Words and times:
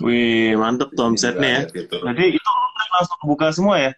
Wih, 0.00 0.56
mantep 0.56 0.90
tuh 0.96 1.12
omsetnya 1.12 1.68
ya. 1.68 1.72
Gitu. 1.72 1.96
Jadi 2.00 2.24
itu 2.40 2.50
langsung 2.90 3.20
buka 3.28 3.52
semua 3.52 3.76
ya? 3.76 3.92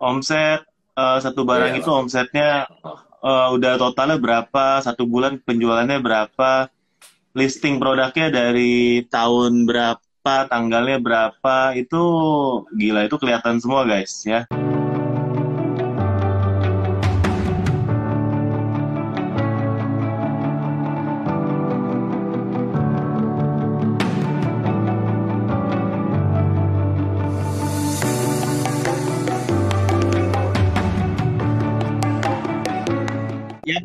Omset 0.00 0.64
uh, 0.96 1.18
satu 1.20 1.44
barang 1.44 1.76
yeah. 1.76 1.80
itu 1.80 1.90
omsetnya 1.92 2.48
uh, 3.20 3.48
udah 3.52 3.76
totalnya 3.76 4.16
berapa, 4.16 4.80
satu 4.80 5.04
bulan 5.04 5.38
penjualannya 5.44 6.00
berapa, 6.00 6.72
listing 7.36 7.76
produknya 7.76 8.32
dari 8.32 9.04
tahun 9.06 9.68
berapa, 9.68 10.48
tanggalnya 10.48 10.98
berapa, 10.98 11.76
itu 11.76 12.02
gila 12.74 13.06
itu 13.06 13.16
kelihatan 13.20 13.60
semua 13.60 13.84
guys 13.84 14.24
ya. 14.24 14.48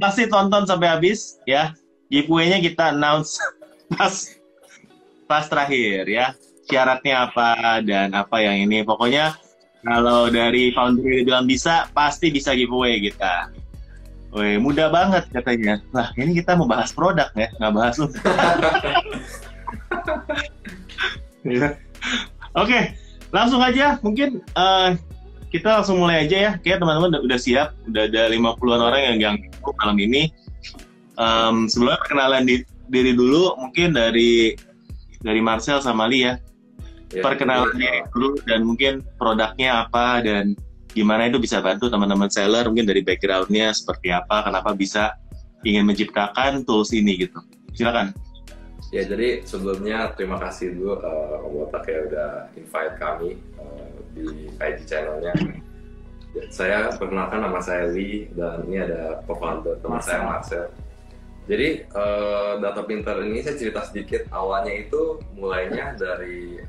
Pasti 0.01 0.25
tonton 0.25 0.65
sampai 0.65 0.89
habis 0.89 1.37
ya. 1.45 1.77
Giveaway-nya 2.09 2.59
kita 2.59 2.91
announce 2.91 3.37
pas 3.93 4.13
pas 5.29 5.45
terakhir 5.45 6.09
ya. 6.09 6.33
Syaratnya 6.65 7.29
apa 7.29 7.79
dan 7.85 8.17
apa 8.17 8.41
yang 8.41 8.65
ini. 8.65 8.81
Pokoknya 8.81 9.37
kalau 9.81 10.29
dari 10.29 10.69
founder 10.73 11.25
bilang 11.25 11.49
bisa, 11.49 11.89
pasti 11.93 12.29
bisa 12.29 12.53
giveaway 12.53 13.01
kita. 13.01 13.49
Wih, 14.31 14.61
mudah 14.63 14.87
banget 14.87 15.27
katanya. 15.33 15.81
Lah, 15.91 16.13
ini 16.15 16.37
kita 16.37 16.55
mau 16.55 16.69
bahas 16.69 16.95
produk 16.95 17.27
ya, 17.35 17.51
nggak 17.59 17.73
bahas 17.75 17.95
lu. 17.99 18.07
ya. 21.59 21.75
Oke, 22.55 22.95
langsung 23.33 23.59
aja. 23.59 23.99
Mungkin 23.99 24.39
uh, 24.55 24.95
kita 25.51 25.67
langsung 25.83 25.99
mulai 25.99 26.25
aja 26.25 26.37
ya. 26.39 26.51
Kayak 26.63 26.81
teman-teman 26.81 27.19
udah, 27.19 27.21
udah 27.27 27.39
siap, 27.39 27.75
udah 27.91 28.07
ada 28.07 28.31
50-an 28.31 28.81
orang 28.81 29.01
yang 29.03 29.17
yang 29.19 29.35
malam 29.77 29.97
ini. 29.99 30.31
Um, 31.19 31.67
sebelumnya 31.67 31.99
perkenalan 32.01 32.43
di, 32.47 32.55
diri 32.87 33.11
dulu, 33.13 33.59
mungkin 33.59 33.91
dari 33.91 34.55
dari 35.21 35.41
Marcel 35.43 35.83
sama 35.83 36.07
Lee 36.07 36.25
ya. 36.25 36.33
ya 37.13 37.21
perkenalan 37.21 37.75
ya. 37.75 37.77
diri 37.77 37.99
dulu 38.15 38.29
dan 38.47 38.59
mungkin 38.63 38.93
produknya 39.19 39.85
apa 39.85 40.23
dan 40.23 40.55
gimana 40.95 41.27
itu 41.29 41.37
bisa 41.37 41.61
bantu 41.61 41.87
teman-teman 41.87 42.27
seller 42.31 42.67
mungkin 42.67 42.87
dari 42.87 43.03
backgroundnya 43.03 43.75
seperti 43.75 44.09
apa, 44.15 44.47
kenapa 44.47 44.71
bisa 44.73 45.19
ingin 45.67 45.85
menciptakan 45.85 46.63
tools 46.65 46.95
ini 46.95 47.27
gitu. 47.27 47.37
Silakan. 47.75 48.15
Ya 48.91 49.07
jadi 49.07 49.39
sebelumnya 49.47 50.11
terima 50.19 50.35
kasih 50.35 50.75
dulu 50.75 50.99
uh, 50.99 51.47
Om 51.47 51.63
Botak 51.63 51.87
ya 51.87 51.99
udah 52.11 52.31
invite 52.59 52.95
kami 52.99 53.39
uh, 53.55 53.87
di 54.11 54.51
IG 54.59 54.83
channelnya. 54.83 55.31
Saya 56.51 56.91
perkenalkan 56.99 57.39
nama 57.39 57.63
saya 57.63 57.87
Lee 57.87 58.27
dan 58.35 58.67
ini 58.67 58.83
ada 58.83 59.23
co-founder 59.23 59.79
teman 59.79 60.03
saya 60.03 60.27
Marcel. 60.27 60.67
Jadi 61.47 61.87
uh, 61.95 62.59
data 62.59 62.83
pinter 62.83 63.15
ini 63.23 63.39
saya 63.39 63.55
cerita 63.55 63.87
sedikit 63.87 64.27
awalnya 64.27 64.75
itu 64.83 65.23
mulainya 65.39 65.95
dari 65.95 66.59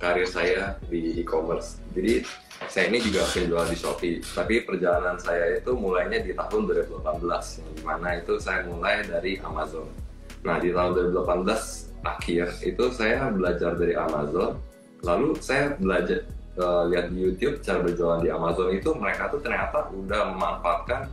karir 0.00 0.24
saya 0.24 0.80
di 0.88 1.20
e-commerce. 1.20 1.84
Jadi 1.92 2.24
saya 2.72 2.88
ini 2.88 2.98
juga 3.04 3.28
penjual 3.28 3.68
di 3.68 3.76
Shopee, 3.76 4.24
tapi 4.34 4.64
perjalanan 4.64 5.20
saya 5.20 5.60
itu 5.60 5.76
mulainya 5.76 6.24
di 6.24 6.32
tahun 6.32 6.64
2018, 6.64 7.60
yang 7.60 7.70
di 7.76 7.82
mana 7.84 8.08
itu 8.18 8.34
saya 8.40 8.64
mulai 8.66 9.04
dari 9.04 9.36
Amazon. 9.44 10.07
Nah 10.46 10.56
di 10.62 10.70
tahun 10.70 11.14
2018 11.14 12.06
akhir 12.06 12.46
itu 12.62 12.84
saya 12.94 13.30
belajar 13.34 13.74
dari 13.74 13.94
Amazon, 13.98 14.58
lalu 15.02 15.34
saya 15.42 15.74
belajar 15.74 16.26
uh, 16.58 16.86
lihat 16.86 17.10
di 17.10 17.18
YouTube 17.26 17.58
cara 17.62 17.82
berjualan 17.82 18.22
di 18.22 18.30
Amazon 18.30 18.70
itu 18.74 18.90
mereka 18.94 19.30
tuh 19.30 19.40
ternyata 19.42 19.90
udah 19.90 20.34
memanfaatkan 20.34 21.10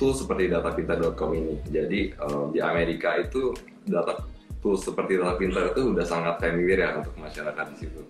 tool 0.00 0.12
seperti 0.16 0.50
datapintar.com 0.50 1.30
ini. 1.36 1.54
Jadi 1.68 2.00
uh, 2.18 2.50
di 2.50 2.60
Amerika 2.64 3.20
itu 3.20 3.52
data 3.84 4.24
tool 4.58 4.74
seperti 4.74 5.20
data 5.20 5.38
pintar 5.38 5.70
itu 5.70 5.94
udah 5.94 6.06
sangat 6.06 6.42
familiar 6.42 6.78
ya 6.82 6.90
untuk 6.98 7.14
masyarakat 7.14 7.64
di 7.74 7.76
situ. 7.86 8.02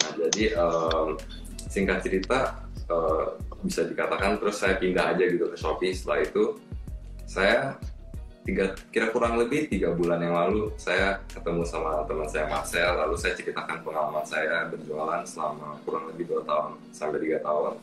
Nah 0.00 0.10
jadi 0.16 0.44
singkat 1.66 1.98
cerita 2.02 2.66
uh, 2.90 3.36
bisa 3.62 3.84
dikatakan 3.84 4.40
terus 4.40 4.56
saya 4.58 4.78
pindah 4.78 5.14
aja 5.16 5.24
gitu 5.26 5.50
ke 5.50 5.56
Shopee. 5.58 5.92
Setelah 5.92 6.20
itu 6.24 6.44
saya 7.26 7.78
tiga 8.40 8.72
kira 8.88 9.12
kurang 9.12 9.36
lebih 9.36 9.68
tiga 9.68 9.92
bulan 9.92 10.20
yang 10.24 10.32
lalu 10.32 10.72
saya 10.80 11.20
ketemu 11.28 11.62
sama 11.68 12.08
teman 12.08 12.24
saya 12.24 12.48
Marcel 12.48 12.96
lalu 12.96 13.14
saya 13.20 13.36
ceritakan 13.36 13.84
pengalaman 13.84 14.24
saya 14.24 14.64
berjualan 14.72 15.22
selama 15.28 15.76
kurang 15.84 16.08
lebih 16.08 16.24
dua 16.32 16.42
tahun 16.48 16.80
sampai 16.90 17.20
tiga 17.20 17.38
tahun 17.44 17.76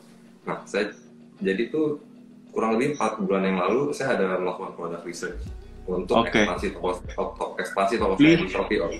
nah 0.50 0.60
saya 0.66 0.98
jadi 1.38 1.70
tuh 1.70 2.02
kurang 2.50 2.74
lebih 2.74 2.98
empat 2.98 3.22
bulan 3.22 3.46
yang 3.46 3.58
lalu 3.62 3.94
saya 3.94 4.18
ada 4.18 4.42
melakukan 4.42 4.74
product 4.74 5.06
research 5.06 5.42
untuk 5.88 6.26
okay. 6.26 6.44
ekspansi 6.44 6.68
toko 6.76 6.90
toko 7.16 7.46
ekspansi 7.62 7.94
toko 7.96 8.14
saya 8.20 8.36
di 8.36 8.48
Shopee 8.52 8.80
Om. 8.84 8.94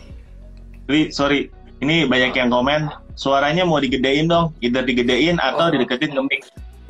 Li, 0.88 1.02
sorry, 1.12 1.52
ini 1.84 2.08
banyak 2.08 2.32
yang 2.32 2.48
komen 2.48 2.88
suaranya 3.20 3.68
mau 3.68 3.82
digedein 3.84 4.32
dong, 4.32 4.56
either 4.64 4.86
digedein 4.88 5.36
atau 5.42 5.68
oh. 5.68 5.72
dideketin 5.74 6.16
ke 6.16 6.22
mic. 6.32 6.42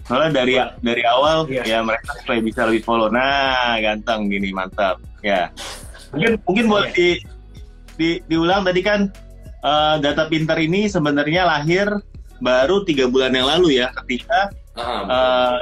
Soalnya 0.08 0.32
dari 0.32 0.56
dari 0.80 1.04
awal 1.04 1.44
iya. 1.52 1.64
ya 1.68 1.80
mereka 1.84 2.16
supaya 2.24 2.40
bisa 2.40 2.64
lebih 2.64 2.84
follow. 2.88 3.12
Nah, 3.12 3.76
ganteng 3.84 4.32
gini, 4.32 4.56
mantap. 4.56 5.04
Ya. 5.20 5.52
Mungkin 6.16 6.40
mungkin 6.48 6.66
boleh 6.72 6.90
di, 6.96 7.20
di 8.00 8.10
diulang 8.32 8.64
tadi 8.64 8.80
kan 8.80 9.12
uh, 9.68 10.00
data 10.00 10.32
pintar 10.32 10.56
ini 10.64 10.88
sebenarnya 10.88 11.44
lahir 11.44 11.92
baru 12.40 12.88
tiga 12.88 13.12
bulan 13.12 13.36
yang 13.36 13.50
lalu 13.50 13.84
ya 13.84 13.92
ketika 14.04 14.54
uh, 14.80 15.60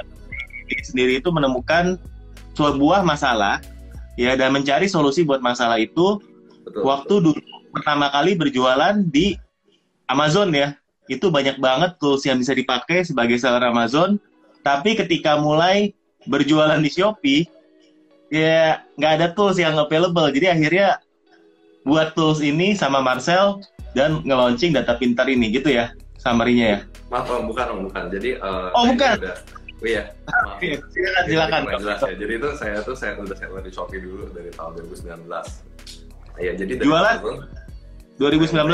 sendiri 0.86 1.24
itu 1.24 1.30
menemukan 1.32 1.98
sebuah 2.54 3.02
masalah 3.02 3.64
ya 4.20 4.36
dan 4.36 4.54
mencari 4.54 4.86
solusi 4.86 5.24
buat 5.24 5.40
masalah 5.40 5.80
itu 5.80 6.20
betul, 6.64 6.84
waktu 6.84 7.16
betul. 7.20 7.34
dulu 7.34 7.56
pertama 7.76 8.08
kali 8.12 8.38
berjualan 8.38 8.96
di 9.10 9.36
Amazon 10.08 10.52
ya 10.54 10.76
itu 11.10 11.30
banyak 11.30 11.62
banget 11.62 11.98
tools 12.02 12.24
yang 12.26 12.40
bisa 12.40 12.56
dipakai 12.56 13.06
sebagai 13.06 13.38
seller 13.38 13.62
Amazon 13.62 14.18
tapi 14.66 14.98
ketika 14.98 15.38
mulai 15.38 15.94
berjualan 16.26 16.82
di 16.82 16.90
Shopee, 16.90 17.46
ya 18.34 18.82
nggak 18.98 19.14
ada 19.22 19.28
tools 19.38 19.62
yang 19.62 19.78
available. 19.78 20.26
Jadi 20.34 20.50
akhirnya 20.50 20.98
buat 21.86 22.18
tools 22.18 22.42
ini 22.42 22.74
sama 22.74 22.98
Marcel 22.98 23.62
dan 23.94 24.26
nge-launching 24.26 24.74
data 24.74 24.98
pintar 24.98 25.30
ini 25.30 25.54
gitu 25.54 25.70
ya, 25.70 25.94
summary-nya 26.18 26.66
ya. 26.66 26.80
Maaf, 27.14 27.30
oh, 27.30 27.46
bukan, 27.46 27.66
oh, 27.70 27.80
bukan. 27.86 28.10
Jadi 28.10 28.42
uh, 28.42 28.74
Oh, 28.74 28.90
bukan. 28.90 29.16
Udah, 29.22 29.38
oh 29.54 29.86
iya. 29.86 30.04
Oke, 30.58 30.82
silakan, 30.90 31.24
silakan. 31.30 31.62
Jelas 31.78 32.00
ya. 32.02 32.14
Jadi 32.18 32.34
itu 32.42 32.50
saya 32.58 32.78
tuh 32.82 32.96
saya 32.98 33.12
udah 33.22 33.38
seller 33.38 33.62
di 33.62 33.70
Shopee 33.70 34.02
dulu 34.02 34.34
dari 34.34 34.50
tahun 34.50 34.82
2019. 34.82 35.30
Iya, 36.42 36.52
jadi 36.58 36.72
dari 36.82 36.88
jualan 36.90 37.18
2019. 38.18 38.66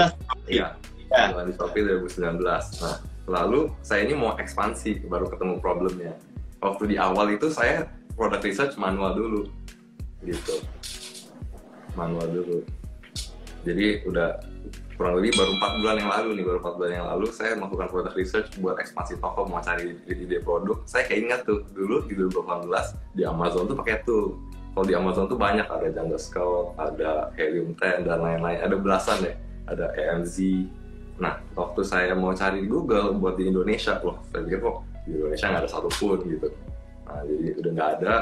Iya. 0.47 0.67
Ya. 1.11 1.25
Jualan 1.35 1.45
di 1.51 1.55
Shopee 1.59 1.83
2019. 1.83 2.39
Nah, 2.79 2.95
lalu 3.29 3.69
saya 3.85 4.05
ini 4.05 4.17
mau 4.17 4.37
ekspansi 4.37 5.05
baru 5.05 5.29
ketemu 5.29 5.61
problemnya. 5.61 6.13
Waktu 6.61 6.93
di 6.93 6.97
awal 6.97 7.33
itu 7.33 7.49
saya 7.49 7.89
product 8.13 8.43
research 8.45 8.73
manual 8.77 9.17
dulu. 9.17 9.41
Gitu. 10.21 10.61
Manual 11.97 12.29
dulu. 12.29 12.61
Jadi 13.61 14.05
udah 14.09 14.41
kurang 14.97 15.17
lebih 15.17 15.33
baru 15.33 15.51
empat 15.57 15.71
bulan 15.81 15.95
yang 15.97 16.11
lalu 16.13 16.29
nih 16.37 16.45
baru 16.45 16.57
empat 16.61 16.73
bulan 16.77 16.93
yang 16.93 17.07
lalu 17.09 17.25
saya 17.33 17.51
melakukan 17.57 17.87
product 17.89 18.15
research 18.17 18.47
buat 18.61 18.77
ekspansi 18.77 19.17
toko 19.17 19.49
mau 19.49 19.61
cari 19.61 19.97
ide 20.05 20.37
produk. 20.45 20.77
Saya 20.85 21.09
kayak 21.09 21.19
ingat 21.25 21.41
tuh 21.49 21.65
dulu 21.73 22.05
di 22.05 22.13
2018 22.13 23.17
di 23.17 23.25
Amazon 23.25 23.65
tuh 23.65 23.77
pakai 23.77 24.05
tuh 24.05 24.37
kalau 24.71 24.85
di 24.85 24.93
Amazon 24.93 25.25
tuh 25.25 25.35
banyak 25.41 25.65
ada 25.65 25.87
Jungle 25.89 26.21
Scout 26.21 26.77
ada 26.77 27.33
Helium 27.33 27.73
10 27.73 28.05
dan 28.05 28.19
lain-lain. 28.21 28.61
Ada 28.61 28.75
belasan 28.77 29.17
ya 29.25 29.33
ada 29.65 29.89
EMZ 29.97 30.35
Nah, 31.21 31.37
waktu 31.53 31.81
saya 31.85 32.17
mau 32.17 32.33
cari 32.33 32.65
di 32.65 32.67
Google 32.67 33.13
buat 33.13 33.37
di 33.37 33.45
Indonesia, 33.45 34.01
loh, 34.01 34.17
saya 34.33 34.41
pikir 34.41 34.59
kok 34.65 34.77
di 35.05 35.13
Indonesia 35.13 35.45
nggak 35.53 35.61
ada 35.61 35.69
satupun 35.69 36.17
gitu. 36.25 36.49
Nah, 37.05 37.21
jadi 37.29 37.47
udah 37.61 37.71
nggak 37.77 37.89
ada. 38.01 38.15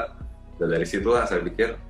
Dan 0.60 0.68
dari 0.68 0.84
situlah 0.84 1.24
saya 1.24 1.40
pikir, 1.40 1.80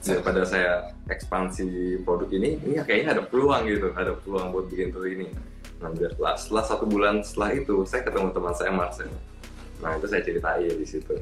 daripada 0.00 0.42
saya 0.48 0.96
ekspansi 1.12 2.00
produk 2.08 2.28
ini, 2.32 2.56
ini 2.64 2.80
kayaknya 2.80 3.20
ada 3.20 3.22
peluang 3.28 3.68
gitu, 3.68 3.92
ada 3.92 4.16
peluang 4.16 4.48
buat 4.48 4.72
bikin 4.72 4.96
tool 4.96 5.04
ini. 5.04 5.28
Nah, 5.84 5.92
setelah 6.40 6.64
satu 6.64 6.88
bulan 6.88 7.20
setelah 7.20 7.52
itu, 7.52 7.84
saya 7.84 8.08
ketemu 8.08 8.32
teman 8.32 8.56
saya 8.56 8.72
Marcel. 8.72 9.12
Nah, 9.84 9.92
itu 10.00 10.08
saya 10.08 10.24
ceritain 10.24 10.72
di 10.72 10.86
situ. 10.88 11.20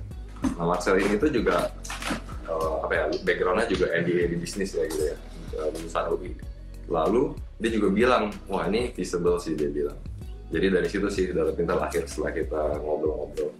Nah, 0.54 0.62
Marcel 0.62 1.02
ini 1.02 1.18
tuh 1.18 1.34
juga 1.34 1.74
uh, 2.46 2.86
apa 2.86 2.92
ya, 2.94 3.04
backgroundnya 3.26 3.66
juga 3.66 3.90
MBA 3.98 4.30
di 4.30 4.36
bisnis 4.38 4.78
ya 4.78 4.86
gitu 4.86 5.10
ya, 5.10 5.16
lulusan 5.74 6.06
UI 6.14 6.30
lalu 6.86 7.34
dia 7.56 7.70
juga 7.72 7.88
bilang 7.88 8.32
wah 8.48 8.68
ini 8.68 8.92
visible 8.92 9.40
sih 9.40 9.56
dia 9.56 9.72
bilang 9.72 9.96
jadi 10.52 10.66
dari 10.78 10.88
situ 10.88 11.08
sih 11.08 11.32
data 11.32 11.50
pintar 11.56 11.80
akhir 11.80 12.06
setelah 12.06 12.32
kita 12.36 12.60
ngobrol-ngobrol 12.84 13.50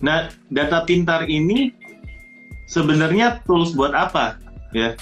nah 0.00 0.30
data 0.48 0.86
pintar 0.86 1.28
ini 1.28 1.74
sebenarnya 2.70 3.42
tools 3.44 3.74
buat 3.74 3.92
apa 3.92 4.38
ya 4.72 4.94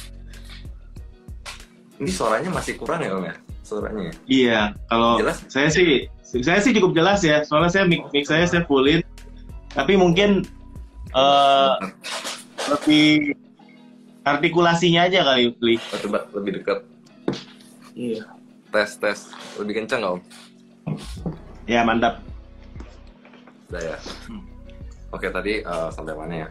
Ini 1.98 2.14
suaranya 2.14 2.54
masih 2.54 2.78
kurang 2.78 3.02
ya 3.02 3.10
Om 3.10 3.26
ya? 3.26 3.34
Suaranya. 3.66 4.14
Iya, 4.30 4.60
kalau 4.86 5.18
Jelas? 5.18 5.42
saya 5.50 5.66
sih 5.66 6.06
saya 6.22 6.62
sih 6.62 6.70
cukup 6.70 6.94
jelas 6.94 7.26
ya. 7.26 7.42
Soalnya 7.42 7.74
saya 7.74 7.84
mic, 7.90 8.06
mic 8.14 8.22
saya 8.22 8.46
saya 8.46 8.62
fullin. 8.70 9.02
Tapi 9.74 9.98
mungkin 9.98 10.46
eh 11.10 11.74
lebih 12.70 13.34
artikulasinya 14.36 15.08
aja 15.08 15.24
kali, 15.24 15.54
Li. 15.62 15.74
Oh, 15.80 15.98
coba 16.04 16.18
lebih 16.36 16.60
dekat. 16.60 16.78
Iya. 17.96 18.24
Tes 18.68 18.90
tes. 19.00 19.18
Lebih 19.56 19.84
kencang 19.84 20.00
nggak 20.04 20.12
Om? 20.18 20.22
Ya, 21.64 21.80
mantap. 21.84 22.20
Udah 23.68 23.82
ya. 23.94 23.96
Oke 25.08 25.28
tadi 25.32 25.64
eh, 25.64 25.88
sampai 25.92 26.12
mana 26.12 26.34
ya? 26.44 26.48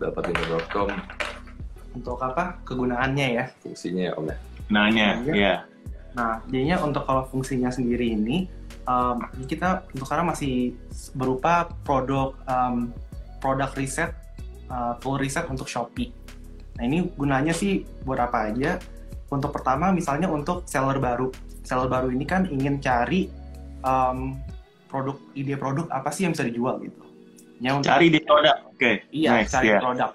Dapatinfo.com 0.00 0.88
Untuk 1.96 2.18
apa? 2.20 2.60
Kegunaannya 2.64 3.26
ya. 3.36 3.44
fungsinya 3.60 4.02
ya 4.08 4.12
Om 4.16 4.26
ya. 4.28 4.36
Nanya, 4.68 5.08
Iya. 5.24 5.32
ya. 5.34 5.54
Nah, 6.12 6.40
jadinya 6.52 6.76
untuk 6.84 7.08
kalau 7.08 7.24
fungsinya 7.30 7.72
sendiri 7.72 8.12
ini, 8.12 8.44
um, 8.84 9.22
kita 9.48 9.86
untuk 9.96 10.04
sekarang 10.04 10.28
masih 10.28 10.76
berupa 11.16 11.72
produk 11.84 12.36
um, 12.44 12.92
produk 13.40 13.70
riset, 13.78 14.12
uh, 14.68 14.98
full 15.00 15.16
riset 15.16 15.46
untuk 15.48 15.68
Shopee. 15.70 16.12
Nah, 16.78 16.86
ini 16.86 17.10
gunanya 17.18 17.50
sih 17.50 17.82
buat 18.06 18.22
apa 18.22 18.54
aja? 18.54 18.78
Untuk 19.28 19.50
pertama, 19.50 19.90
misalnya 19.90 20.30
untuk 20.30 20.62
seller 20.64 21.02
baru. 21.02 21.34
Seller 21.66 21.90
baru 21.90 22.08
ini 22.08 22.22
kan 22.24 22.46
ingin 22.46 22.78
cari 22.78 23.26
um, 23.82 24.38
produk, 24.86 25.18
ide 25.34 25.58
produk 25.58 25.90
apa 25.90 26.08
sih 26.14 26.24
yang 26.24 26.32
bisa 26.32 26.46
dijual 26.46 26.78
gitu. 26.80 27.02
Ya, 27.58 27.74
untuk- 27.74 27.90
Cari 27.90 28.08
di 28.08 28.22
produk. 28.22 28.56
Oke. 28.70 29.04
Iya, 29.10 29.42
Next, 29.42 29.52
cari 29.52 29.68
ya. 29.74 29.82
produk. 29.82 30.10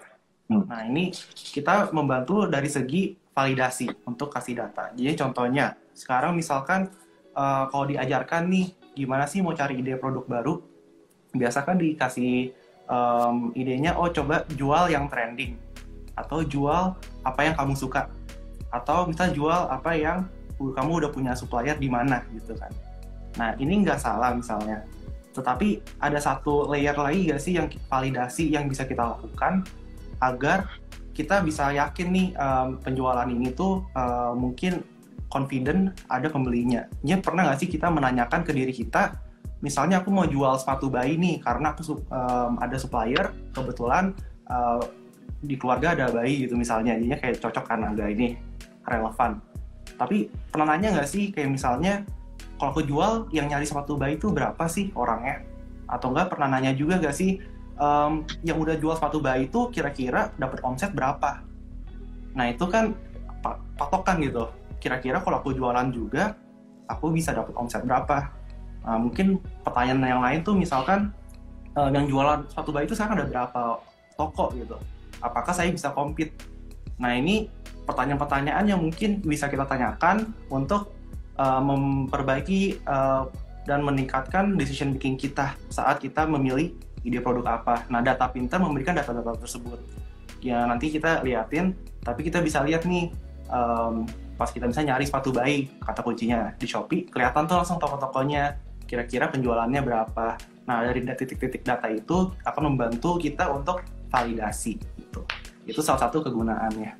Hmm. 0.47 0.63
Nah, 0.65 0.81
ini 0.87 1.11
kita 1.35 1.91
membantu 1.91 2.47
dari 2.47 2.71
segi 2.71 3.13
validasi 3.35 4.07
untuk 4.07 4.31
kasih 4.31 4.55
data. 4.55 4.95
Jadi 4.95 5.19
contohnya, 5.19 5.75
sekarang 5.91 6.33
misalkan 6.33 6.87
eh, 7.33 7.63
kalau 7.67 7.85
diajarkan 7.85 8.47
nih, 8.47 8.71
gimana 8.95 9.27
sih 9.27 9.43
mau 9.43 9.51
cari 9.51 9.83
ide 9.83 9.99
produk 9.99 10.23
baru? 10.23 10.53
Biasa 11.33 11.65
kan 11.65 11.81
dikasih 11.81 12.53
em, 12.85 13.35
idenya, 13.57 13.97
oh 13.97 14.05
coba 14.05 14.45
jual 14.53 14.85
yang 14.93 15.09
trending. 15.09 15.57
Atau 16.13 16.45
jual 16.45 16.93
apa 17.23 17.41
yang 17.41 17.55
kamu 17.57 17.73
suka. 17.77 18.09
Atau 18.69 19.09
misal 19.09 19.33
jual 19.33 19.69
apa 19.69 19.93
yang 19.97 20.25
kamu 20.57 21.03
udah 21.03 21.11
punya 21.11 21.33
supplier 21.35 21.75
di 21.75 21.91
mana 21.91 22.23
gitu 22.31 22.55
kan. 22.55 22.71
Nah, 23.35 23.57
ini 23.57 23.81
nggak 23.83 23.99
salah 23.99 24.31
misalnya. 24.31 24.85
Tetapi 25.33 25.81
ada 25.97 26.21
satu 26.21 26.69
layer 26.69 26.93
lagi 26.93 27.33
gak 27.33 27.41
sih 27.41 27.57
yang 27.57 27.65
validasi 27.89 28.53
yang 28.53 28.69
bisa 28.69 28.85
kita 28.85 29.17
lakukan 29.17 29.65
agar 30.21 30.69
kita 31.13 31.41
bisa 31.41 31.73
yakin 31.73 32.07
nih 32.13 32.27
em, 32.37 32.67
penjualan 32.81 33.25
ini 33.25 33.49
tuh 33.53 33.81
em, 33.97 34.33
mungkin 34.37 34.85
confident 35.29 35.97
ada 36.05 36.29
pembelinya. 36.29 36.85
Ya 37.01 37.17
pernah 37.17 37.49
nggak 37.49 37.65
sih 37.65 37.69
kita 37.69 37.89
menanyakan 37.89 38.45
ke 38.45 38.53
diri 38.53 38.69
kita, 38.69 39.17
misalnya 39.65 40.05
aku 40.05 40.13
mau 40.13 40.29
jual 40.29 40.53
sepatu 40.61 40.93
bayi 40.93 41.17
nih 41.17 41.41
karena 41.41 41.73
aku 41.73 41.97
em, 41.97 42.53
ada 42.61 42.77
supplier 42.77 43.33
kebetulan 43.57 44.13
eh, 44.45 44.81
di 45.43 45.59
keluarga 45.59 45.91
ada 45.91 46.07
bayi 46.07 46.47
gitu 46.47 46.55
misalnya, 46.55 46.95
jadinya 46.95 47.19
kayak 47.19 47.35
cocok 47.43 47.65
kan 47.67 47.79
harga 47.83 48.05
ini 48.07 48.39
relevan. 48.87 49.43
Tapi 49.99 50.31
pernah 50.49 50.73
nanya 50.73 50.95
nggak 50.95 51.09
sih 51.09 51.29
kayak 51.35 51.51
misalnya 51.51 52.07
kalau 52.55 52.71
aku 52.71 52.81
jual 52.87 53.27
yang 53.35 53.51
nyari 53.51 53.67
sepatu 53.67 53.99
bayi 53.99 54.15
itu 54.15 54.31
berapa 54.31 54.63
sih 54.71 54.89
orangnya? 54.95 55.43
Atau 55.91 56.15
enggak 56.15 56.31
pernah 56.31 56.47
nanya 56.55 56.71
juga 56.71 56.97
nggak 56.97 57.15
sih 57.15 57.43
em, 57.75 58.13
yang 58.47 58.57
udah 58.57 58.79
jual 58.79 58.95
sepatu 58.95 59.19
bayi 59.19 59.51
itu 59.51 59.67
kira-kira 59.69 60.31
dapat 60.39 60.63
omset 60.63 60.95
berapa? 60.95 61.43
Nah 62.33 62.45
itu 62.49 62.65
kan 62.71 62.95
pa- 63.43 63.59
patokan 63.75 64.23
gitu. 64.23 64.47
Kira-kira 64.79 65.19
kalau 65.19 65.43
aku 65.43 65.51
jualan 65.51 65.91
juga, 65.91 66.35
aku 66.87 67.11
bisa 67.11 67.35
dapat 67.35 67.51
omset 67.55 67.83
berapa? 67.83 68.31
Nah, 68.83 68.99
mungkin 68.99 69.39
pertanyaan 69.63 70.03
yang 70.03 70.23
lain 70.23 70.39
tuh 70.43 70.55
misalkan 70.59 71.11
eh, 71.75 71.89
yang 71.91 72.03
jualan 72.07 72.43
sepatu 72.51 72.75
bayi 72.75 72.83
itu 72.83 72.95
sekarang 72.95 73.23
ada 73.23 73.27
berapa 73.27 73.61
toko 74.19 74.51
gitu? 74.55 74.75
Apakah 75.23 75.55
saya 75.55 75.71
bisa 75.71 75.95
compete? 75.95 76.35
Nah 76.99 77.15
ini 77.15 77.47
pertanyaan-pertanyaan 77.87 78.67
yang 78.67 78.79
mungkin 78.83 79.23
bisa 79.23 79.47
kita 79.47 79.63
tanyakan 79.63 80.35
untuk 80.51 80.91
uh, 81.39 81.63
memperbaiki 81.63 82.83
uh, 82.83 83.27
dan 83.63 83.79
meningkatkan 83.83 84.59
decision 84.59 84.95
making 84.95 85.15
kita 85.15 85.55
saat 85.71 86.03
kita 86.03 86.27
memilih 86.27 86.75
ide 87.03 87.19
produk 87.19 87.59
apa. 87.59 87.87
Nah, 87.91 87.99
data 87.99 88.27
pintar 88.31 88.59
memberikan 88.63 88.95
data-data 88.95 89.35
tersebut. 89.39 89.79
Ya 90.43 90.67
nanti 90.67 90.91
kita 90.91 91.23
liatin, 91.23 91.75
tapi 92.03 92.27
kita 92.27 92.43
bisa 92.43 92.59
lihat 92.63 92.83
nih 92.83 93.11
um, 93.47 94.03
pas 94.35 94.51
kita 94.51 94.67
bisa 94.67 94.83
nyari 94.83 95.07
sepatu 95.07 95.31
bayi 95.31 95.71
kata 95.79 96.03
kuncinya 96.03 96.51
di 96.59 96.67
Shopee, 96.67 97.07
kelihatan 97.07 97.47
tuh 97.47 97.63
langsung 97.63 97.79
toko-tokonya 97.79 98.59
kira-kira 98.83 99.31
penjualannya 99.31 99.79
berapa. 99.79 100.35
Nah, 100.67 100.83
dari 100.83 101.03
titik-titik 101.03 101.63
data 101.63 101.87
itu 101.91 102.31
akan 102.43 102.75
membantu 102.75 103.19
kita 103.19 103.51
untuk 103.51 103.83
validasi 104.13 104.77
gitu. 104.77 105.25
Itu 105.65 105.81
salah 105.81 106.05
satu 106.05 106.21
kegunaannya. 106.21 106.93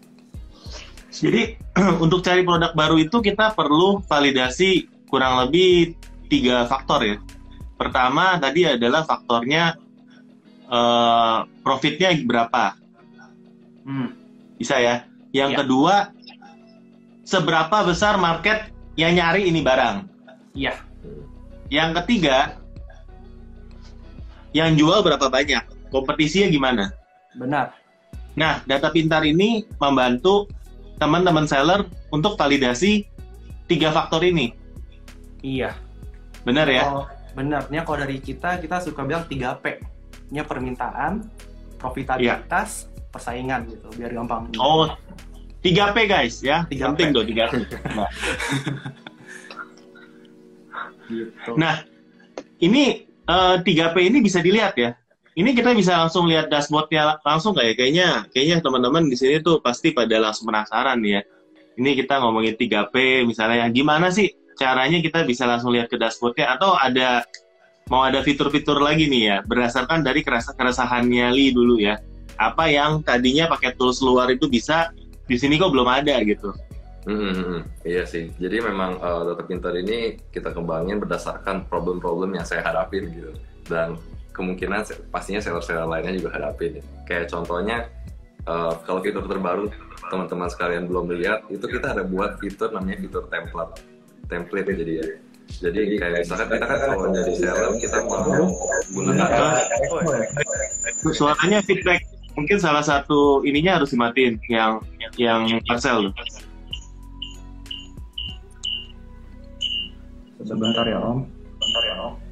Jadi 1.13 1.62
untuk 2.04 2.25
cari 2.25 2.42
produk 2.42 2.74
baru 2.74 2.98
itu 2.98 3.21
kita 3.21 3.54
perlu 3.54 4.01
validasi 4.10 4.89
kurang 5.06 5.45
lebih 5.45 5.94
tiga 6.25 6.65
faktor 6.65 7.06
ya. 7.06 7.18
Pertama 7.77 8.42
tadi 8.42 8.65
adalah 8.65 9.06
faktornya 9.06 9.77
eh, 10.63 11.39
profitnya 11.62 12.10
berapa, 12.25 12.74
Hmm. 13.83 14.16
bisa 14.57 14.80
ya. 14.80 15.06
Yang 15.36 15.51
Ya. 15.54 15.57
kedua 15.62 15.95
seberapa 17.27 17.83
besar 17.86 18.18
market 18.18 18.71
yang 18.95 19.13
nyari 19.13 19.51
ini 19.51 19.59
barang. 19.62 20.07
Iya. 20.56 20.74
Yang 21.69 21.89
ketiga 22.01 22.57
yang 24.54 24.77
jual 24.77 25.01
berapa 25.04 25.27
banyak, 25.27 25.62
kompetisinya 25.89 26.48
gimana. 26.48 26.86
Benar. 27.38 27.74
Nah, 28.33 28.65
data 28.65 28.89
pintar 28.89 29.21
ini 29.25 29.65
membantu 29.77 30.50
teman-teman 30.97 31.45
seller 31.45 31.85
untuk 32.09 32.38
validasi 32.38 33.06
tiga 33.69 33.94
faktor 33.94 34.25
ini. 34.25 34.53
Iya. 35.45 35.77
Benar 36.45 36.68
ya? 36.69 36.83
Kalau 36.88 37.03
benarnya 37.33 37.81
kalau 37.85 37.97
dari 38.06 38.18
kita 38.21 38.57
kita 38.62 38.81
suka 38.81 39.06
bilang 39.06 39.25
3P. 39.30 39.65
Nya 40.33 40.45
permintaan, 40.50 41.30
profitabilitas, 41.77 42.89
persaingan 43.13 43.69
gitu, 43.69 43.85
biar 43.94 44.09
gampang. 44.18 44.50
Oh, 44.57 44.89
3P 45.62 45.97
guys 46.09 46.41
ya. 46.41 46.65
3P. 46.65 46.81
Penting 46.97 47.09
tuh 47.13 47.25
3P. 47.25 47.53
Nah, 47.94 48.09
gitu. 51.11 51.52
Nah, 51.59 51.83
ini 52.63 53.06
eh, 53.06 53.56
3P 53.61 53.95
ini 54.09 54.18
bisa 54.23 54.40
dilihat 54.40 54.73
ya. 54.80 54.95
Ini 55.33 55.49
kita 55.57 55.73
bisa 55.73 55.97
langsung 55.97 56.30
lihat 56.30 56.54
dashboardnya 56.54 57.18
langsung 57.25 57.57
nggak 57.57 57.66
ya? 57.66 57.73
Kayaknya, 57.73 58.07
kayaknya 58.30 58.57
teman-teman 58.61 59.09
di 59.09 59.18
sini 59.18 59.42
tuh 59.42 59.57
pasti 59.66 59.90
pada 59.90 60.21
langsung 60.21 60.45
penasaran 60.54 61.02
ya. 61.02 61.25
Ini 61.73 61.97
kita 61.97 62.21
ngomongin 62.21 62.54
3P 62.54 63.25
misalnya, 63.25 63.66
gimana 63.73 64.13
sih 64.13 64.30
caranya 64.54 65.02
kita 65.02 65.25
bisa 65.25 65.49
langsung 65.49 65.73
lihat 65.73 65.90
ke 65.90 65.97
dashboardnya? 65.97 66.54
Atau 66.54 66.78
ada 66.78 67.25
mau 67.90 68.06
ada 68.06 68.21
fitur-fitur 68.21 68.78
lagi 68.78 69.09
nih 69.09 69.23
ya, 69.25 69.37
berdasarkan 69.42 70.06
dari 70.06 70.21
keresahannya 70.21 71.33
Lee 71.33 71.49
dulu 71.49 71.81
ya. 71.81 71.97
Apa 72.37 72.69
yang 72.69 73.02
tadinya 73.02 73.49
pakai 73.49 73.73
tools 73.73 74.06
luar 74.06 74.30
itu 74.30 74.45
bisa, 74.45 74.94
di 75.25 75.33
sini 75.42 75.57
kok 75.57 75.73
belum 75.73 75.90
ada 75.90 76.13
gitu. 76.21 76.54
Hmm, 77.04 77.19
hmm, 77.19 77.35
hmm. 77.35 77.61
iya 77.83 78.06
sih. 78.06 78.31
Jadi 78.37 78.63
memang 78.63 79.02
eh, 79.02 79.21
data 79.33 79.44
pintar 79.44 79.75
ini 79.75 80.16
kita 80.30 80.56
kembangin 80.56 81.02
berdasarkan 81.02 81.68
problem-problem 81.68 82.37
yang 82.37 82.45
saya 82.45 82.63
hadapin 82.63 83.11
gitu. 83.11 83.33
Dan 83.68 83.99
kemungkinan 84.33 84.81
pastinya 85.13 85.40
seller-seller 85.40 85.85
lainnya 85.85 86.18
juga 86.18 86.35
hadapin. 86.35 86.81
Kayak 87.06 87.30
contohnya 87.30 87.87
eh, 88.49 88.73
kalau 88.83 88.99
fitur 88.99 89.23
terbaru 89.30 89.69
teman-teman 90.09 90.49
sekalian 90.52 90.90
belum 90.90 91.13
lihat 91.13 91.47
itu 91.47 91.63
kita 91.63 91.95
ada 91.95 92.04
buat 92.04 92.42
fitur 92.42 92.73
namanya 92.73 92.99
fitur 92.99 93.30
template. 93.30 93.80
Template 94.28 94.73
jadi 94.73 94.94
ya. 94.99 95.06
Jadi 95.54 96.02
kayak 96.02 96.25
misalkan 96.25 96.57
kita 96.57 96.66
kan 96.66 96.80
kalau 96.81 97.13
jadi 97.13 97.33
seller 97.37 97.71
kita 97.78 97.97
mau 98.09 98.49
gunakan 98.90 99.54
Suaranya 101.13 101.59
feedback. 101.61 102.02
Mungkin 102.33 102.57
salah 102.57 102.81
satu 102.81 103.45
ininya 103.45 103.78
harus 103.78 103.94
dimatiin 103.94 104.42
yang 104.49 104.81
yang 105.21 105.45
parcel. 105.69 106.09
Sebentar 110.42 110.83
ya 110.90 110.97
Om. 110.97 111.23
Eh, 111.23 111.30
tut, 111.61 111.83
tut, 111.85 112.22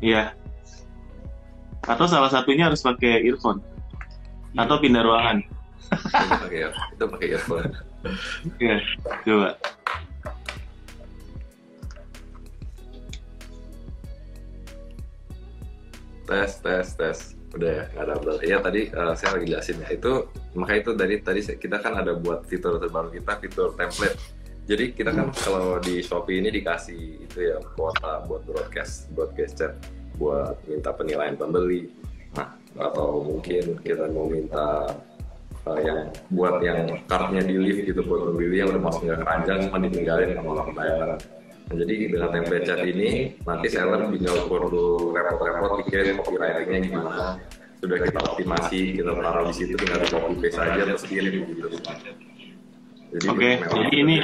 Iya. 0.00 0.32
Atau 1.84 2.06
salah 2.08 2.32
satunya 2.32 2.68
harus 2.68 2.82
pakai 2.82 3.24
earphone 3.28 3.60
atau 4.56 4.76
pindah 4.80 5.04
ruangan. 5.04 5.38
itu 5.88 6.36
pakai 6.40 6.58
itu 6.68 7.04
pakai 7.04 7.28
earphone. 7.36 7.72
Iya, 8.60 8.78
coba. 9.24 9.50
Tes 16.28 16.52
tes 16.60 16.86
tes. 16.92 17.18
Udah 17.56 17.70
ya, 17.72 17.84
nggak 17.96 18.04
ada 18.04 18.12
update. 18.20 18.40
Iya 18.44 18.56
tadi 18.60 18.80
uh, 18.92 19.14
saya 19.16 19.30
lagi 19.40 19.46
jelasin 19.48 19.80
ya. 19.80 19.88
Itu 19.96 20.28
makanya 20.52 20.78
itu 20.84 20.90
dari 20.92 21.14
tadi 21.24 21.40
kita 21.40 21.80
kan 21.80 21.96
ada 21.96 22.12
buat 22.12 22.44
fitur 22.44 22.76
terbaru 22.76 23.08
kita, 23.08 23.40
fitur 23.40 23.72
template. 23.72 24.37
Jadi 24.68 24.92
kita 24.92 25.16
kan 25.16 25.32
kalau 25.32 25.80
di 25.80 26.04
Shopee 26.04 26.44
ini 26.44 26.52
dikasih 26.52 27.24
itu 27.24 27.38
ya 27.40 27.56
kuota 27.72 28.20
buat 28.28 28.44
broadcast, 28.44 29.08
broadcast 29.16 29.56
chat, 29.56 29.72
buat 30.20 30.60
minta 30.68 30.92
penilaian 30.92 31.40
pembeli. 31.40 31.88
Nah, 32.36 32.52
atau 32.76 33.24
mungkin 33.24 33.80
kita 33.80 34.12
mau 34.12 34.28
minta 34.28 34.92
uh, 35.64 35.80
yang 35.80 36.12
buat 36.28 36.60
yang 36.60 37.00
kartunya 37.08 37.48
di 37.48 37.56
lift 37.56 37.80
gitu 37.88 38.04
buat 38.04 38.28
pembeli 38.28 38.60
yang 38.60 38.68
udah 38.68 38.82
masuk 38.84 39.08
nggak 39.08 39.20
keranjang 39.24 39.58
cuma 39.72 39.78
ditinggalin 39.88 40.30
sama 40.36 40.50
pembayaran. 40.60 41.18
Nah, 41.68 41.74
jadi 41.80 41.94
dengan 42.12 42.28
template 42.28 42.64
chat 42.68 42.80
ini 42.84 43.08
nanti 43.48 43.66
seller 43.72 44.00
tinggal 44.12 44.36
perlu 44.52 45.16
repot-repot 45.16 45.70
bikin 45.80 46.20
copywritingnya 46.20 46.78
gimana. 46.84 47.40
Sudah 47.80 48.04
kita 48.04 48.20
optimasi, 48.20 49.00
kita 49.00 49.16
taruh 49.16 49.48
di 49.48 49.54
situ 49.56 49.80
tinggal 49.80 50.04
copy 50.12 50.44
paste 50.44 50.60
aja 50.60 50.82
terus 50.84 51.08
kirim 51.08 51.56
gitu. 51.56 51.72
Jadi 53.08 53.26
Oke, 53.32 53.50
jadi 53.64 53.94
ini 54.04 54.16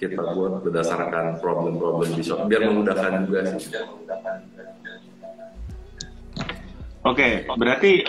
kita 0.00 0.32
buat 0.32 0.64
berdasarkan 0.64 1.36
problem-problem 1.44 2.16
di 2.16 2.22
shop 2.24 2.48
biar 2.48 2.64
memudahkan 2.72 3.28
juga 3.28 3.40
sih. 3.60 3.76
Oke, 7.04 7.44
berarti 7.60 8.08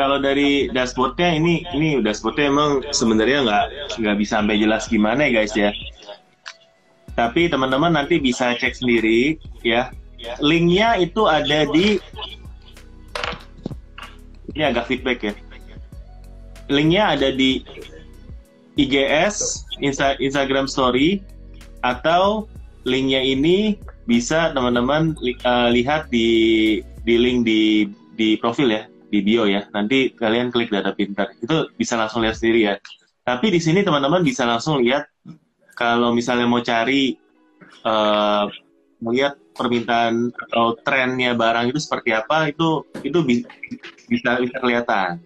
kalau 0.00 0.16
dari 0.16 0.72
dashboardnya 0.72 1.36
ini 1.36 1.64
ini 1.76 2.00
dashboardnya 2.00 2.46
emang 2.48 2.70
sebenarnya 2.96 3.38
nggak 3.44 3.64
nggak 4.00 4.16
bisa 4.16 4.40
sampai 4.40 4.56
jelas 4.56 4.88
gimana 4.88 5.28
ya 5.28 5.44
guys 5.44 5.52
ya. 5.52 5.70
Tapi 7.12 7.52
teman-teman 7.52 7.92
nanti 7.92 8.16
bisa 8.16 8.56
cek 8.56 8.80
sendiri 8.80 9.36
ya. 9.60 9.92
Linknya 10.40 10.96
itu 10.96 11.28
ada 11.28 11.68
di 11.68 12.00
ini 14.56 14.62
agak 14.64 14.88
feedback 14.88 15.20
ya. 15.20 15.34
Linknya 16.72 17.16
ada 17.16 17.28
di 17.32 17.60
IGS, 18.78 19.66
Insta 19.82 20.14
Instagram 20.22 20.70
Story, 20.70 21.20
atau 21.82 22.46
linknya 22.86 23.20
ini 23.20 23.76
bisa 24.06 24.54
teman-teman 24.54 25.18
li 25.20 25.34
uh, 25.44 25.68
lihat 25.68 26.08
di 26.08 26.80
di 27.02 27.14
link 27.18 27.44
di 27.44 27.90
di 28.14 28.38
profil 28.38 28.70
ya, 28.70 28.82
di 29.10 29.18
bio 29.20 29.44
ya. 29.44 29.66
Nanti 29.74 30.14
kalian 30.14 30.54
klik 30.54 30.70
data 30.70 30.94
pintar, 30.94 31.34
itu 31.42 31.68
bisa 31.74 31.98
langsung 31.98 32.22
lihat 32.22 32.38
sendiri 32.38 32.60
ya. 32.70 32.74
Tapi 33.26 33.52
di 33.52 33.60
sini 33.60 33.84
teman-teman 33.84 34.24
bisa 34.24 34.46
langsung 34.48 34.80
lihat 34.80 35.10
kalau 35.76 36.14
misalnya 36.14 36.48
mau 36.48 36.62
cari 36.64 37.18
uh, 37.84 38.48
melihat 39.02 39.36
permintaan 39.54 40.30
atau 40.30 40.78
trennya 40.86 41.34
barang 41.34 41.70
itu 41.70 41.78
seperti 41.82 42.14
apa 42.14 42.50
itu 42.50 42.86
itu 43.02 43.18
bisa 43.26 43.46
bisa 44.38 44.58
kelihatan. 44.62 45.18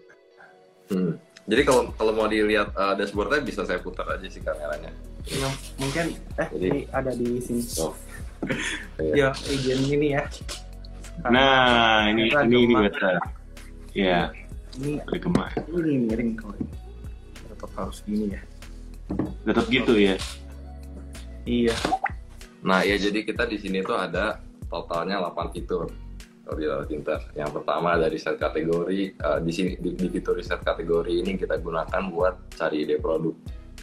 Hmm. 0.89 1.15
Jadi 1.43 1.61
kalau 1.67 1.91
kalau 1.99 2.11
mau 2.15 2.27
dilihat 2.31 2.71
uh, 2.75 2.95
dashboardnya 2.95 3.43
bisa 3.43 3.67
saya 3.67 3.83
putar 3.83 4.07
aja 4.15 4.27
sih 4.31 4.39
kameranya. 4.39 4.91
Ya, 5.27 5.49
mungkin 5.79 6.15
eh 6.39 6.47
Jadi, 6.55 6.67
ini 6.67 6.79
ada 6.91 7.11
di 7.11 7.39
sini. 7.43 7.63
Oh. 7.83 7.95
ya, 9.19 9.35
izin 9.51 9.83
ini 9.91 10.15
ya. 10.15 10.23
Nah, 11.27 12.07
ini 12.11 12.31
ini 12.31 12.57
ini 12.67 12.73
betul. 12.75 13.15
Ya. 13.91 14.31
Ini 14.79 15.03
bergema. 15.05 15.51
Ini 15.67 15.93
miring 16.07 16.31
kalau 16.39 16.55
tetap 17.35 17.71
harus 17.75 17.99
gini 18.07 18.35
ya. 18.35 18.41
Tetap 19.43 19.65
gitu 19.67 19.93
ya. 19.99 20.15
Iya. 21.43 21.75
Nah, 22.63 22.87
ya 22.87 22.95
jadi 22.95 23.27
kita 23.27 23.43
di 23.51 23.59
sini 23.59 23.83
tuh 23.83 23.99
ada 23.99 24.39
totalnya 24.71 25.19
8 25.19 25.51
fitur 25.51 25.91
kalau 26.43 26.57
di 26.59 26.65
Data 26.67 26.85
Pinter. 26.85 27.19
Yang 27.33 27.51
pertama 27.59 27.95
dari 27.95 28.17
set 28.19 28.35
kategori, 28.35 28.99
uh, 29.23 29.39
di 29.39 29.51
sini 29.55 29.71
di, 29.79 29.95
di 29.95 30.07
fitur 30.11 30.35
riset 30.35 30.59
kategori 30.59 31.23
ini 31.23 31.39
kita 31.39 31.55
gunakan 31.57 32.03
buat 32.11 32.51
cari 32.59 32.83
ide 32.83 32.99
produk. 32.99 33.33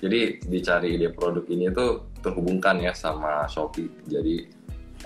Jadi 0.00 0.44
dicari 0.44 0.96
ide 0.96 1.08
produk 1.12 1.44
ini 1.48 1.72
tuh 1.72 2.12
terhubungkan 2.20 2.80
ya 2.84 2.92
sama 2.92 3.48
Shopee. 3.48 3.88
Jadi 4.04 4.44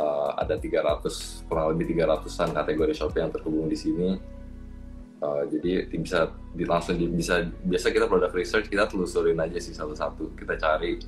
uh, 0.02 0.34
ada 0.34 0.58
300 0.58 1.46
kurang 1.46 1.78
lebih 1.78 1.94
300-an 1.94 2.50
kategori 2.50 2.92
Shopee 2.98 3.22
yang 3.22 3.30
terhubung 3.30 3.70
di 3.70 3.78
sini. 3.78 4.10
Uh, 5.22 5.46
jadi 5.48 5.88
bisa 5.94 6.34
di, 6.52 6.66
langsung 6.66 6.98
bisa 7.14 7.48
biasa 7.64 7.94
kita 7.94 8.10
produk 8.10 8.34
research 8.34 8.68
kita 8.68 8.90
telusurin 8.90 9.38
aja 9.38 9.62
sih 9.62 9.72
satu-satu. 9.72 10.34
Kita 10.34 10.58
cari 10.58 10.98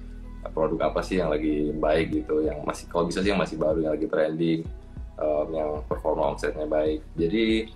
produk 0.46 0.94
apa 0.94 1.02
sih 1.02 1.18
yang 1.18 1.34
lagi 1.34 1.74
baik 1.74 2.22
gitu 2.22 2.46
yang 2.46 2.62
masih 2.62 2.86
kalau 2.86 3.10
bisa 3.10 3.18
sih 3.18 3.34
yang 3.34 3.42
masih 3.42 3.58
baru 3.58 3.82
yang 3.82 3.98
lagi 3.98 4.06
trending 4.06 4.62
um, 5.20 5.46
yang 5.52 5.70
performa 5.85 6.35
omsetnya 6.35 6.68
baik. 6.68 7.00
Jadi 7.16 7.68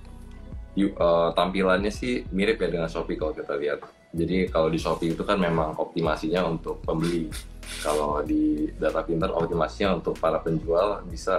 you, 0.76 0.92
uh, 0.96 1.32
tampilannya 1.34 1.90
sih 1.90 2.24
mirip 2.30 2.60
ya 2.60 2.68
dengan 2.70 2.88
Shopee 2.88 3.18
kalau 3.18 3.34
kita 3.34 3.56
lihat. 3.56 3.84
Jadi 4.10 4.50
kalau 4.50 4.68
di 4.68 4.78
Shopee 4.78 5.14
itu 5.14 5.22
kan 5.22 5.38
memang 5.38 5.78
optimasinya 5.78 6.46
untuk 6.50 6.82
pembeli. 6.82 7.30
Kalau 7.84 8.18
di 8.26 8.66
data 8.74 9.06
pintar 9.06 9.30
optimasinya 9.30 10.02
untuk 10.02 10.18
para 10.18 10.42
penjual 10.42 11.06
bisa 11.06 11.38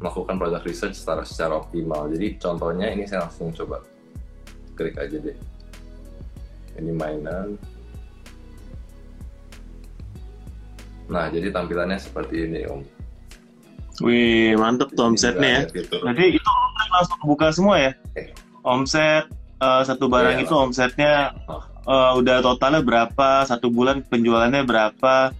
melakukan 0.00 0.40
product 0.40 0.64
research 0.66 0.96
secara 0.98 1.22
secara 1.22 1.60
optimal. 1.60 2.10
Jadi 2.10 2.40
contohnya 2.40 2.90
ini 2.90 3.06
saya 3.06 3.28
langsung 3.28 3.54
coba. 3.54 3.84
Klik 4.74 4.96
aja 4.96 5.16
deh. 5.20 5.36
Ini 6.80 6.92
mainan. 6.96 7.60
Nah, 11.10 11.26
jadi 11.26 11.50
tampilannya 11.50 11.98
seperti 11.98 12.46
ini, 12.46 12.62
Om. 12.70 12.99
Wih, 14.00 14.56
mantep 14.56 14.88
tuh 14.96 15.12
omsetnya 15.12 15.68
ya. 15.68 15.76
Gitu. 15.76 15.96
Jadi 16.00 16.40
itu 16.40 16.50
langsung 16.88 17.20
buka 17.28 17.52
semua 17.52 17.76
ya? 17.76 17.92
Omset 18.64 19.28
uh, 19.60 19.84
satu 19.84 20.08
barang 20.08 20.40
iya, 20.40 20.44
itu 20.44 20.54
omsetnya 20.56 21.36
uh, 21.84 22.16
udah 22.16 22.40
totalnya 22.40 22.80
berapa, 22.80 23.44
satu 23.44 23.68
bulan 23.68 24.00
penjualannya 24.08 24.64
berapa, 24.64 25.36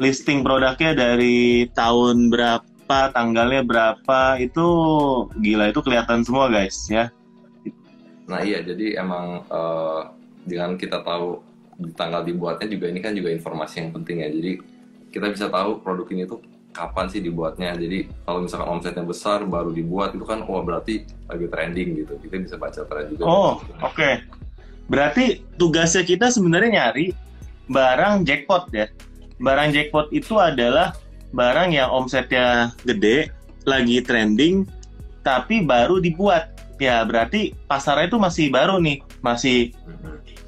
listing 0.00 0.40
produknya 0.40 0.96
dari 0.96 1.68
tahun 1.76 2.32
berapa, 2.32 3.12
tanggalnya 3.12 3.62
berapa, 3.62 4.40
itu 4.40 4.66
gila 5.40 5.68
itu 5.68 5.80
kelihatan 5.84 6.24
semua 6.24 6.48
guys 6.48 6.88
ya. 6.88 7.12
Nah 8.28 8.40
iya, 8.40 8.64
jadi 8.64 9.00
emang 9.00 9.44
uh, 9.52 10.08
dengan 10.48 10.80
kita 10.80 11.04
tahu 11.04 11.44
tanggal 11.96 12.24
dibuatnya 12.24 12.68
juga 12.68 12.92
ini 12.92 13.00
kan 13.00 13.12
juga 13.12 13.28
informasi 13.32 13.84
yang 13.84 13.90
penting 13.92 14.24
ya. 14.24 14.28
Jadi 14.32 14.52
kita 15.10 15.26
bisa 15.32 15.46
tahu 15.48 15.80
produk 15.84 16.06
ini 16.12 16.24
tuh 16.24 16.40
kapan 16.70 17.06
sih 17.10 17.20
dibuatnya. 17.22 17.74
Jadi 17.74 18.08
kalau 18.24 18.46
misalkan 18.46 18.68
omsetnya 18.70 19.04
besar 19.04 19.42
baru 19.44 19.74
dibuat 19.74 20.14
itu 20.14 20.24
kan 20.24 20.42
oh 20.46 20.62
berarti 20.62 21.06
lagi 21.26 21.46
trending 21.50 21.88
gitu. 22.02 22.12
Kita 22.22 22.34
bisa 22.40 22.56
baca 22.56 22.80
tren 22.86 23.04
juga. 23.12 23.24
Oh, 23.26 23.58
oke. 23.82 23.94
Okay. 23.94 24.14
Berarti 24.90 25.46
tugasnya 25.54 26.02
kita 26.02 26.34
sebenarnya 26.34 26.70
nyari 26.82 27.14
barang 27.70 28.26
jackpot 28.26 28.74
ya. 28.74 28.90
Barang 29.38 29.70
jackpot 29.70 30.10
itu 30.10 30.36
adalah 30.36 30.98
barang 31.30 31.70
yang 31.70 31.88
omsetnya 31.94 32.74
gede, 32.82 33.30
lagi 33.62 34.02
trending, 34.02 34.66
tapi 35.22 35.62
baru 35.62 36.02
dibuat. 36.02 36.50
Ya 36.80 37.04
berarti 37.04 37.52
pasarnya 37.68 38.08
itu 38.08 38.18
masih 38.18 38.48
baru 38.50 38.80
nih, 38.80 39.04
masih 39.20 39.76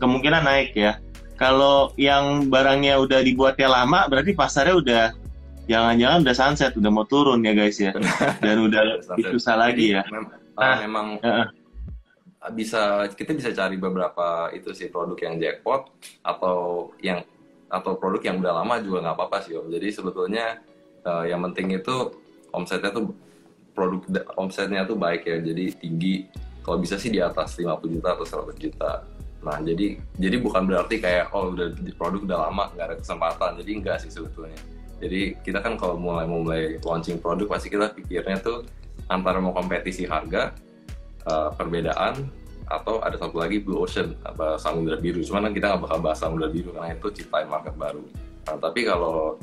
kemungkinan 0.01 0.43
naik 0.43 0.75
ya. 0.75 0.99
Kalau 1.39 1.95
yang 2.01 2.49
barangnya 2.51 2.99
udah 2.99 3.21
dibuatnya 3.23 3.69
lama, 3.71 4.11
berarti 4.11 4.33
pasarnya 4.35 4.75
udah 4.75 5.05
jangan-jangan 5.67 6.19
udah 6.27 6.37
sunset, 6.37 6.73
udah 6.75 6.91
mau 6.91 7.07
turun 7.07 7.43
ya 7.43 7.53
guys 7.55 7.79
ya, 7.79 7.93
dan 8.45 8.57
udah 8.63 9.03
susah 9.31 9.55
lagi 9.59 9.97
ya. 9.99 10.03
Mem 10.11 10.29
nah, 10.53 10.77
memang 10.85 11.07
uh, 11.23 11.47
bisa 12.53 13.09
kita 13.15 13.33
bisa 13.33 13.51
cari 13.55 13.79
beberapa 13.79 14.51
itu 14.53 14.75
sih 14.75 14.91
produk 14.93 15.17
yang 15.19 15.41
jackpot 15.41 15.89
atau 16.23 16.91
yang 17.01 17.23
atau 17.73 17.97
produk 17.97 18.21
yang 18.21 18.37
udah 18.43 18.53
lama 18.63 18.83
juga 18.85 19.09
nggak 19.09 19.17
apa-apa 19.17 19.39
sih 19.47 19.57
om. 19.57 19.71
Jadi 19.71 19.89
sebetulnya 19.91 20.61
uh, 21.07 21.25
yang 21.25 21.41
penting 21.51 21.79
itu 21.79 22.13
omsetnya 22.53 22.93
tuh 22.93 23.17
produk 23.73 24.05
omsetnya 24.37 24.85
tuh 24.85 24.99
baik 24.99 25.25
ya, 25.25 25.41
jadi 25.41 25.73
tinggi. 25.79 26.29
Kalau 26.63 26.79
bisa 26.79 26.95
sih 26.95 27.11
di 27.11 27.19
atas 27.19 27.59
50 27.59 27.75
juta 27.91 28.15
atau 28.15 28.23
100 28.23 28.55
juta 28.55 29.03
Nah, 29.43 29.59
jadi 29.59 29.99
jadi 30.17 30.37
bukan 30.39 30.71
berarti 30.71 31.03
kayak 31.03 31.35
oh 31.35 31.51
udah 31.51 31.75
produk 31.99 32.23
udah 32.23 32.39
lama 32.49 32.65
nggak 32.73 32.87
ada 32.87 32.97
kesempatan. 33.03 33.51
Jadi 33.59 33.71
enggak 33.75 33.97
sih 34.07 34.11
sebetulnya. 34.15 34.59
Jadi 35.03 35.35
kita 35.43 35.59
kan 35.59 35.75
kalau 35.75 35.99
mulai 35.99 36.31
mulai 36.31 36.79
launching 36.79 37.19
produk 37.19 37.51
pasti 37.51 37.75
kita 37.75 37.91
pikirnya 37.91 38.39
tuh 38.39 38.63
antara 39.11 39.43
mau 39.43 39.51
kompetisi 39.51 40.07
harga, 40.07 40.55
uh, 41.27 41.51
perbedaan 41.59 42.31
atau 42.71 43.03
ada 43.03 43.19
satu 43.19 43.43
lagi 43.43 43.59
blue 43.59 43.83
ocean 43.83 44.15
apa 44.23 44.57
samudra 44.63 44.97
biru. 44.97 45.21
Cuman 45.27 45.51
kan 45.51 45.53
kita 45.53 45.67
nggak 45.75 45.83
bakal 45.91 45.99
bahas 45.99 46.23
samudra 46.23 46.49
biru 46.49 46.71
karena 46.71 46.95
itu 46.95 47.09
ciptain 47.11 47.51
market 47.51 47.75
baru. 47.75 48.07
Nah, 48.47 48.57
tapi 48.63 48.87
kalau 48.87 49.37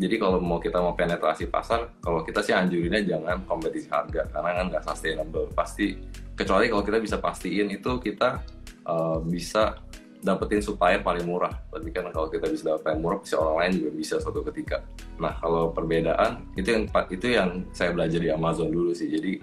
jadi 0.00 0.16
kalau 0.16 0.40
mau 0.40 0.56
kita 0.56 0.80
mau 0.80 0.96
penetrasi 0.96 1.52
pasar, 1.52 1.92
kalau 2.00 2.24
kita 2.24 2.40
sih 2.40 2.56
anjurinnya 2.56 3.04
jangan 3.04 3.44
kompetisi 3.44 3.92
harga 3.92 4.24
karena 4.32 4.50
kan 4.56 4.64
nggak 4.72 4.84
sustainable. 4.88 5.46
Pasti 5.52 6.00
kecuali 6.32 6.72
kalau 6.72 6.80
kita 6.80 6.98
bisa 6.98 7.20
pastiin 7.20 7.68
itu 7.68 8.00
kita 8.00 8.40
uh, 8.88 9.20
bisa 9.20 9.76
dapetin 10.22 10.62
supplier 10.62 11.02
paling 11.02 11.26
murah. 11.26 11.52
Tapi 11.68 11.90
kan 11.90 12.08
kalau 12.14 12.30
kita 12.30 12.46
bisa 12.46 12.72
dapat 12.72 12.82
paling 12.86 13.00
murah, 13.02 13.18
pasti 13.18 13.34
orang 13.34 13.56
lain 13.58 13.72
juga 13.82 13.90
bisa 13.92 14.14
suatu 14.22 14.40
ketika. 14.46 14.80
Nah, 15.18 15.34
kalau 15.42 15.74
perbedaan 15.74 16.46
itu 16.54 16.68
yang 16.70 16.84
itu 17.10 17.26
yang 17.26 17.50
saya 17.74 17.90
belajar 17.90 18.22
di 18.22 18.30
Amazon 18.30 18.70
dulu 18.70 18.94
sih. 18.94 19.10
Jadi 19.10 19.42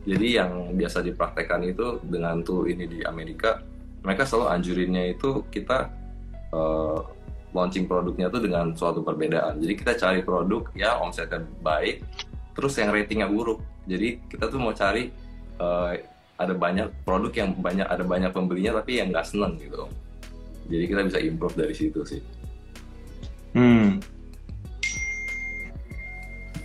Jadi 0.00 0.32
yang 0.32 0.72
biasa 0.80 1.04
dipraktekkan 1.04 1.60
itu 1.60 2.00
dengan 2.08 2.40
tool 2.40 2.64
ini 2.64 2.88
di 2.88 3.04
Amerika, 3.04 3.60
mereka 4.00 4.24
selalu 4.24 4.46
anjurinnya 4.48 5.12
itu 5.12 5.44
kita 5.52 5.92
uh, 6.56 7.04
launching 7.52 7.84
produknya 7.84 8.32
itu 8.32 8.40
dengan 8.40 8.72
suatu 8.72 9.04
perbedaan. 9.04 9.60
Jadi 9.60 9.74
kita 9.76 9.92
cari 10.00 10.24
produk 10.24 10.64
yang 10.72 11.04
omsetnya 11.04 11.44
baik, 11.60 12.00
terus 12.56 12.80
yang 12.80 12.96
ratingnya 12.96 13.28
buruk. 13.28 13.60
Jadi 13.84 14.24
kita 14.24 14.48
tuh 14.48 14.56
mau 14.56 14.72
cari 14.72 15.12
uh, 15.60 15.92
ada 16.40 16.54
banyak 16.56 16.88
produk 17.04 17.32
yang 17.36 17.50
banyak 17.60 17.84
ada 17.84 18.00
banyak 18.00 18.32
pembelinya 18.32 18.80
tapi 18.80 19.04
yang 19.04 19.12
nggak 19.12 19.28
seneng 19.28 19.60
gitu. 19.60 19.84
Jadi 20.70 20.84
kita 20.86 21.02
bisa 21.02 21.18
improve 21.18 21.58
dari 21.58 21.74
situ 21.74 22.00
sih. 22.06 22.22
Hmm. 23.58 23.98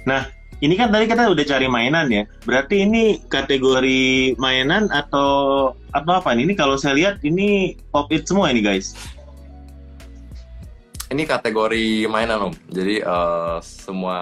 Nah, 0.06 0.30
ini 0.62 0.78
kan 0.78 0.94
tadi 0.94 1.10
kita 1.10 1.26
udah 1.26 1.46
cari 1.46 1.66
mainan 1.66 2.08
ya. 2.14 2.24
Berarti 2.46 2.86
ini 2.86 3.18
kategori 3.26 4.38
mainan 4.38 4.94
atau 4.94 5.74
atau 5.90 6.14
apa 6.14 6.38
nih? 6.38 6.46
Ini 6.46 6.54
kalau 6.54 6.78
saya 6.78 6.94
lihat 6.94 7.26
ini 7.26 7.74
pop 7.90 8.14
it 8.14 8.30
semua 8.30 8.54
ini 8.54 8.62
guys. 8.62 8.94
Ini 11.10 11.26
kategori 11.26 12.06
mainan 12.06 12.54
om. 12.54 12.54
Jadi 12.70 13.02
uh, 13.02 13.58
semua 13.66 14.18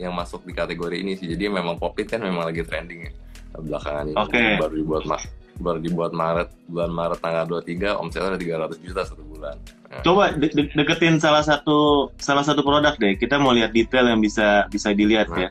yang 0.00 0.16
masuk 0.16 0.48
di 0.48 0.56
kategori 0.56 0.96
ini 0.96 1.20
sih. 1.20 1.28
Jadi 1.28 1.52
memang 1.52 1.76
pop 1.76 1.92
it 2.00 2.08
kan 2.08 2.24
memang 2.24 2.48
lagi 2.48 2.64
trending 2.64 3.12
ya 3.12 3.12
belakangan 3.60 4.12
ini. 4.12 4.16
Okay. 4.16 4.48
Baru 4.60 4.74
dibuat 4.80 5.04
mas 5.04 5.24
baru 5.56 5.80
dibuat 5.80 6.12
Maret 6.12 6.52
bulan 6.68 6.92
Maret 6.92 7.18
tanggal 7.24 7.44
23 7.48 7.96
omsetnya 7.96 8.36
ada 8.36 8.40
300 8.40 8.84
juta 8.84 9.02
satu 9.08 9.24
bulan. 9.24 9.56
Nah. 9.88 10.02
Coba 10.04 10.34
de 10.36 10.48
de 10.52 10.62
deketin 10.76 11.16
salah 11.16 11.40
satu 11.40 12.10
salah 12.20 12.44
satu 12.44 12.60
produk 12.60 12.92
deh. 13.00 13.16
Kita 13.16 13.40
mau 13.40 13.56
lihat 13.56 13.72
detail 13.72 14.10
yang 14.10 14.20
bisa 14.20 14.68
bisa 14.68 14.92
dilihat 14.92 15.32
nah. 15.32 15.48
ya. 15.48 15.50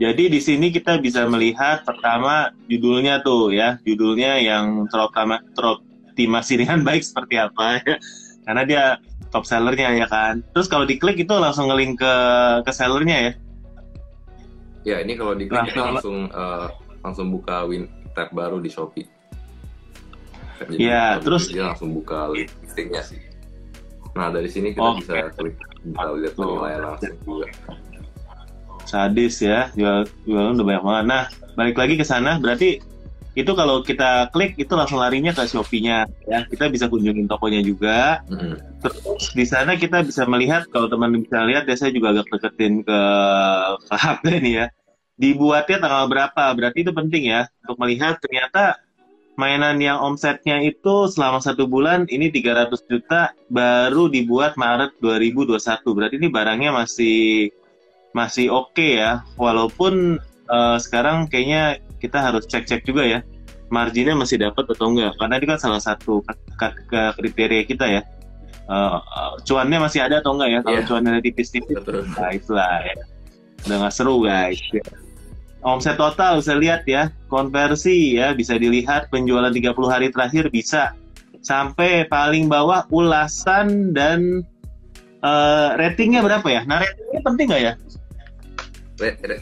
Jadi 0.00 0.32
di 0.32 0.40
sini 0.40 0.72
kita 0.72 0.98
bisa 0.98 1.28
melihat 1.28 1.84
pertama 1.84 2.50
judulnya 2.66 3.20
tuh 3.20 3.52
ya, 3.52 3.76
judulnya 3.84 4.40
yang 4.40 4.88
terutama 4.88 5.44
teroptimasi 5.52 6.64
dengan 6.64 6.80
baik 6.88 7.04
seperti 7.04 7.40
apa 7.40 7.80
ya. 7.84 7.96
Karena 8.42 8.62
dia 8.66 8.84
top 9.30 9.48
sellernya 9.48 9.96
ya 9.96 10.06
kan. 10.08 10.44
Terus 10.52 10.68
kalau 10.68 10.84
diklik 10.84 11.20
itu 11.20 11.34
langsung 11.36 11.72
ngelink 11.72 12.00
ke 12.00 12.14
ke 12.68 12.72
sellernya 12.72 13.16
ya. 13.16 13.32
Ya 14.82 14.96
ini 15.00 15.14
kalau 15.14 15.38
diklik 15.38 15.62
nah, 15.62 15.66
kita 15.68 15.80
langsung 15.86 16.26
uh, 16.34 16.66
langsung 17.06 17.30
buka 17.30 17.62
win 17.64 17.86
tab 18.12 18.32
baru 18.34 18.60
di 18.60 18.68
Shopee. 18.68 19.21
Jadi 20.70 20.84
ya, 20.86 21.18
terus 21.18 21.50
dia 21.50 21.72
langsung 21.72 21.90
buka 21.96 22.30
listingnya 22.30 23.02
sih. 23.02 23.20
Nah 24.12 24.28
dari 24.28 24.48
sini 24.52 24.76
kita 24.76 24.84
oh, 24.84 24.94
bisa 25.00 25.32
klik 25.34 25.56
bisa 25.82 26.02
lihat 26.14 26.34
penilaian 26.36 26.80
langsung 26.84 27.16
juga. 27.24 27.48
Sadis 28.84 29.40
ya, 29.40 29.70
jual 29.72 30.04
jualan 30.28 30.58
udah 30.58 30.66
banyak 30.66 30.84
banget. 30.84 31.04
Nah 31.08 31.24
balik 31.56 31.76
lagi 31.80 31.94
ke 31.96 32.04
sana, 32.04 32.36
berarti 32.36 32.82
itu 33.32 33.48
kalau 33.56 33.80
kita 33.80 34.28
klik 34.28 34.60
itu 34.60 34.68
langsung 34.76 35.00
larinya 35.00 35.32
ke 35.32 35.48
Shopee-nya 35.48 36.04
ya. 36.28 36.44
Kita 36.44 36.68
bisa 36.68 36.92
kunjungin 36.92 37.24
tokonya 37.24 37.64
juga. 37.64 38.20
Hmm. 38.28 38.60
Terus 38.84 39.32
di 39.32 39.44
sana 39.48 39.80
kita 39.80 40.04
bisa 40.04 40.28
melihat 40.28 40.68
kalau 40.68 40.92
teman 40.92 41.16
bisa 41.16 41.40
lihat 41.48 41.64
ya 41.64 41.76
saya 41.78 41.96
juga 41.96 42.12
agak 42.12 42.28
deketin 42.28 42.84
ke 42.84 43.00
ke 43.88 43.96
HP 44.04 44.24
nih 44.44 44.54
ya. 44.60 44.66
Dibuatnya 45.16 45.78
tanggal 45.80 46.04
berapa? 46.12 46.44
Berarti 46.52 46.84
itu 46.84 46.92
penting 46.92 47.32
ya 47.32 47.48
untuk 47.64 47.80
melihat 47.80 48.20
ternyata 48.20 48.76
mainan 49.40 49.80
yang 49.80 49.96
omsetnya 49.96 50.60
itu 50.60 51.08
selama 51.08 51.40
satu 51.40 51.64
bulan 51.64 52.04
ini 52.12 52.28
300 52.28 52.68
juta 52.84 53.32
baru 53.48 54.12
dibuat 54.12 54.60
Maret 54.60 55.00
2021 55.00 55.56
berarti 55.96 56.14
ini 56.20 56.28
barangnya 56.28 56.70
masih 56.72 57.48
masih 58.12 58.52
oke 58.52 58.76
okay 58.76 59.00
ya. 59.00 59.24
Walaupun 59.40 60.20
uh, 60.52 60.76
sekarang 60.76 61.26
kayaknya 61.32 61.80
kita 61.96 62.20
harus 62.20 62.44
cek-cek 62.44 62.84
juga 62.84 63.08
ya 63.08 63.20
marginnya 63.72 64.12
masih 64.12 64.36
dapat 64.36 64.68
atau 64.68 64.92
enggak. 64.92 65.16
Karena 65.16 65.34
ini 65.40 65.46
kan 65.48 65.58
salah 65.58 65.80
satu 65.80 66.20
kriteria 67.16 67.64
kita 67.64 67.88
ya. 67.88 68.02
Uh, 68.68 69.00
cuannya 69.48 69.80
masih 69.80 70.04
ada 70.04 70.20
atau 70.20 70.36
enggak 70.36 70.50
ya? 70.52 70.60
Kalau 70.60 70.78
yeah. 70.78 70.86
cuannya 70.86 71.20
tipis-tipis 71.24 71.80
nah 72.20 72.30
itulah 72.30 72.84
ya. 72.84 72.96
Udah 73.64 73.76
nggak 73.80 73.94
seru 73.94 74.26
guys 74.26 74.60
omset 75.62 75.94
total 75.94 76.42
saya 76.42 76.58
lihat 76.58 76.82
ya 76.86 77.10
konversi 77.30 78.18
ya 78.18 78.34
bisa 78.34 78.58
dilihat 78.58 79.08
penjualan 79.08 79.50
30 79.50 79.74
hari 79.88 80.10
terakhir 80.10 80.50
bisa. 80.50 80.94
Sampai 81.42 82.06
paling 82.06 82.46
bawah 82.46 82.86
ulasan 82.94 83.90
dan 83.90 84.46
uh, 85.26 85.74
ratingnya 85.74 86.22
berapa 86.22 86.46
ya? 86.46 86.62
Nah 86.66 86.86
ratingnya 86.86 87.20
penting 87.22 87.46
nggak 87.50 87.62
ya? 87.62 87.74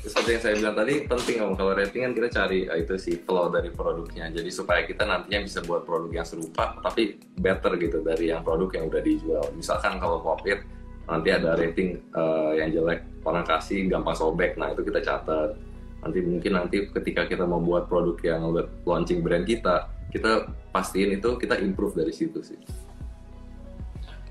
Seperti 0.01 0.31
yang 0.33 0.41
saya 0.41 0.55
bilang 0.57 0.77
tadi 0.81 0.95
penting 1.05 1.37
om. 1.45 1.53
Kalau 1.53 1.77
rating 1.77 2.09
kan 2.09 2.13
kita 2.17 2.29
cari 2.33 2.65
uh, 2.73 2.79
itu 2.81 2.97
sih 2.97 3.21
flow 3.21 3.53
dari 3.53 3.69
produknya. 3.69 4.33
Jadi 4.33 4.49
supaya 4.49 4.89
kita 4.89 5.05
nantinya 5.05 5.45
bisa 5.45 5.61
buat 5.61 5.85
produk 5.85 6.09
yang 6.09 6.25
serupa 6.25 6.81
tapi 6.81 7.21
better 7.37 7.77
gitu 7.77 8.01
dari 8.01 8.33
yang 8.33 8.41
produk 8.41 8.73
yang 8.81 8.89
udah 8.89 9.03
dijual. 9.05 9.45
Misalkan 9.53 10.01
kalau 10.01 10.25
popit 10.25 10.65
nanti 11.05 11.29
ada 11.37 11.59
rating 11.59 12.01
uh, 12.17 12.57
yang 12.57 12.73
jelek 12.73 13.05
orang 13.29 13.45
kasih 13.45 13.85
gampang 13.93 14.17
sobek. 14.17 14.57
Nah 14.57 14.73
itu 14.73 14.81
kita 14.81 15.05
catat 15.05 15.53
nanti 16.01 16.19
mungkin 16.25 16.53
nanti 16.57 16.89
ketika 16.89 17.29
kita 17.29 17.45
mau 17.45 17.61
buat 17.61 17.87
produk 17.87 18.17
yang 18.25 18.41
launching 18.89 19.21
brand 19.21 19.45
kita 19.45 19.89
kita 20.11 20.51
pastiin 20.75 21.21
itu 21.21 21.39
kita 21.39 21.61
improve 21.61 21.95
dari 21.95 22.11
situ 22.11 22.41
sih. 22.43 22.59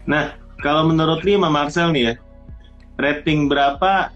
Nah 0.10 0.36
kalau 0.60 0.90
menurut 0.90 1.24
Lima 1.24 1.48
Marcel 1.48 1.94
nih 1.94 2.04
ya 2.04 2.14
rating 3.00 3.48
berapa 3.48 4.12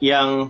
yang 0.00 0.48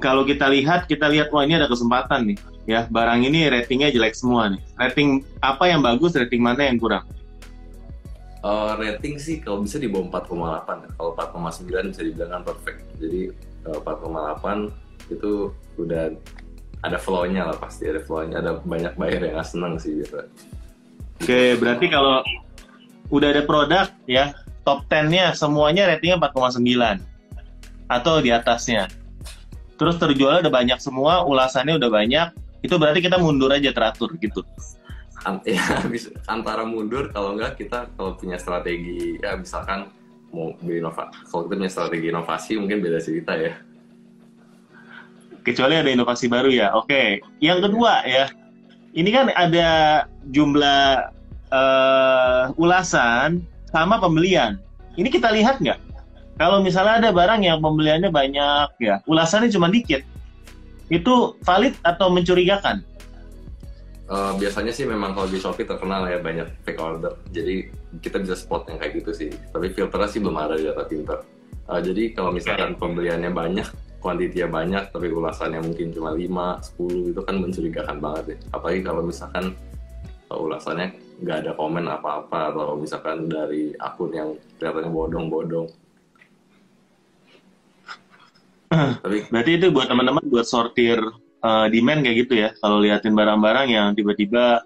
kalau 0.00 0.26
kita 0.26 0.48
lihat 0.50 0.88
kita 0.88 1.06
lihat 1.12 1.30
wah 1.30 1.44
ini 1.44 1.60
ada 1.60 1.68
kesempatan 1.68 2.34
nih 2.34 2.38
ya. 2.66 2.88
Barang 2.88 3.22
ini 3.22 3.46
ratingnya 3.46 3.92
jelek 3.92 4.16
semua 4.16 4.50
nih. 4.50 4.60
Rating 4.80 5.22
apa 5.44 5.68
yang 5.68 5.84
bagus 5.84 6.16
rating 6.16 6.40
mana 6.40 6.66
yang 6.66 6.80
kurang? 6.80 7.04
Uh, 8.44 8.76
rating 8.76 9.16
sih 9.16 9.40
kalau 9.40 9.64
bisa 9.64 9.80
di 9.80 9.88
bawah 9.88 10.20
4,8 10.20 11.00
kalau 11.00 11.16
4,9 11.16 11.92
bisa 11.92 12.02
dibilang 12.04 12.30
kan 12.40 12.42
perfect. 12.44 12.78
Jadi 13.00 13.32
uh, 13.68 13.80
4,8 13.80 14.83
itu 15.10 15.52
udah 15.76 16.14
ada 16.84 16.98
flow-nya 17.00 17.48
lah 17.48 17.56
pasti 17.56 17.88
ada 17.88 18.04
flow-nya 18.04 18.44
ada 18.44 18.60
banyak 18.60 18.92
buyer 19.00 19.32
yang 19.32 19.40
seneng 19.40 19.80
sih 19.80 20.04
gitu. 20.04 20.20
Oke, 21.24 21.56
berarti 21.56 21.86
kalau 21.88 22.20
udah 23.08 23.28
ada 23.32 23.42
produk 23.48 23.88
ya 24.04 24.36
top 24.64 24.84
10-nya 24.88 25.32
semuanya 25.32 25.88
ratingnya 25.88 26.20
4,9 26.20 27.00
atau 27.88 28.14
di 28.20 28.30
atasnya. 28.32 28.88
Terus 29.74 29.96
terjual 29.98 30.44
udah 30.44 30.52
banyak 30.52 30.78
semua, 30.78 31.26
ulasannya 31.26 31.76
udah 31.76 31.90
banyak, 31.90 32.28
itu 32.62 32.74
berarti 32.78 33.04
kita 33.04 33.20
mundur 33.20 33.52
aja 33.52 33.72
teratur 33.72 34.12
gitu. 34.20 34.44
Ya, 35.48 35.64
antara 36.28 36.68
mundur 36.68 37.08
kalau 37.08 37.32
enggak 37.32 37.56
kita 37.56 37.88
kalau 37.96 38.12
punya 38.12 38.36
strategi 38.36 39.16
ya 39.24 39.40
misalkan 39.40 39.88
mau 40.28 40.52
berinovasi, 40.60 41.32
kalau 41.32 41.48
kita 41.48 41.56
punya 41.56 41.72
strategi 41.72 42.06
inovasi 42.12 42.52
mungkin 42.60 42.84
beda 42.84 43.00
cerita 43.00 43.32
ya 43.32 43.56
kecuali 45.44 45.76
ada 45.76 45.92
inovasi 45.92 46.26
baru 46.26 46.50
ya. 46.50 46.72
Oke, 46.74 47.20
yang 47.38 47.60
kedua 47.60 48.02
ya, 48.08 48.32
ini 48.96 49.12
kan 49.12 49.28
ada 49.36 50.02
jumlah 50.32 51.12
uh, 51.52 52.50
ulasan 52.56 53.44
sama 53.70 54.00
pembelian. 54.00 54.58
Ini 54.96 55.12
kita 55.12 55.30
lihat 55.30 55.60
nggak? 55.60 55.78
Kalau 56.34 56.64
misalnya 56.64 56.98
ada 56.98 57.10
barang 57.14 57.46
yang 57.46 57.62
pembeliannya 57.62 58.10
banyak 58.10 58.68
ya, 58.82 58.98
ulasannya 59.06 59.54
cuma 59.54 59.70
dikit, 59.70 60.02
itu 60.90 61.38
valid 61.46 61.78
atau 61.86 62.10
mencurigakan? 62.10 62.82
Uh, 64.04 64.36
biasanya 64.36 64.68
sih 64.68 64.84
memang 64.84 65.16
kalau 65.16 65.30
di 65.32 65.40
Shopee 65.40 65.64
terkenal 65.64 66.04
ya 66.04 66.20
banyak 66.20 66.44
fake 66.66 66.76
order. 66.76 67.16
Jadi 67.32 67.72
kita 68.04 68.20
bisa 68.20 68.36
spot 68.36 68.68
yang 68.68 68.76
kayak 68.76 69.00
gitu 69.00 69.10
sih. 69.16 69.30
Tapi 69.48 69.72
filternya 69.72 70.08
sih 70.10 70.20
belum 70.20 70.36
ada 70.36 70.60
di 70.60 70.68
data 70.68 70.84
pinter. 70.84 71.18
Uh, 71.64 71.80
jadi 71.80 72.12
kalau 72.12 72.28
misalkan 72.28 72.76
pembeliannya 72.76 73.32
banyak, 73.32 73.64
kuantitinya 74.04 74.48
banyak 74.52 74.92
tapi 74.92 75.08
ulasannya 75.08 75.64
mungkin 75.64 75.88
cuma 75.96 76.12
5, 76.12 76.76
10 76.76 77.16
itu 77.16 77.20
kan 77.24 77.36
mencurigakan 77.40 77.96
banget 78.04 78.24
ya. 78.36 78.38
Apalagi 78.52 78.80
kalau 78.84 79.02
misalkan 79.08 79.56
ulasannya 80.28 80.92
nggak 81.24 81.38
ada 81.46 81.52
komen 81.56 81.88
apa-apa 81.88 82.52
atau 82.52 82.76
misalkan 82.76 83.32
dari 83.32 83.72
akun 83.80 84.12
yang 84.12 84.36
kelihatannya 84.60 84.90
bodong-bodong. 84.92 85.66
Tapi 89.04 89.18
berarti 89.32 89.50
itu 89.56 89.66
buat 89.72 89.88
teman-teman 89.88 90.20
buat 90.28 90.44
sortir 90.44 91.00
uh, 91.40 91.66
demand 91.72 92.04
kayak 92.04 92.28
gitu 92.28 92.34
ya. 92.44 92.52
Kalau 92.60 92.84
liatin 92.84 93.16
barang-barang 93.16 93.68
yang 93.72 93.96
tiba-tiba 93.96 94.60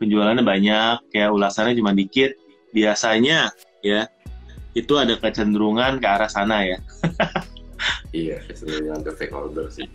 penjualannya 0.00 0.40
banyak, 0.40 1.12
kayak 1.12 1.28
ulasannya 1.28 1.76
cuma 1.76 1.92
dikit, 1.92 2.32
biasanya 2.72 3.52
ya 3.84 4.08
itu 4.72 4.96
ada 4.96 5.20
kecenderungan 5.20 6.00
ke 6.00 6.06
arah 6.08 6.30
sana 6.32 6.64
ya. 6.64 6.78
iya 8.12 8.38
kecenderungan 8.46 9.00
ke 9.04 9.12
fake 9.16 9.34
order 9.34 9.66
sih 9.72 9.88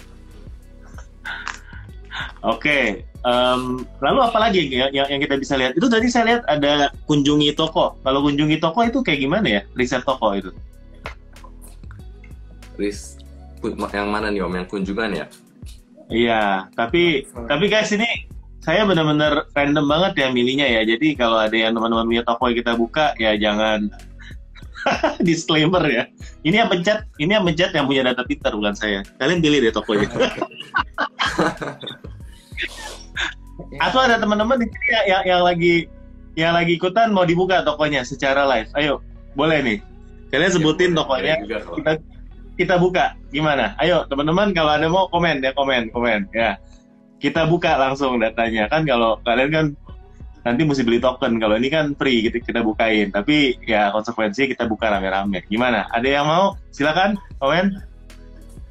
Oke, 2.42 2.66
okay. 2.66 2.84
um, 3.22 3.86
lalu 4.02 4.20
apa 4.26 4.38
lagi 4.42 4.66
yang, 4.74 4.90
yang, 4.90 5.06
yang 5.06 5.22
kita 5.22 5.38
bisa 5.38 5.54
lihat? 5.54 5.78
Itu 5.78 5.86
tadi 5.86 6.10
saya 6.10 6.26
lihat 6.34 6.44
ada 6.50 6.90
kunjungi 7.06 7.54
toko. 7.54 7.94
Kalau 8.02 8.26
kunjungi 8.26 8.58
toko 8.58 8.82
itu 8.86 9.06
kayak 9.06 9.22
gimana 9.22 9.46
ya? 9.46 9.62
Riset 9.78 10.02
toko 10.02 10.34
itu? 10.34 10.50
Ris, 12.78 13.22
yang 13.94 14.10
mana 14.10 14.34
nih 14.34 14.42
om? 14.42 14.54
Yang 14.54 14.70
kunjungan 14.70 15.12
ya? 15.14 15.26
Iya, 16.08 16.72
tapi 16.74 17.28
tapi 17.46 17.66
guys 17.68 17.92
ini 17.92 18.08
saya 18.64 18.88
benar-benar 18.88 19.52
random 19.52 19.86
banget 19.86 20.14
ya 20.24 20.28
milihnya 20.32 20.68
ya. 20.68 20.82
Jadi 20.88 21.18
kalau 21.20 21.38
ada 21.38 21.54
yang 21.54 21.76
teman-teman 21.76 22.08
punya 22.08 22.24
toko 22.24 22.50
yang 22.50 22.58
kita 22.64 22.74
buka 22.80 23.06
ya 23.20 23.36
jangan 23.36 23.92
disclaimer 25.28 25.84
ya. 25.88 26.04
Ini 26.46 26.66
yang 26.66 26.70
pencet, 26.70 27.08
ini 27.18 27.32
yang 27.34 27.46
pencet 27.46 27.72
yang 27.74 27.86
punya 27.86 28.06
data 28.06 28.24
Twitter 28.24 28.54
bukan 28.54 28.76
saya. 28.78 29.02
Kalian 29.18 29.42
pilih 29.42 29.60
deh 29.63 29.74
tokonya. 29.74 30.08
Atau 33.86 34.00
ada 34.02 34.22
teman-teman 34.22 34.62
di 34.62 34.68
sini 34.70 34.88
yang, 34.94 35.06
yang, 35.06 35.24
yang 35.26 35.42
lagi 35.44 35.76
yang 36.38 36.54
lagi 36.54 36.78
ikutan 36.78 37.10
mau 37.10 37.26
dibuka 37.26 37.66
tokonya 37.66 38.06
secara 38.06 38.46
live. 38.46 38.70
Ayo, 38.78 39.02
boleh 39.34 39.60
nih. 39.66 39.78
Kalian 40.30 40.54
sebutin 40.54 40.94
ya, 40.94 40.98
tokonya. 41.02 41.34
Kita 41.42 41.92
kita 42.58 42.76
buka. 42.78 43.18
Gimana? 43.34 43.74
Ayo, 43.82 44.06
teman-teman 44.06 44.54
kalau 44.54 44.72
ada 44.78 44.86
mau 44.86 45.10
komen 45.10 45.42
ya 45.42 45.52
komen, 45.58 45.90
komen 45.90 46.30
ya. 46.34 46.62
Kita 47.18 47.50
buka 47.50 47.82
langsung 47.82 48.22
datanya 48.22 48.70
kan 48.70 48.86
kalau 48.86 49.18
kalian 49.26 49.50
kan 49.50 49.66
nanti 50.48 50.64
mesti 50.64 50.88
beli 50.88 51.04
token. 51.04 51.36
Kalau 51.38 51.60
ini 51.60 51.68
kan 51.68 51.92
free 52.00 52.24
gitu 52.24 52.40
kita 52.40 52.64
bukain. 52.64 53.12
Tapi 53.12 53.60
ya 53.68 53.92
konsekuensinya 53.92 54.48
kita 54.48 54.64
buka 54.66 54.88
rame-rame. 54.88 55.44
Gimana? 55.52 55.92
Ada 55.92 56.08
yang 56.08 56.26
mau? 56.26 56.56
Silakan 56.72 57.20
komen. 57.44 57.76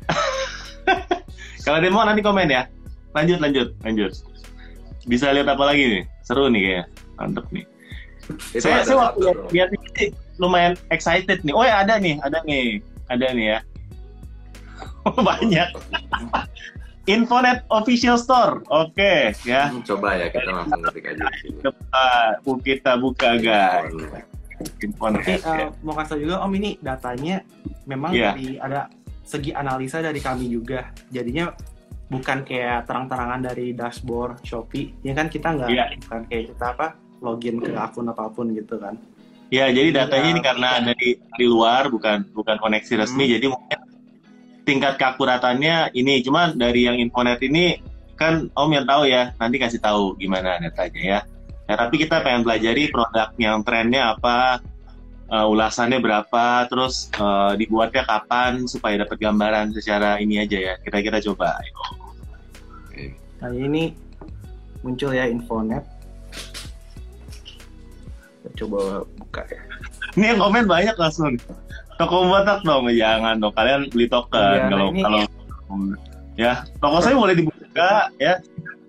kalau 1.69 1.77
ada 1.77 1.85
yang 1.85 1.97
mau 1.97 2.09
nanti 2.09 2.25
komen 2.25 2.49
ya. 2.49 2.65
Lanjut, 3.13 3.39
lanjut, 3.41 3.69
lanjut. 3.85 4.13
Bisa 5.05 5.31
lihat 5.37 5.53
apa 5.53 5.65
lagi 5.69 5.85
nih? 6.01 6.05
Seru 6.25 6.49
nih 6.49 6.63
kayak. 6.65 6.87
Mantep 7.21 7.47
nih. 7.53 7.65
Itu 8.57 8.67
saya 8.67 8.83
saya 8.83 8.99
waktu 8.99 9.31
lihat 9.55 9.71
ini 9.71 10.11
lumayan 10.41 10.75
excited 10.91 11.41
nih. 11.47 11.55
Oh 11.55 11.63
ya 11.63 11.87
ada 11.87 12.01
nih, 12.01 12.19
ada 12.25 12.43
nih, 12.43 12.83
ada 13.07 13.27
nih 13.33 13.47
ya. 13.55 13.59
Banyak. 15.29 15.69
Infonet 17.07 17.63
Official 17.71 18.19
Store. 18.19 18.67
Oke, 18.67 18.99
okay, 18.99 19.21
ya. 19.47 19.71
Hmm, 19.71 19.83
coba 19.87 20.19
ya 20.19 20.27
kita 20.27 20.51
langsung 20.51 20.83
ketik 20.91 21.15
aja 21.15 21.25
Coba 21.63 22.05
kita 22.67 22.93
buka 22.99 23.31
guys. 23.39 23.95
Infonet. 24.83 25.23
Oke, 25.23 25.35
uh, 25.47 25.71
mau 25.87 25.95
kasih 25.95 26.27
juga 26.27 26.43
Om 26.43 26.53
ini 26.59 26.71
datanya 26.83 27.47
memang 27.87 28.11
yeah. 28.11 28.35
dari 28.35 28.59
ada 28.59 28.91
segi 29.23 29.55
analisa 29.55 30.03
dari 30.03 30.19
kami 30.19 30.51
juga. 30.51 30.91
Jadinya 31.15 31.55
bukan 32.11 32.43
kayak 32.43 32.91
terang-terangan 32.91 33.41
dari 33.55 33.71
dashboard 33.71 34.43
Shopee. 34.43 34.91
Ya 35.07 35.15
kan 35.15 35.31
kita 35.31 35.55
nggak 35.55 35.71
yeah. 35.71 35.87
bukan 36.03 36.21
kayak 36.27 36.45
kita 36.51 36.67
apa 36.75 36.99
login 37.23 37.63
ke 37.63 37.71
akun 37.71 38.11
apa 38.11 38.27
pun 38.35 38.51
gitu 38.51 38.83
kan. 38.83 38.99
Ya, 39.47 39.71
jadi 39.71 39.95
datanya 39.95 40.29
ini 40.35 40.43
karena 40.43 40.83
dari 40.83 41.23
di 41.23 41.47
luar 41.47 41.87
bukan 41.87 42.27
bukan 42.35 42.59
koneksi 42.59 43.07
resmi, 43.07 43.31
hmm. 43.31 43.35
jadi 43.39 43.47
mungkin 43.47 43.79
tingkat 44.67 44.99
keakuratannya 44.99 45.95
ini 45.95 46.21
cuma 46.27 46.51
dari 46.51 46.91
yang 46.91 46.99
infonet 46.99 47.39
ini 47.47 47.79
kan 48.19 48.51
Om 48.51 48.71
yang 48.75 48.87
tahu 48.89 49.07
ya 49.07 49.31
nanti 49.39 49.57
kasih 49.63 49.79
tahu 49.79 50.19
gimana 50.19 50.59
datanya 50.59 51.01
ya. 51.01 51.21
Ya 51.67 51.75
tapi 51.79 51.99
kita 52.03 52.23
pengen 52.23 52.47
pelajari 52.47 52.91
produk 52.95 53.31
yang 53.43 53.63
trennya 53.67 54.15
apa, 54.15 54.63
uh, 55.31 55.47
ulasannya 55.51 55.99
berapa, 55.99 56.67
terus 56.71 57.11
uh, 57.19 57.59
dibuatnya 57.59 58.07
kapan 58.07 58.71
supaya 58.71 59.03
dapat 59.03 59.19
gambaran 59.19 59.75
secara 59.75 60.23
ini 60.23 60.39
aja 60.39 60.59
ya. 60.59 60.75
Kira-kira 60.83 61.19
coba. 61.23 61.59
Nah 63.43 63.51
ini 63.51 63.99
muncul 64.87 65.11
ya 65.11 65.27
infonet. 65.27 65.83
Coba 68.55 69.03
buka 69.19 69.43
ya. 69.51 69.61
Ini 70.15 70.25
yang 70.33 70.39
komen 70.39 70.71
banyak 70.71 70.95
langsung 70.95 71.35
toko 71.97 72.29
botak 72.29 72.61
dong. 72.63 72.89
Jangan 72.93 73.41
dong 73.41 73.53
kalian 73.57 73.89
beli 73.93 74.07
token. 74.09 74.41
Iya, 74.41 74.69
kalau 74.71 74.89
nah 74.93 75.03
kalau 75.03 75.23
ya 76.37 76.53
toko 76.81 76.97
saya 77.01 77.15
boleh 77.17 77.35
dibuka 77.37 78.13
ya. 78.21 78.41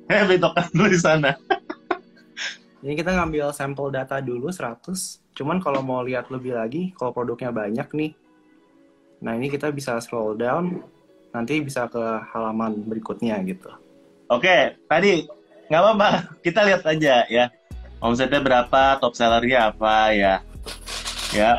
Saya 0.07 0.23
beli 0.23 0.39
token 0.39 0.65
dulu 0.75 0.87
di 0.91 0.99
sana. 0.99 1.31
Ini 2.85 2.93
kita 2.93 3.11
ngambil 3.11 3.51
sampel 3.51 3.89
data 3.89 4.21
dulu 4.21 4.53
100 4.53 4.85
cuman 5.37 5.61
kalau 5.61 5.85
mau 5.85 6.01
lihat 6.01 6.33
lebih 6.33 6.57
lagi 6.57 6.93
kalau 6.97 7.13
produknya 7.13 7.49
banyak 7.49 7.89
nih. 7.93 8.11
Nah 9.21 9.33
ini 9.33 9.49
kita 9.49 9.73
bisa 9.73 9.97
scroll 10.01 10.37
down. 10.37 10.81
Nanti 11.33 11.61
bisa 11.61 11.85
ke 11.89 12.01
halaman 12.33 12.85
berikutnya 12.85 13.41
gitu. 13.45 13.69
Oke 14.29 14.77
tadi 14.85 15.25
nggak 15.67 15.81
apa-apa. 15.81 16.09
Kita 16.45 16.63
lihat 16.65 16.85
aja 16.85 17.25
ya. 17.27 17.49
Omsetnya 17.97 18.41
berapa 18.45 19.01
top 19.01 19.17
sellernya 19.17 19.73
apa 19.73 20.13
ya. 20.13 20.35
Ya 21.33 21.57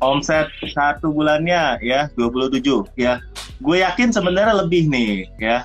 omset 0.00 0.52
satu 0.72 1.12
bulannya 1.12 1.80
ya 1.80 2.08
27 2.18 2.60
ya. 3.00 3.20
Gue 3.64 3.80
yakin 3.80 4.12
sebenarnya 4.12 4.64
lebih 4.64 4.88
nih 4.92 5.28
ya. 5.40 5.64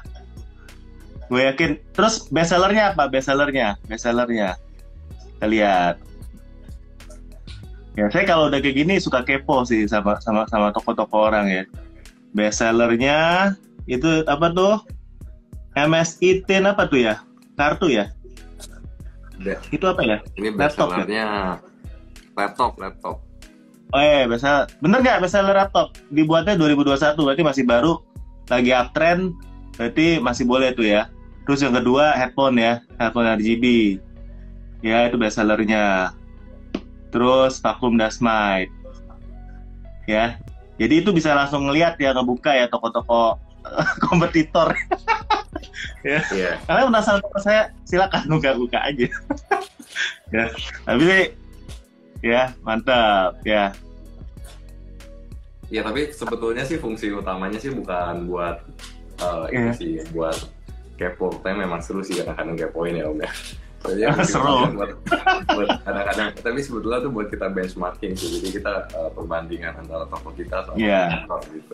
Gue 1.27 1.47
yakin. 1.47 1.79
Terus 1.91 2.27
bestsellernya 2.31 2.95
apa? 2.95 3.11
Bestsellernya 3.11 3.75
bestsellernya. 3.87 4.55
Kita 5.35 5.47
lihat. 5.47 5.95
Ya 7.99 8.07
saya 8.07 8.23
kalau 8.23 8.47
udah 8.47 8.63
kayak 8.63 8.87
gini 8.87 9.03
suka 9.03 9.19
kepo 9.27 9.67
sih 9.67 9.83
sama 9.83 10.15
sama 10.23 10.47
sama 10.47 10.71
toko-toko 10.71 11.27
orang 11.27 11.51
ya. 11.51 11.63
Bestsellernya 12.31 13.51
itu 13.87 14.23
apa 14.27 14.47
tuh? 14.55 14.75
MSI 15.71 16.43
Tin 16.43 16.67
apa 16.67 16.87
tuh 16.87 16.99
ya? 16.99 17.23
Kartu 17.55 17.91
ya? 17.91 18.11
Itu 19.71 19.87
apa 19.87 20.03
ya? 20.03 20.17
Ini 20.35 20.55
bestsellernya. 20.55 21.59
Laptop 22.35 22.79
ya? 22.79 22.87
laptop 22.87 23.30
Oh 23.91 23.99
iya, 23.99 24.23
biasa 24.23 24.71
bener 24.79 25.03
nggak 25.03 25.19
bestseller 25.19 25.51
laptop 25.51 25.91
dibuatnya 26.15 26.55
2021 26.55 27.19
berarti 27.27 27.43
masih 27.43 27.63
baru, 27.67 27.99
lagi 28.47 28.71
uptrend, 28.71 29.35
berarti 29.75 30.23
masih 30.23 30.47
boleh 30.47 30.71
tuh 30.71 30.87
ya. 30.87 31.11
Terus 31.43 31.59
yang 31.59 31.75
kedua 31.75 32.15
headphone 32.15 32.55
ya, 32.55 32.79
headphone 32.95 33.27
RGB, 33.27 33.97
ya 34.79 35.11
itu 35.11 35.19
bestsellernya. 35.19 36.15
Terus 37.11 37.59
vacuum 37.59 37.99
dust 37.99 38.23
mite, 38.23 38.71
ya. 40.07 40.39
Jadi 40.79 41.03
itu 41.03 41.11
bisa 41.11 41.35
langsung 41.35 41.67
ngeliat 41.67 41.99
ya 41.99 42.15
ngebuka 42.15 42.55
ya 42.55 42.71
toko-toko 42.71 43.35
kompetitor. 44.07 44.71
ya. 46.07 46.23
Yeah. 46.31 46.55
Kalian 46.63 46.95
penasaran 46.95 47.19
sama 47.19 47.39
saya, 47.43 47.63
silakan 47.83 48.23
buka-buka 48.31 48.79
aja. 48.79 49.07
ya. 50.35 50.47
Tapi 50.87 51.35
ya 52.21 52.53
mantap 52.61 53.41
ya. 53.41 53.73
Ya 55.71 55.81
tapi 55.81 56.11
sebetulnya 56.11 56.63
sih 56.67 56.77
fungsi 56.77 57.09
utamanya 57.15 57.57
sih 57.57 57.71
bukan 57.73 58.27
buat 58.27 58.61
uh, 59.23 59.47
ini 59.49 59.71
yeah. 59.71 59.75
sih 59.75 59.91
buat 60.13 60.37
kepo. 60.95 61.41
Tapi 61.41 61.65
memang 61.65 61.81
seru 61.81 62.05
sih 62.05 62.21
kadang-kadang 62.21 62.55
kepoin 62.59 62.99
ya 62.99 63.09
om 63.09 63.17
ya. 63.17 63.31
Soalnya 63.81 64.07
seru. 64.31 64.67
buat, 64.75 64.91
buat 65.47 65.69
kadang-kadang. 65.87 66.27
Tapi 66.37 66.59
sebetulnya 66.61 66.99
tuh 67.01 67.11
buat 67.15 67.27
kita 67.31 67.47
benchmarking 67.49 68.13
sih. 68.19 68.29
Jadi 68.37 68.47
kita 68.61 68.91
uh, 68.93 69.09
perbandingan 69.15 69.79
antara 69.79 70.05
toko 70.11 70.29
kita 70.35 70.67
sama 70.67 70.75
yeah. 70.77 71.23
toko 71.25 71.39
gitu. 71.55 71.73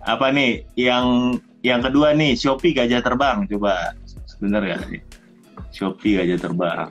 Apa 0.00 0.34
nih 0.34 0.66
yang 0.74 1.38
yang 1.60 1.84
kedua 1.84 2.16
nih 2.16 2.34
Shopee 2.34 2.72
gajah 2.72 3.04
terbang 3.04 3.44
coba 3.44 3.92
bener 4.40 4.64
gak 4.64 4.80
sih 4.88 5.09
Shopee 5.70 6.18
aja 6.18 6.36
terbang. 6.36 6.90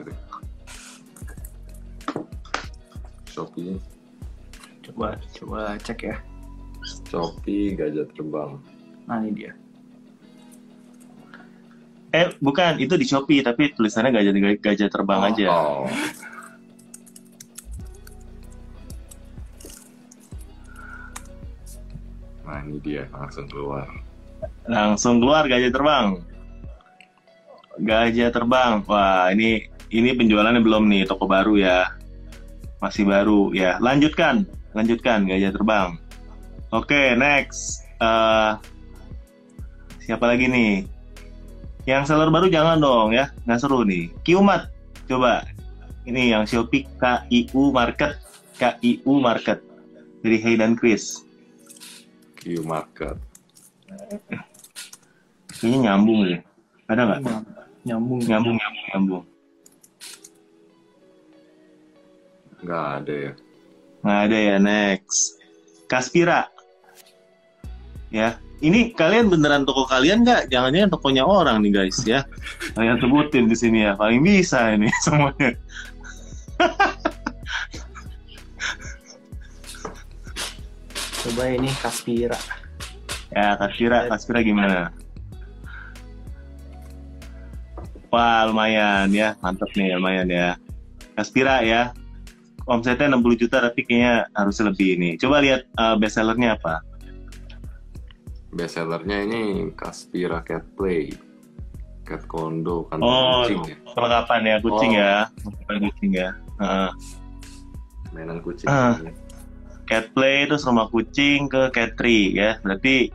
Shopee. 3.28 3.76
Coba 4.80 5.20
coba 5.36 5.60
cek 5.78 6.00
ya. 6.08 6.16
Shopee 7.08 7.76
gajah 7.76 8.08
terbang. 8.16 8.56
Nah 9.04 9.20
ini 9.20 9.30
dia. 9.36 9.52
Eh 12.10 12.34
bukan 12.42 12.80
itu 12.82 12.98
di 12.98 13.06
Shopee 13.06 13.44
tapi 13.44 13.70
tulisannya 13.76 14.10
gajah 14.10 14.32
gajah 14.58 14.88
terbang 14.90 15.20
oh, 15.22 15.28
aja. 15.30 15.46
Oh. 15.52 15.86
Nah 22.48 22.58
ini 22.66 22.82
dia 22.82 23.06
langsung 23.14 23.46
keluar. 23.46 23.86
Langsung 24.66 25.22
keluar 25.22 25.46
gajah 25.46 25.70
terbang. 25.70 26.18
Gajah 27.80 28.28
terbang. 28.30 28.84
Wah, 28.84 29.32
ini 29.32 29.66
ini 29.90 30.14
penjualannya 30.14 30.62
belum 30.62 30.86
nih, 30.86 31.02
toko 31.08 31.26
baru 31.26 31.58
ya. 31.58 31.96
Masih 32.78 33.04
baru 33.04 33.50
ya. 33.52 33.76
Lanjutkan, 33.82 34.46
lanjutkan 34.72 35.26
gajah 35.26 35.52
terbang. 35.52 35.98
Oke, 36.70 36.94
okay, 36.94 37.06
next. 37.18 37.82
Uh, 37.98 38.54
siapa 39.98 40.30
lagi 40.30 40.46
nih? 40.46 40.86
Yang 41.88 42.12
seller 42.12 42.30
baru 42.30 42.46
jangan 42.46 42.78
dong 42.78 43.10
ya, 43.10 43.34
nggak 43.44 43.60
seru 43.60 43.82
nih. 43.82 44.12
Kiumat, 44.22 44.70
coba. 45.10 45.42
Ini 46.06 46.32
yang 46.32 46.44
Shopee 46.48 46.88
KIU 46.96 47.74
Market, 47.74 48.16
KIU 48.56 49.20
Market 49.20 49.60
dari 50.24 50.38
Hayden 50.40 50.78
Chris. 50.78 51.20
KIU 52.40 52.64
Market. 52.64 53.18
Kayaknya 55.50 55.78
nyambung 55.92 56.24
ya. 56.24 56.38
Ada 56.88 57.02
nggak? 57.04 57.20
Nyambung 57.86 58.20
nyambung 58.24 58.56
nyambung 58.56 58.86
nyambung 58.92 59.24
nggak 62.60 62.84
ada 63.00 63.14
ya 63.14 63.32
nggak 64.04 64.20
ada 64.28 64.36
ya 64.38 64.56
next 64.60 65.40
Kaspira 65.88 66.46
ya 68.12 68.36
ini 68.60 68.92
kalian 68.92 69.32
beneran 69.32 69.64
toko 69.64 69.88
kalian 69.88 70.20
nggak? 70.20 70.52
Jangan-jangan 70.52 70.92
tokonya 70.92 71.24
orang 71.24 71.64
nih 71.64 71.72
guys 71.72 71.96
ya. 72.04 72.28
Kalian 72.76 73.00
sebutin 73.00 73.48
di 73.48 73.56
sini 73.56 73.88
ya, 73.88 73.96
paling 73.96 74.20
bisa 74.20 74.76
ini 74.76 74.92
semuanya. 75.04 75.56
Coba 81.24 81.42
ini 81.48 81.72
Kaspira. 81.80 82.36
Ya, 83.32 83.56
Kaspira, 83.56 84.12
Kaspira 84.12 84.44
gimana? 84.44 84.92
Wah, 88.10 88.50
lumayan 88.50 89.08
ya. 89.10 89.38
Mantap 89.38 89.70
nih, 89.74 89.94
lumayan 89.94 90.26
ya. 90.26 90.58
Kaspira 91.14 91.62
ya. 91.62 91.94
Omsetnya 92.66 93.10
60 93.10 93.40
juta 93.40 93.58
tapi 93.58 93.82
kayaknya 93.82 94.30
harus 94.30 94.58
lebih 94.62 94.94
ini. 94.94 95.10
Coba 95.18 95.42
lihat 95.42 95.66
uh, 95.74 95.94
bestsellernya 95.94 96.54
apa? 96.54 96.82
Bestsellernya 98.50 99.26
ini 99.26 99.40
Kaspira 99.74 100.42
Cat 100.42 100.66
Play. 100.74 101.14
Cat 102.02 102.26
Kondo 102.26 102.90
kan 102.90 102.98
Oh, 102.98 103.46
kucing 103.46 103.62
ya. 103.64 103.76
perlengkapan 103.94 104.40
ya, 104.42 104.56
kucing 104.58 104.90
Oh. 104.92 104.98
ya. 104.98 105.14
Perlengkapan 105.38 105.76
kucing 105.86 106.10
ya. 106.10 106.28
Heeh. 106.58 106.90
Mainan 108.10 108.38
kucing. 108.42 108.66
Ah. 108.66 108.98
cat 109.86 110.06
play 110.14 110.46
terus 110.46 110.62
rumah 110.62 110.86
kucing 110.86 111.50
ke 111.50 111.66
cat 111.74 111.98
tree 111.98 112.30
ya 112.30 112.62
berarti 112.62 113.10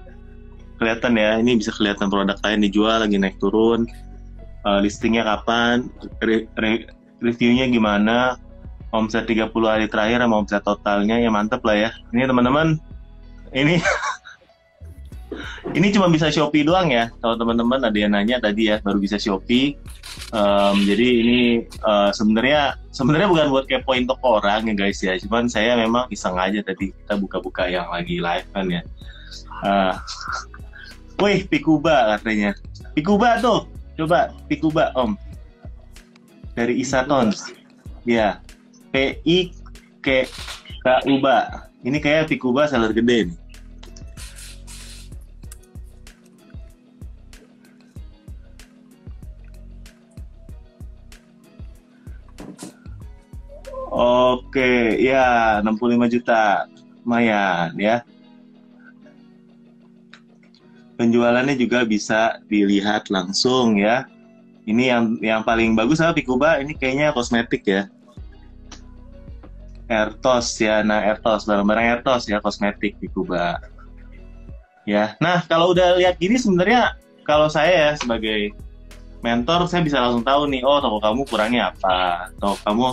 kelihatan 0.75 1.15
ya 1.15 1.39
ini 1.39 1.55
bisa 1.55 1.71
kelihatan 1.71 2.12
produk 2.12 2.36
lain 2.43 2.60
dijual 2.60 2.99
lagi 2.99 3.15
naik 3.15 3.39
turun 3.39 3.88
Eh, 4.65 4.80
listingnya 4.82 5.21
kapan 5.21 5.86
re- 6.25 6.49
re- 6.58 6.89
reviewnya 7.21 7.69
gimana 7.69 8.41
omset 8.89 9.30
30 9.30 9.54
hari 9.62 9.86
terakhir 9.86 10.25
sama 10.25 10.41
omset 10.41 10.65
totalnya 10.65 11.21
ya 11.21 11.30
mantep 11.30 11.62
lah 11.62 11.78
ya. 11.78 11.89
Ini 12.10 12.25
teman-teman 12.25 12.82
ini 13.54 13.78
ini 15.78 15.88
cuma 15.93 16.10
bisa 16.10 16.34
Shopee 16.34 16.65
doang 16.65 16.89
ya. 16.89 17.13
Kalau 17.21 17.38
teman-teman 17.38 17.78
ada 17.86 17.93
yang 17.93 18.17
nanya 18.17 18.41
tadi 18.41 18.73
ya 18.73 18.82
baru 18.82 18.97
bisa 18.97 19.21
Shopee. 19.21 19.78
Em, 20.34 20.75
jadi 20.89 21.08
ini 21.21 21.39
eh, 21.69 22.10
sebenarnya 22.17 22.82
sebenarnya 22.89 23.30
bukan 23.30 23.47
buat 23.54 23.65
kepoin 23.69 24.10
toko 24.10 24.41
orang 24.41 24.65
ya 24.65 24.73
guys 24.73 24.97
ya. 24.97 25.13
Cuman 25.21 25.45
saya 25.45 25.78
memang 25.78 26.10
iseng 26.10 26.41
aja 26.41 26.65
tadi 26.65 26.89
kita 26.89 27.21
buka-buka 27.21 27.69
yang 27.69 27.86
lagi 27.93 28.17
live 28.17 28.49
kan 28.49 28.65
ya. 28.65 28.82
Ah. 29.62 30.01
wih 31.21 31.45
Pikuba 31.45 32.17
katanya. 32.17 32.58
Pikuba 32.97 33.38
tuh 33.45 33.74
coba 33.95 34.36
Pikuba 34.51 34.91
om 34.95 35.15
dari 36.55 36.79
Isatons 36.79 37.51
ya 38.03 38.39
P 38.91 39.19
I 39.23 39.51
K 40.03 40.27
K 40.84 40.86
U 41.08 41.19
B 41.19 41.25
ini 41.88 41.97
kayak 41.99 42.31
Pikuba 42.31 42.67
seller 42.67 42.91
gede 42.91 43.31
nih 43.31 43.38
Oke, 53.95 54.99
ya 54.99 55.63
65 55.63 56.12
juta. 56.12 56.67
Lumayan 57.08 57.71
ya. 57.79 58.03
Penjualannya 60.95 61.60
juga 61.60 61.84
bisa 61.84 62.39
dilihat 62.47 63.12
langsung 63.12 63.75
ya. 63.75 64.08
Ini 64.65 64.84
yang 64.89 65.03
yang 65.21 65.41
paling 65.45 65.75
bagus 65.77 66.01
apa 66.01 66.17
Pikuba? 66.17 66.58
Ini 66.63 66.73
kayaknya 66.79 67.13
kosmetik 67.13 67.67
ya. 67.67 67.91
Ertos 69.86 70.58
ya, 70.58 70.81
nah 70.81 71.05
Ertos 71.05 71.45
barang-barang 71.45 72.01
Ertos 72.01 72.25
ya 72.25 72.41
kosmetik 72.41 72.97
Pikuba. 72.97 73.62
Ya, 74.86 75.17
nah 75.21 75.41
kalau 75.45 75.73
udah 75.73 75.97
lihat 75.97 76.17
gini 76.17 76.38
sebenarnya 76.38 76.97
kalau 77.25 77.49
saya 77.49 77.73
ya 77.73 77.91
sebagai 77.97 78.53
mentor 79.25 79.65
saya 79.65 79.81
bisa 79.81 79.97
langsung 79.97 80.21
tahu 80.21 80.45
nih, 80.49 80.62
oh 80.62 80.77
toko 80.77 81.01
kamu 81.01 81.21
kurangnya 81.25 81.73
apa, 81.73 82.29
toko 82.38 82.58
kamu 82.65 82.88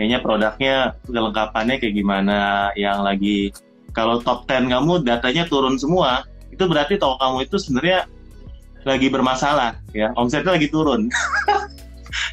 kayaknya 0.00 0.18
produknya 0.24 0.74
kelengkapannya 1.06 1.76
kayak 1.76 1.92
gimana 1.92 2.70
yang 2.72 3.04
lagi 3.04 3.52
kalau 3.92 4.16
top 4.24 4.48
10 4.48 4.72
kamu 4.72 5.04
datanya 5.04 5.44
turun 5.44 5.76
semua 5.76 6.24
itu 6.60 6.68
berarti 6.68 7.00
toko 7.00 7.16
kamu 7.16 7.48
itu 7.48 7.56
sebenarnya 7.56 8.04
lagi 8.84 9.08
bermasalah 9.08 9.80
ya. 9.96 10.12
Omsetnya 10.12 10.60
lagi 10.60 10.68
turun. 10.68 11.08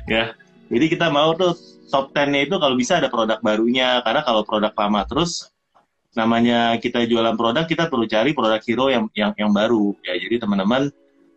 Ya. 0.07 0.33
Jadi 0.71 0.85
kita 0.87 1.11
mau 1.11 1.35
tuh 1.35 1.53
top 1.91 2.15
10-nya 2.15 2.47
itu 2.47 2.55
kalau 2.57 2.75
bisa 2.79 2.97
ada 2.97 3.11
produk 3.11 3.37
barunya. 3.43 3.99
Karena 4.01 4.23
kalau 4.23 4.41
produk 4.47 4.71
lama 4.73 5.03
terus 5.03 5.51
namanya 6.15 6.79
kita 6.81 7.05
jualan 7.05 7.37
produk 7.37 7.67
kita 7.69 7.91
perlu 7.91 8.09
cari 8.09 8.31
produk 8.33 8.57
hero 8.63 8.87
yang 8.87 9.05
yang 9.13 9.31
yang 9.35 9.51
baru. 9.51 9.93
Ya 10.07 10.15
jadi 10.17 10.41
teman-teman 10.41 10.89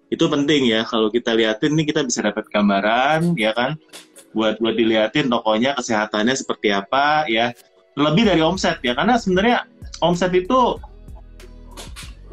itu 0.09 0.25
penting 0.25 0.71
ya. 0.71 0.87
Kalau 0.87 1.11
kita 1.11 1.35
liatin 1.35 1.75
nih 1.75 1.91
kita 1.91 2.07
bisa 2.07 2.23
dapat 2.23 2.47
gambaran 2.49 3.35
ya 3.35 3.53
kan? 3.53 3.75
Buat 4.31 4.63
buat 4.63 4.79
diliatin 4.79 5.27
tokonya 5.27 5.75
kesehatannya 5.77 6.35
seperti 6.39 6.71
apa 6.71 7.27
ya. 7.27 7.51
Lebih 7.99 8.31
dari 8.31 8.41
omset 8.41 8.79
ya. 8.81 8.95
Karena 8.95 9.19
sebenarnya 9.19 9.67
omset 10.01 10.31
itu 10.33 10.79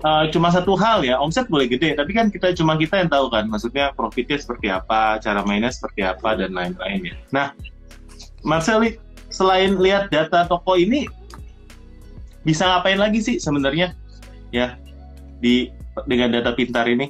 uh, 0.03 0.25
cuma 0.29 0.53
satu 0.53 0.77
hal 0.77 1.01
ya 1.05 1.17
omset 1.17 1.47
boleh 1.49 1.65
gede 1.69 1.97
tapi 1.97 2.13
kan 2.13 2.29
kita 2.29 2.53
cuma 2.53 2.77
kita 2.77 3.01
yang 3.01 3.09
tahu 3.09 3.31
kan 3.31 3.47
maksudnya 3.49 3.93
profitnya 3.95 4.37
seperti 4.37 4.67
apa 4.69 5.17
cara 5.23 5.41
mainnya 5.45 5.73
seperti 5.73 6.05
apa 6.05 6.37
dan 6.37 6.53
lain-lain 6.53 7.13
ya. 7.13 7.15
Nah 7.33 7.47
Marceli 8.45 8.97
selain 9.33 9.77
lihat 9.77 10.09
data 10.13 10.45
toko 10.45 10.77
ini 10.77 11.09
bisa 12.47 12.63
ngapain 12.63 12.99
lagi 12.99 13.19
sih 13.19 13.35
sebenarnya 13.41 13.91
ya 14.55 14.79
di 15.43 15.67
dengan 16.05 16.31
data 16.31 16.53
pintar 16.53 16.85
ini? 16.87 17.09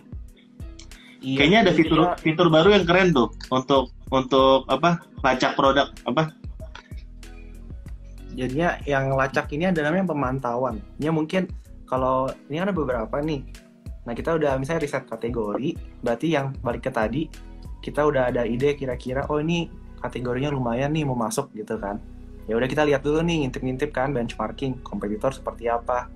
Iya, 1.18 1.38
kayaknya 1.44 1.60
ada 1.68 1.72
fitur 1.74 2.00
dia- 2.00 2.18
fitur 2.22 2.48
baru 2.48 2.74
yang 2.74 2.86
keren 2.88 3.12
tuh 3.12 3.30
untuk 3.52 3.92
untuk 4.10 4.64
apa 4.72 5.04
lacak 5.26 5.54
produk 5.60 5.92
apa? 6.08 6.32
Jadinya 8.38 8.78
yang 8.86 9.10
lacak 9.18 9.50
ini 9.50 9.66
ada 9.70 9.82
namanya 9.82 10.14
pemantauan. 10.14 10.78
Ya 11.02 11.10
mungkin 11.10 11.50
kalau 11.88 12.30
ini 12.52 12.60
ada 12.60 12.76
beberapa 12.76 13.18
nih. 13.24 13.42
Nah 14.04 14.14
kita 14.16 14.36
udah 14.36 14.60
misalnya 14.60 14.88
riset 14.88 15.08
kategori, 15.08 15.76
berarti 16.04 16.28
yang 16.32 16.54
balik 16.60 16.88
ke 16.88 16.92
tadi 16.92 17.28
kita 17.82 18.04
udah 18.04 18.30
ada 18.30 18.44
ide 18.44 18.76
kira-kira 18.76 19.24
oh 19.32 19.40
ini 19.40 19.72
kategorinya 20.04 20.52
lumayan 20.52 20.92
nih 20.92 21.08
mau 21.08 21.16
masuk 21.16 21.52
gitu 21.56 21.80
kan. 21.80 21.98
Ya 22.48 22.56
udah 22.56 22.68
kita 22.68 22.88
lihat 22.88 23.04
dulu 23.04 23.24
nih 23.24 23.44
ngintip-ngintip 23.44 23.92
kan 23.92 24.12
benchmarking 24.12 24.84
kompetitor 24.84 25.32
seperti 25.32 25.68
apa. 25.68 26.08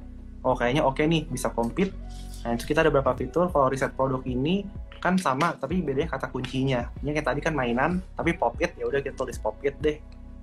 Oh 0.43 0.55
kayaknya 0.55 0.84
oke 0.84 0.99
nih 1.03 1.27
bisa 1.27 1.51
compete. 1.51 1.95
Nah 2.43 2.55
itu 2.55 2.67
kita 2.67 2.84
ada 2.84 2.89
beberapa 2.89 3.15
fitur 3.15 3.51
kalau 3.51 3.67
riset 3.71 3.91
produk 3.95 4.23
ini 4.27 4.63
kan 5.01 5.17
sama 5.17 5.57
tapi 5.57 5.81
bedanya 5.81 6.15
kata 6.15 6.31
kuncinya. 6.31 6.88
Ini 7.03 7.15
kayak 7.15 7.27
tadi 7.27 7.39
kan 7.43 7.53
mainan 7.57 7.99
tapi 8.15 8.38
pop 8.38 8.55
it 8.62 8.77
ya 8.77 8.88
udah 8.88 9.01
kita 9.03 9.17
tulis 9.17 9.41
pop 9.41 9.57
it 9.65 9.75
deh 9.81 9.97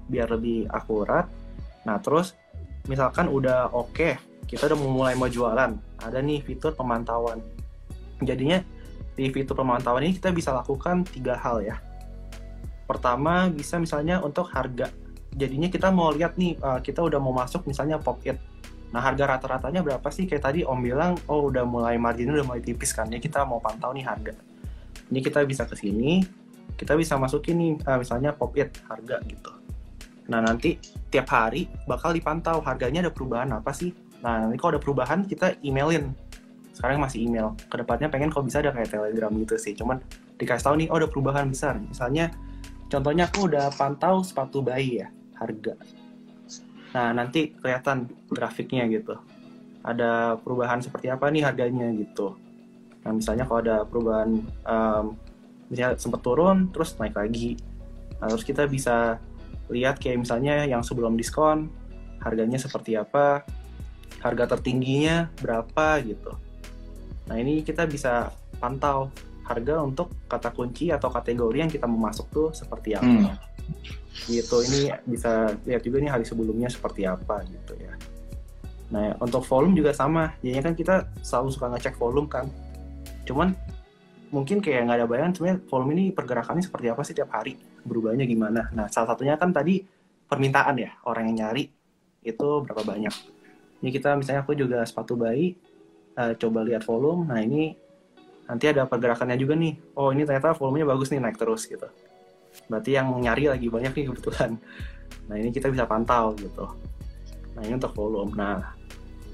biar 0.08 0.28
lebih 0.32 0.68
akurat. 0.72 1.28
Nah, 1.84 1.96
terus 2.00 2.36
misalkan 2.88 3.28
udah 3.28 3.72
oke, 3.72 4.16
kita 4.48 4.72
udah 4.72 4.78
mulai 4.80 5.12
mau 5.12 5.28
jualan. 5.28 5.76
Ada 6.00 6.18
nih 6.24 6.40
fitur 6.40 6.72
pemantauan. 6.72 7.44
Jadinya 8.24 8.64
di 9.12 9.28
fitur 9.28 9.52
pemantauan 9.60 10.02
ini 10.08 10.16
kita 10.16 10.32
bisa 10.32 10.56
lakukan 10.56 11.04
tiga 11.04 11.36
hal 11.36 11.60
ya. 11.60 11.76
Pertama, 12.88 13.52
bisa 13.52 13.76
misalnya 13.76 14.24
untuk 14.24 14.48
harga. 14.48 14.88
Jadinya 15.36 15.68
kita 15.68 15.92
mau 15.92 16.08
lihat 16.08 16.40
nih, 16.40 16.56
uh, 16.64 16.80
kita 16.80 17.04
udah 17.04 17.20
mau 17.20 17.36
masuk 17.36 17.68
misalnya 17.68 18.00
pop 18.00 18.24
it. 18.24 18.40
Nah, 18.88 19.04
harga 19.04 19.36
rata-ratanya 19.36 19.84
berapa 19.84 20.08
sih? 20.08 20.24
Kayak 20.24 20.48
tadi 20.48 20.64
Om 20.64 20.80
bilang, 20.80 21.12
oh 21.28 21.52
udah 21.52 21.68
mulai 21.68 22.00
marginnya 22.00 22.40
udah 22.40 22.48
mulai 22.48 22.64
tipis 22.64 22.96
kan. 22.96 23.12
Ya 23.12 23.20
kita 23.20 23.44
mau 23.44 23.60
pantau 23.60 23.92
nih 23.92 24.08
harga. 24.08 24.32
Ini 25.12 25.20
kita 25.20 25.44
bisa 25.44 25.68
ke 25.68 25.76
sini, 25.76 26.24
kita 26.80 26.96
bisa 26.96 27.20
masukin 27.20 27.60
nih, 27.60 27.72
uh, 27.84 28.00
misalnya 28.00 28.32
pop 28.32 28.56
it 28.56 28.72
harga 28.88 29.20
gitu. 29.28 29.52
Nah, 30.32 30.40
nanti 30.40 30.80
tiap 31.12 31.28
hari 31.28 31.68
bakal 31.84 32.16
dipantau 32.16 32.64
harganya 32.64 33.04
ada 33.04 33.12
perubahan 33.12 33.52
apa 33.52 33.76
sih. 33.76 33.92
Nah, 34.22 34.46
nanti 34.46 34.56
kalau 34.58 34.76
ada 34.76 34.82
perubahan 34.82 35.22
kita 35.26 35.58
emailin. 35.62 36.10
Sekarang 36.74 37.02
masih 37.02 37.26
email. 37.26 37.54
Ke 37.70 37.82
depannya 37.82 38.10
pengen 38.10 38.30
kalau 38.30 38.46
bisa 38.46 38.62
ada 38.62 38.70
kayak 38.74 38.90
telegram 38.90 39.30
gitu 39.38 39.54
sih. 39.58 39.74
Cuman 39.74 40.02
dikasih 40.38 40.64
tahu 40.66 40.74
nih, 40.78 40.88
oh 40.90 40.98
ada 40.98 41.08
perubahan 41.10 41.46
besar. 41.50 41.78
Misalnya, 41.78 42.30
contohnya 42.90 43.26
aku 43.30 43.50
udah 43.50 43.70
pantau 43.74 44.22
sepatu 44.22 44.62
bayi 44.62 45.02
ya, 45.02 45.08
harga. 45.38 45.74
Nah, 46.94 47.10
nanti 47.14 47.54
kelihatan 47.58 48.10
grafiknya 48.30 48.86
gitu. 48.90 49.18
Ada 49.82 50.38
perubahan 50.42 50.82
seperti 50.82 51.10
apa 51.10 51.30
nih 51.30 51.46
harganya 51.46 51.90
gitu. 51.94 52.34
Nah, 53.06 53.12
misalnya 53.14 53.46
kalau 53.46 53.60
ada 53.62 53.76
perubahan, 53.86 54.42
em, 54.44 55.04
misalnya 55.70 55.98
sempat 55.98 56.20
turun, 56.22 56.70
terus 56.74 56.98
naik 56.98 57.14
lagi. 57.14 57.58
Nah, 58.18 58.26
terus 58.30 58.42
kita 58.42 58.66
bisa 58.66 59.22
lihat 59.68 60.00
kayak 60.00 60.24
misalnya 60.24 60.64
yang 60.64 60.80
sebelum 60.80 61.14
diskon 61.14 61.68
harganya 62.24 62.56
seperti 62.56 62.96
apa 62.96 63.44
harga 64.18 64.58
tertingginya 64.58 65.30
berapa 65.38 66.02
gitu 66.02 66.32
nah 67.28 67.36
ini 67.36 67.60
kita 67.62 67.84
bisa 67.84 68.32
pantau 68.58 69.12
harga 69.44 69.80
untuk 69.80 70.12
kata 70.28 70.52
kunci 70.52 70.92
atau 70.92 71.08
kategori 71.08 71.56
yang 71.56 71.72
kita 71.72 71.88
mau 71.88 72.08
masuk 72.08 72.26
tuh 72.28 72.48
seperti 72.52 72.96
apa 72.96 73.06
Hmm. 73.08 73.36
gitu 74.26 74.64
ini 74.64 74.88
bisa 75.04 75.52
lihat 75.68 75.84
juga 75.84 76.00
nih 76.00 76.10
hari 76.10 76.24
sebelumnya 76.24 76.72
seperti 76.72 77.04
apa 77.04 77.44
gitu 77.46 77.76
ya 77.76 77.92
Nah, 78.88 79.12
untuk 79.20 79.44
volume 79.44 79.76
juga 79.76 79.92
sama. 79.92 80.32
Jadinya 80.40 80.72
kan 80.72 80.74
kita 80.74 80.94
selalu 81.20 81.48
suka 81.52 81.66
ngecek 81.76 82.00
volume 82.00 82.28
kan. 82.28 82.48
Cuman 83.28 83.52
mungkin 84.32 84.60
kayak 84.60 84.88
nggak 84.88 84.96
ada 85.00 85.06
bayangan 85.08 85.32
sebenarnya 85.36 85.58
volume 85.68 85.90
ini 85.96 86.04
pergerakannya 86.12 86.64
seperti 86.64 86.86
apa 86.92 87.02
sih 87.04 87.12
tiap 87.16 87.32
hari, 87.32 87.56
berubahnya 87.84 88.24
gimana. 88.24 88.72
Nah, 88.72 88.88
salah 88.88 89.12
satunya 89.12 89.36
kan 89.36 89.52
tadi 89.52 89.84
permintaan 90.28 90.76
ya, 90.80 90.90
orang 91.04 91.32
yang 91.32 91.36
nyari 91.48 91.68
itu 92.24 92.48
berapa 92.64 92.80
banyak. 92.84 93.12
Ini 93.78 93.88
kita 93.94 94.18
misalnya 94.18 94.42
aku 94.42 94.58
juga 94.58 94.82
sepatu 94.82 95.14
bayi, 95.14 95.54
uh, 96.18 96.34
coba 96.34 96.66
lihat 96.66 96.82
volume. 96.82 97.30
Nah, 97.30 97.38
ini 97.38 97.78
nanti 98.48 98.64
ada 98.66 98.88
pergerakannya 98.88 99.38
juga 99.38 99.54
nih. 99.54 99.78
Oh, 99.94 100.10
ini 100.10 100.26
ternyata 100.26 100.56
volumenya 100.56 100.88
bagus 100.88 101.12
nih 101.14 101.20
naik 101.22 101.38
terus 101.38 101.68
gitu. 101.68 101.86
Berarti 102.66 102.96
yang 102.96 103.12
nyari 103.14 103.52
lagi 103.52 103.68
banyak 103.70 103.92
nih 103.94 104.04
kebetulan. 104.10 104.58
Nah, 105.30 105.36
ini 105.36 105.52
kita 105.54 105.70
bisa 105.70 105.84
pantau 105.86 106.34
gitu. 106.34 106.66
Nah, 107.54 107.62
ini 107.62 107.78
untuk 107.78 107.94
volume. 107.94 108.34
Nah, 108.34 108.74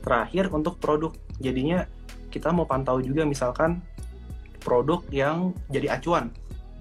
terakhir 0.05 0.53
untuk 0.53 0.77
produk. 0.77 1.15
Jadinya 1.41 1.89
kita 2.29 2.51
mau 2.51 2.67
pantau 2.67 2.99
juga 3.01 3.25
misalkan 3.25 3.81
produk 4.61 5.01
yang 5.09 5.57
jadi 5.71 5.97
acuan. 5.97 6.29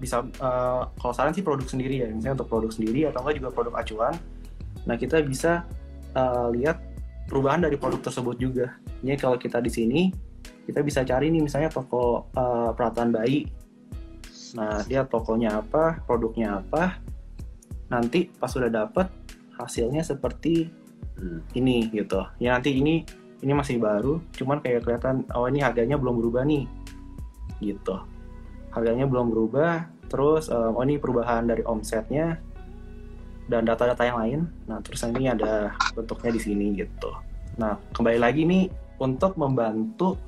Bisa 0.02 0.26
uh, 0.42 0.90
kalau 0.98 1.14
saran 1.14 1.32
sih 1.32 1.46
produk 1.46 1.64
sendiri 1.64 2.02
ya, 2.02 2.08
misalnya 2.10 2.42
untuk 2.42 2.50
produk 2.50 2.70
sendiri 2.74 3.08
atau 3.08 3.24
enggak 3.24 3.36
juga 3.40 3.48
produk 3.54 3.74
acuan. 3.78 4.14
Nah, 4.84 4.98
kita 4.98 5.22
bisa 5.22 5.64
uh, 6.12 6.50
lihat 6.52 6.82
perubahan 7.26 7.64
dari 7.64 7.76
produk 7.80 8.00
tersebut 8.04 8.36
juga. 8.36 8.76
Ini 9.04 9.16
kalau 9.20 9.36
kita 9.40 9.60
di 9.60 9.70
sini 9.70 10.00
kita 10.64 10.80
bisa 10.80 11.04
cari 11.04 11.28
nih 11.28 11.44
misalnya 11.44 11.68
toko 11.68 12.30
uh, 12.32 12.72
peralatan 12.72 13.12
bayi. 13.12 13.48
Nah, 14.54 14.86
dia 14.86 15.02
tokonya 15.02 15.60
apa, 15.60 16.00
produknya 16.06 16.62
apa. 16.62 17.02
Nanti 17.90 18.30
pas 18.30 18.48
sudah 18.48 18.70
dapat 18.70 19.10
hasilnya 19.58 20.02
seperti 20.02 20.70
hmm. 21.18 21.40
ini 21.54 21.90
gitu 21.94 22.22
ya 22.42 22.54
nanti 22.58 22.74
ini 22.74 23.06
ini 23.44 23.52
masih 23.52 23.78
baru 23.78 24.18
cuman 24.34 24.60
kayak 24.64 24.86
kelihatan 24.86 25.26
oh 25.34 25.46
ini 25.46 25.62
harganya 25.62 25.98
belum 25.98 26.18
berubah 26.18 26.42
nih 26.46 26.66
gitu 27.62 28.02
harganya 28.74 29.06
belum 29.06 29.30
berubah 29.30 29.86
terus 30.10 30.50
um, 30.50 30.74
oh 30.74 30.84
ini 30.84 30.98
perubahan 30.98 31.46
dari 31.46 31.62
omsetnya 31.64 32.38
dan 33.48 33.68
data-data 33.68 34.02
yang 34.04 34.18
lain 34.18 34.40
nah 34.68 34.78
terus 34.80 35.04
ini 35.04 35.28
ada 35.28 35.74
bentuknya 35.92 36.30
di 36.34 36.40
sini 36.40 36.66
gitu 36.78 37.10
nah 37.60 37.78
kembali 37.94 38.18
lagi 38.18 38.42
nih 38.44 38.70
untuk 38.98 39.36
membantu 39.38 40.18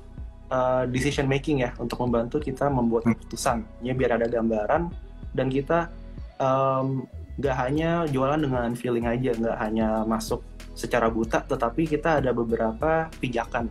uh, 0.51 0.83
decision 0.87 1.27
making 1.27 1.63
ya 1.63 1.71
untuk 1.81 2.03
membantu 2.03 2.39
kita 2.39 2.67
membuat 2.67 3.07
hmm. 3.07 3.11
keputusan 3.15 3.63
ya 3.83 3.93
biar 3.95 4.19
ada 4.19 4.27
gambaran 4.27 4.91
dan 5.35 5.47
kita 5.51 5.91
um, 6.39 7.03
nggak 7.37 7.55
hanya 7.57 8.09
jualan 8.09 8.41
dengan 8.41 8.73
feeling 8.73 9.05
aja 9.05 9.31
nggak 9.37 9.57
hanya 9.61 10.01
masuk 10.07 10.41
secara 10.73 11.09
buta 11.09 11.41
tetapi 11.45 11.85
kita 11.85 12.21
ada 12.21 12.33
beberapa 12.33 13.09
pijakan 13.21 13.69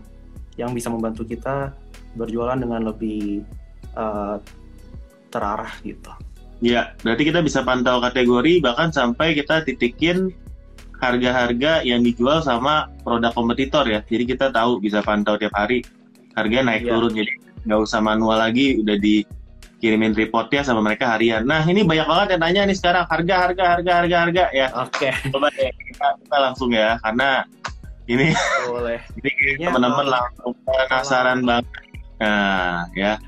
yang 0.56 0.72
bisa 0.72 0.88
membantu 0.88 1.22
kita 1.26 1.74
berjualan 2.16 2.56
dengan 2.56 2.80
lebih 2.88 3.44
uh, 3.92 4.40
terarah 5.28 5.72
gitu. 5.84 6.08
Ya, 6.64 6.96
berarti 7.04 7.28
kita 7.28 7.44
bisa 7.44 7.60
pantau 7.60 8.00
kategori 8.00 8.64
bahkan 8.64 8.88
sampai 8.88 9.36
kita 9.36 9.60
titikin 9.68 10.32
harga-harga 10.96 11.84
yang 11.84 12.00
dijual 12.00 12.40
sama 12.40 12.88
produk 13.04 13.32
kompetitor 13.36 13.84
ya. 13.84 14.00
Jadi 14.00 14.24
kita 14.24 14.48
tahu 14.48 14.80
bisa 14.80 15.04
pantau 15.04 15.36
tiap 15.36 15.52
hari 15.52 15.84
harga 16.36 16.58
naik 16.64 16.84
ya. 16.88 16.96
turun 16.96 17.12
jadi 17.12 17.32
nggak 17.66 17.80
usah 17.80 18.00
manual 18.00 18.38
lagi 18.40 18.80
udah 18.80 18.96
di 18.96 19.24
kirimin 19.76 20.16
reportnya 20.16 20.64
sama 20.64 20.80
mereka 20.80 21.12
harian. 21.12 21.44
Nah 21.44 21.60
ini 21.68 21.84
banyak 21.84 22.08
banget 22.08 22.28
yang 22.36 22.42
tanya 22.48 22.60
nih 22.72 22.76
sekarang 22.76 23.04
harga 23.04 23.34
harga 23.48 23.64
harga 23.76 23.92
harga 24.00 24.16
harga 24.24 24.44
ya. 24.56 24.66
Oke. 24.80 25.12
Okay. 25.12 25.12
Coba 25.28 25.48
ya 25.52 25.68
kita, 25.68 26.06
kita 26.24 26.36
langsung 26.40 26.70
ya 26.72 26.96
karena 27.04 27.44
ini 28.08 28.26
boleh. 28.64 29.00
ini 29.20 29.30
teman-teman 29.60 30.06
langsung 30.08 30.52
penasaran 30.64 31.38
banget. 31.44 31.66
Nah 32.24 32.88
ya. 32.96 33.20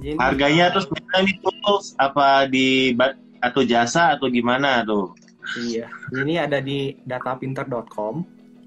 Ini 0.00 0.18
Harganya 0.18 0.74
terus 0.74 0.90
ini 1.20 1.38
tools 1.38 1.94
apa 2.00 2.50
di 2.50 2.94
atau 3.38 3.62
jasa 3.62 4.16
atau 4.16 4.26
gimana 4.32 4.82
tuh? 4.82 5.14
Iya, 5.60 5.92
ini 6.16 6.40
ada 6.40 6.58
di 6.58 6.96
datapinter.com. 7.04 8.24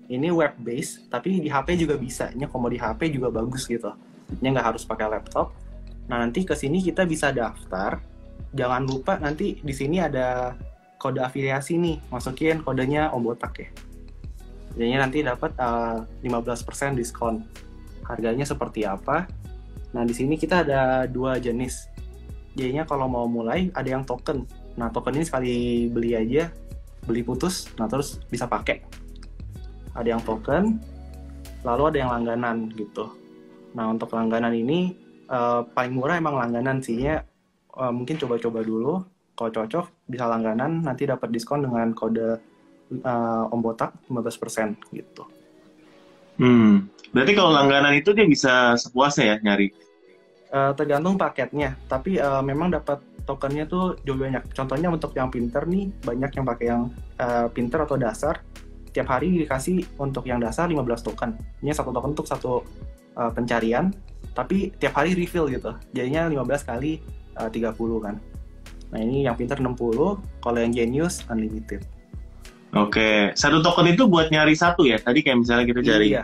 Ini 0.08 0.32
web 0.32 0.56
base, 0.64 1.04
tapi 1.12 1.44
di 1.44 1.52
HP 1.52 1.84
juga 1.84 2.00
bisa. 2.00 2.32
Ini 2.32 2.48
kalau 2.48 2.72
di 2.72 2.80
HP 2.80 3.12
juga 3.12 3.28
bagus 3.28 3.68
gitu. 3.68 3.92
Ini 4.40 4.56
nggak 4.56 4.72
harus 4.72 4.88
pakai 4.88 5.12
laptop 5.12 5.52
Nah, 6.08 6.24
nanti 6.24 6.48
ke 6.48 6.56
sini 6.56 6.80
kita 6.80 7.04
bisa 7.04 7.36
daftar. 7.36 8.00
Jangan 8.56 8.88
lupa 8.88 9.20
nanti 9.20 9.60
di 9.60 9.74
sini 9.76 10.00
ada 10.00 10.56
kode 10.98 11.20
afiliasi 11.20 11.76
nih. 11.76 12.00
Masukin 12.08 12.64
kodenya 12.64 13.12
Om 13.12 13.22
Botak 13.28 13.54
ya. 13.60 13.70
Jadinya 14.80 15.08
nanti 15.08 15.20
dapat 15.22 15.52
uh, 15.60 16.08
eh, 16.24 16.32
15% 16.32 16.96
diskon. 16.96 17.44
Harganya 18.08 18.48
seperti 18.48 18.88
apa? 18.88 19.28
Nah, 19.96 20.04
di 20.04 20.14
sini 20.16 20.36
kita 20.36 20.66
ada 20.66 21.08
dua 21.08 21.40
jenis. 21.40 21.88
Jadinya 22.58 22.84
kalau 22.84 23.06
mau 23.08 23.30
mulai 23.30 23.70
ada 23.72 23.88
yang 23.88 24.04
token. 24.04 24.44
Nah, 24.76 24.90
token 24.90 25.16
ini 25.16 25.26
sekali 25.26 25.54
beli 25.88 26.18
aja, 26.18 26.50
beli 27.06 27.22
putus, 27.22 27.70
nah 27.78 27.86
terus 27.86 28.20
bisa 28.28 28.50
pakai. 28.50 28.84
Ada 29.94 30.18
yang 30.18 30.22
token, 30.26 30.78
lalu 31.64 31.84
ada 31.94 31.98
yang 32.02 32.12
langganan 32.14 32.70
gitu. 32.74 33.14
Nah, 33.74 33.90
untuk 33.94 34.14
langganan 34.14 34.54
ini 34.54 35.08
uh, 35.32 35.64
paling 35.64 35.94
murah 35.94 36.18
emang 36.18 36.36
langganan 36.36 36.80
sih 36.80 37.04
ya 37.04 37.22
uh, 37.78 37.94
mungkin 37.94 38.18
coba-coba 38.18 38.60
dulu 38.64 39.04
kalau 39.38 39.52
cocok 39.54 39.86
bisa 40.10 40.26
langganan 40.26 40.82
nanti 40.82 41.06
dapat 41.06 41.30
diskon 41.30 41.62
dengan 41.62 41.94
kode 41.94 42.42
uh, 43.06 43.54
Om 43.54 43.62
Botak 43.62 43.94
15% 44.10 44.98
gitu. 44.98 45.24
Hmm, 46.42 46.90
berarti 47.12 47.32
kalau 47.36 47.52
langganan 47.54 47.94
itu 47.96 48.12
dia 48.12 48.28
bisa 48.28 48.76
sepuasnya 48.80 49.26
ya 49.26 49.36
nyari? 49.44 49.68
Uh, 50.48 50.72
tergantung 50.80 51.20
paketnya, 51.20 51.76
tapi 51.92 52.24
uh, 52.24 52.40
memang 52.40 52.72
dapat 52.72 53.04
tokennya 53.28 53.68
tuh 53.68 54.00
jauh 54.08 54.16
banyak. 54.16 54.48
Contohnya 54.56 54.88
untuk 54.88 55.12
yang 55.12 55.28
pinter 55.28 55.68
nih, 55.68 55.92
banyak 56.04 56.32
yang 56.32 56.46
pakai 56.48 56.66
yang 56.72 56.84
uh, 57.20 57.52
pinter 57.52 57.84
atau 57.84 58.00
dasar. 58.00 58.40
Tiap 58.96 59.08
hari 59.12 59.44
dikasih 59.44 59.84
untuk 60.00 60.26
yang 60.26 60.40
dasar 60.40 60.72
15 60.72 60.88
token. 61.04 61.36
Ini 61.62 61.76
satu 61.76 61.92
token 61.92 62.16
untuk 62.16 62.26
satu 62.26 62.64
uh, 63.18 63.32
pencarian 63.34 63.92
tapi 64.38 64.70
tiap 64.78 64.94
hari 65.02 65.18
refill 65.18 65.50
gitu 65.50 65.74
jadinya 65.98 66.30
15 66.30 66.70
kali 66.70 67.02
uh, 67.42 67.50
30 67.50 67.74
kan 68.06 68.16
nah 68.94 69.00
ini 69.02 69.26
yang 69.26 69.36
pinter 69.36 69.58
60 69.58 69.74
kalau 70.40 70.60
yang 70.62 70.72
genius 70.72 71.26
unlimited 71.28 71.84
Oke, 72.76 73.32
satu 73.34 73.64
token 73.64 73.96
itu 73.96 74.12
buat 74.12 74.28
nyari 74.28 74.52
satu 74.52 74.84
ya. 74.84 75.00
Tadi 75.00 75.24
kayak 75.24 75.40
misalnya 75.40 75.66
kita 75.72 75.82
cari 75.88 76.14
iya. 76.14 76.22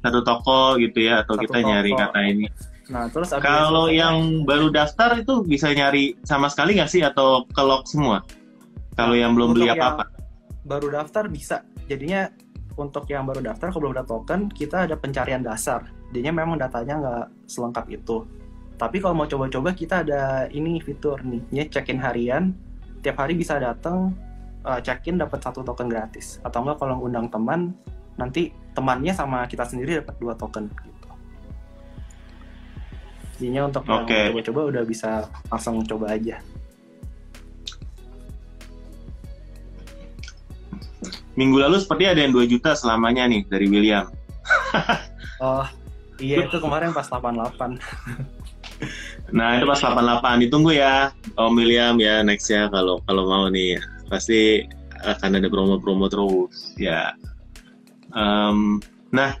Satu 0.00 0.20
toko 0.22 0.78
gitu 0.78 0.98
ya, 1.06 1.26
atau 1.26 1.34
satu 1.36 1.42
kita 1.46 1.58
toko. 1.58 1.68
nyari 1.68 1.90
kata 1.94 2.20
ini. 2.24 2.46
Nah, 2.88 3.04
terus 3.12 3.28
kalau 3.44 3.92
yang 3.92 4.48
baru 4.48 4.72
daftar 4.72 5.20
itu 5.20 5.44
bisa 5.44 5.68
nyari 5.70 6.16
sama 6.24 6.48
sekali 6.48 6.80
nggak 6.80 6.88
sih 6.88 7.04
atau 7.04 7.44
ke 7.44 7.62
lock 7.62 7.84
semua? 7.84 8.24
Kalau 8.96 9.14
yang 9.14 9.36
belum 9.36 9.52
beli 9.52 9.68
apa-apa? 9.70 10.08
Baru 10.64 10.88
daftar 10.88 11.28
bisa. 11.28 11.62
Jadinya 11.84 12.32
untuk 12.80 13.04
yang 13.12 13.28
baru 13.28 13.44
daftar 13.44 13.68
kalau 13.70 13.90
belum 13.90 13.94
ada 14.00 14.06
token, 14.08 14.48
kita 14.48 14.88
ada 14.88 14.96
pencarian 14.96 15.44
dasar 15.44 15.84
jadinya 16.12 16.44
memang 16.44 16.56
datanya 16.56 16.94
nggak 17.00 17.26
selengkap 17.48 17.86
itu 17.92 18.24
tapi 18.78 19.02
kalau 19.02 19.14
mau 19.24 19.28
coba-coba 19.28 19.74
kita 19.74 20.06
ada 20.06 20.46
ini 20.54 20.80
fitur 20.80 21.20
nih 21.26 21.42
ya 21.52 21.64
check-in 21.68 22.00
harian 22.00 22.54
tiap 23.02 23.20
hari 23.20 23.36
bisa 23.36 23.58
datang 23.60 24.14
uh, 24.64 24.80
check-in 24.80 25.20
dapat 25.20 25.42
satu 25.42 25.60
token 25.66 25.90
gratis 25.90 26.40
atau 26.46 26.64
enggak 26.64 26.78
kalau 26.80 26.96
undang 27.02 27.28
teman 27.28 27.74
nanti 28.16 28.54
temannya 28.78 29.10
sama 29.10 29.42
kita 29.50 29.66
sendiri 29.66 29.98
dapat 29.98 30.14
dua 30.22 30.38
token 30.38 30.70
gitu 30.70 31.08
jadinya 33.38 33.66
untuk 33.66 33.82
okay. 33.90 34.30
yang 34.30 34.38
coba-coba 34.38 34.60
udah 34.70 34.82
bisa 34.86 35.10
langsung 35.50 35.82
coba 35.82 36.14
aja 36.14 36.38
minggu 41.34 41.58
lalu 41.58 41.82
seperti 41.82 42.06
ada 42.06 42.22
yang 42.22 42.34
2 42.34 42.50
juta 42.50 42.74
selamanya 42.78 43.26
nih 43.26 43.42
dari 43.50 43.66
William 43.66 44.06
oh 45.42 45.66
Iya 46.18 46.50
itu 46.50 46.58
kemarin 46.58 46.90
pas 46.90 47.06
88. 47.06 47.78
nah 49.36 49.60
itu 49.60 49.64
pas 49.68 49.78
88 49.78 50.48
ditunggu 50.48 50.72
ya 50.74 51.12
Om 51.36 51.52
William 51.54 51.94
ya 52.00 52.24
next 52.24 52.48
ya 52.50 52.66
kalau 52.72 52.98
kalau 53.06 53.28
mau 53.28 53.44
nih 53.52 53.76
pasti 54.08 54.64
akan 54.98 55.38
ada 55.38 55.46
promo-promo 55.46 56.10
terus 56.10 56.74
ya. 56.74 57.14
Um, 58.12 58.80
nah 59.12 59.36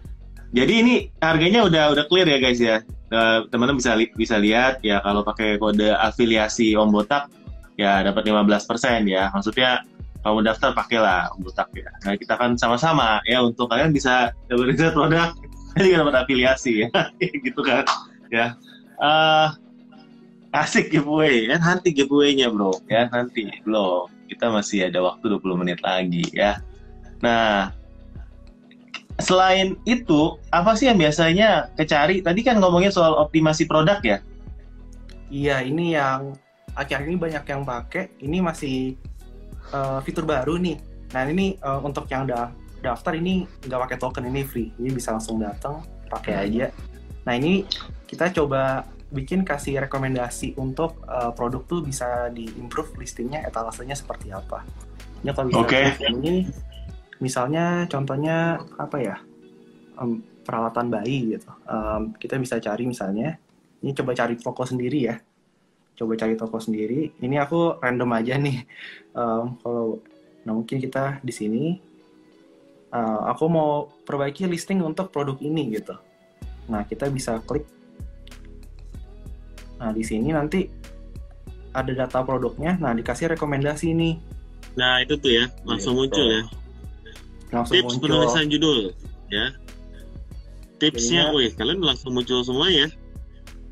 jadi 0.52 0.80
ini 0.80 0.94
harganya 1.20 1.68
udah 1.68 1.92
udah 1.92 2.04
clear 2.08 2.28
ya 2.28 2.38
guys 2.40 2.60
ya. 2.60 2.80
Uh, 3.08 3.48
teman-teman 3.48 3.80
bisa 3.80 3.96
li 3.96 4.12
bisa 4.12 4.36
lihat 4.36 4.84
ya 4.84 5.00
kalau 5.00 5.24
pakai 5.24 5.56
kode 5.56 5.92
afiliasi 5.96 6.76
Om 6.76 6.92
Botak 6.92 7.28
ya 7.76 8.00
dapat 8.00 8.24
15% 8.28 9.08
ya. 9.08 9.28
Maksudnya 9.32 9.84
kalau 10.24 10.40
mau 10.40 10.44
daftar 10.44 10.72
pakailah 10.72 11.32
Om 11.36 11.40
Botak 11.44 11.68
ya. 11.76 11.88
Nah 12.04 12.16
kita 12.16 12.36
kan 12.40 12.56
sama-sama 12.56 13.20
ya 13.28 13.44
untuk 13.44 13.68
kalian 13.68 13.92
bisa 13.92 14.32
dapat 14.48 14.76
produk 14.96 15.30
juga 15.84 15.96
dapat 16.04 16.14
afiliasi 16.24 16.88
ya. 16.88 16.88
Gitu 17.44 17.60
kan 17.60 17.84
ya. 18.32 18.56
Uh, 18.98 19.52
asik 20.56 20.88
giveaway 20.88 21.44
ya 21.44 21.60
nanti 21.60 21.92
giveaway-nya 21.92 22.48
bro. 22.48 22.72
Ya 22.88 23.08
nanti 23.12 23.52
belum. 23.68 24.08
Kita 24.28 24.52
masih 24.52 24.92
ada 24.92 25.00
waktu 25.00 25.28
20 25.40 25.60
menit 25.60 25.80
lagi 25.84 26.24
ya. 26.32 26.60
Nah 27.20 27.72
selain 29.18 29.74
itu 29.82 30.38
apa 30.54 30.78
sih 30.78 30.86
yang 30.86 30.98
biasanya 30.98 31.70
kecari? 31.74 32.22
Tadi 32.22 32.40
kan 32.46 32.62
ngomongin 32.62 32.94
soal 32.94 33.18
optimasi 33.18 33.66
produk 33.66 33.98
ya. 34.02 34.18
Iya, 35.28 35.56
ini 35.66 35.98
yang 35.98 36.32
akhir 36.78 37.04
ini 37.04 37.18
banyak 37.18 37.44
yang 37.44 37.62
pakai. 37.66 38.14
Ini 38.22 38.38
masih 38.40 38.94
uh, 39.74 39.98
fitur 40.06 40.24
baru 40.24 40.56
nih. 40.56 40.78
Nah 41.12 41.22
ini 41.26 41.58
uh, 41.60 41.82
untuk 41.82 42.06
yang 42.08 42.24
udah 42.28 42.52
daftar 42.78 43.18
ini 43.18 43.44
nggak 43.66 43.80
pakai 43.88 43.96
token 43.98 44.24
ini 44.30 44.46
free. 44.46 44.70
Ini 44.78 44.94
bisa 44.94 45.12
langsung 45.12 45.42
datang 45.42 45.82
pakai 46.08 46.34
aja. 46.48 46.66
Nah 47.26 47.34
ini 47.36 47.66
kita 48.08 48.32
coba 48.32 48.88
bikin 49.08 49.40
kasih 49.40 49.80
rekomendasi 49.88 50.52
untuk 50.60 51.00
uh, 51.08 51.32
produk 51.32 51.64
tuh 51.64 51.80
bisa 51.80 52.28
diimprove 52.28 52.92
listingnya 53.00 53.44
etalasenya 53.48 53.96
seperti 53.96 54.32
apa. 54.32 54.64
Ya 55.24 55.32
kalau 55.34 55.50
bisa 55.50 55.64
okay. 55.64 55.96
ini 56.12 56.46
misalnya 57.18 57.86
contohnya 57.90 58.62
apa 58.78 58.96
ya 58.98 59.16
um, 59.98 60.22
peralatan 60.42 60.88
bayi 60.88 61.36
gitu. 61.36 61.50
Um, 61.68 62.14
kita 62.16 62.40
bisa 62.40 62.56
cari 62.62 62.88
misalnya 62.88 63.36
ini 63.82 63.94
coba 63.94 64.16
cari 64.16 64.34
toko 64.38 64.62
sendiri 64.64 64.98
ya. 65.06 65.16
Coba 65.98 66.14
cari 66.14 66.38
toko 66.38 66.58
sendiri. 66.62 67.12
Ini 67.18 67.36
aku 67.42 67.82
random 67.82 68.10
aja 68.14 68.34
nih. 68.38 68.64
Um, 69.14 69.58
kalau 69.60 69.86
nah 70.46 70.54
mungkin 70.56 70.80
kita 70.80 71.20
di 71.20 71.34
sini 71.34 71.64
uh, 72.94 73.28
aku 73.28 73.44
mau 73.50 73.90
perbaiki 74.06 74.48
listing 74.48 74.80
untuk 74.80 75.10
produk 75.12 75.36
ini 75.42 75.76
gitu. 75.76 75.98
Nah 76.70 76.86
kita 76.88 77.10
bisa 77.12 77.42
klik 77.44 77.66
Nah, 79.78 79.94
di 79.94 80.02
sini 80.02 80.34
nanti 80.34 80.66
ada 81.70 81.92
data 81.94 82.26
produknya, 82.26 82.74
nah 82.82 82.90
dikasih 82.90 83.38
rekomendasi 83.38 83.94
nih. 83.94 84.14
Nah, 84.74 85.02
itu 85.02 85.14
tuh 85.18 85.30
ya, 85.30 85.46
langsung 85.62 85.94
gitu. 86.02 86.18
muncul 86.18 86.26
ya. 86.26 86.42
Langsung 87.48 87.74
Tips 87.74 87.96
muncul. 87.96 88.02
penulisan 88.04 88.44
judul, 88.52 88.78
ya. 89.32 89.46
Tipsnya, 90.78 91.34
wih, 91.34 91.50
kalian 91.58 91.82
langsung 91.82 92.14
muncul 92.14 92.44
semua 92.46 92.70
ya. 92.70 92.86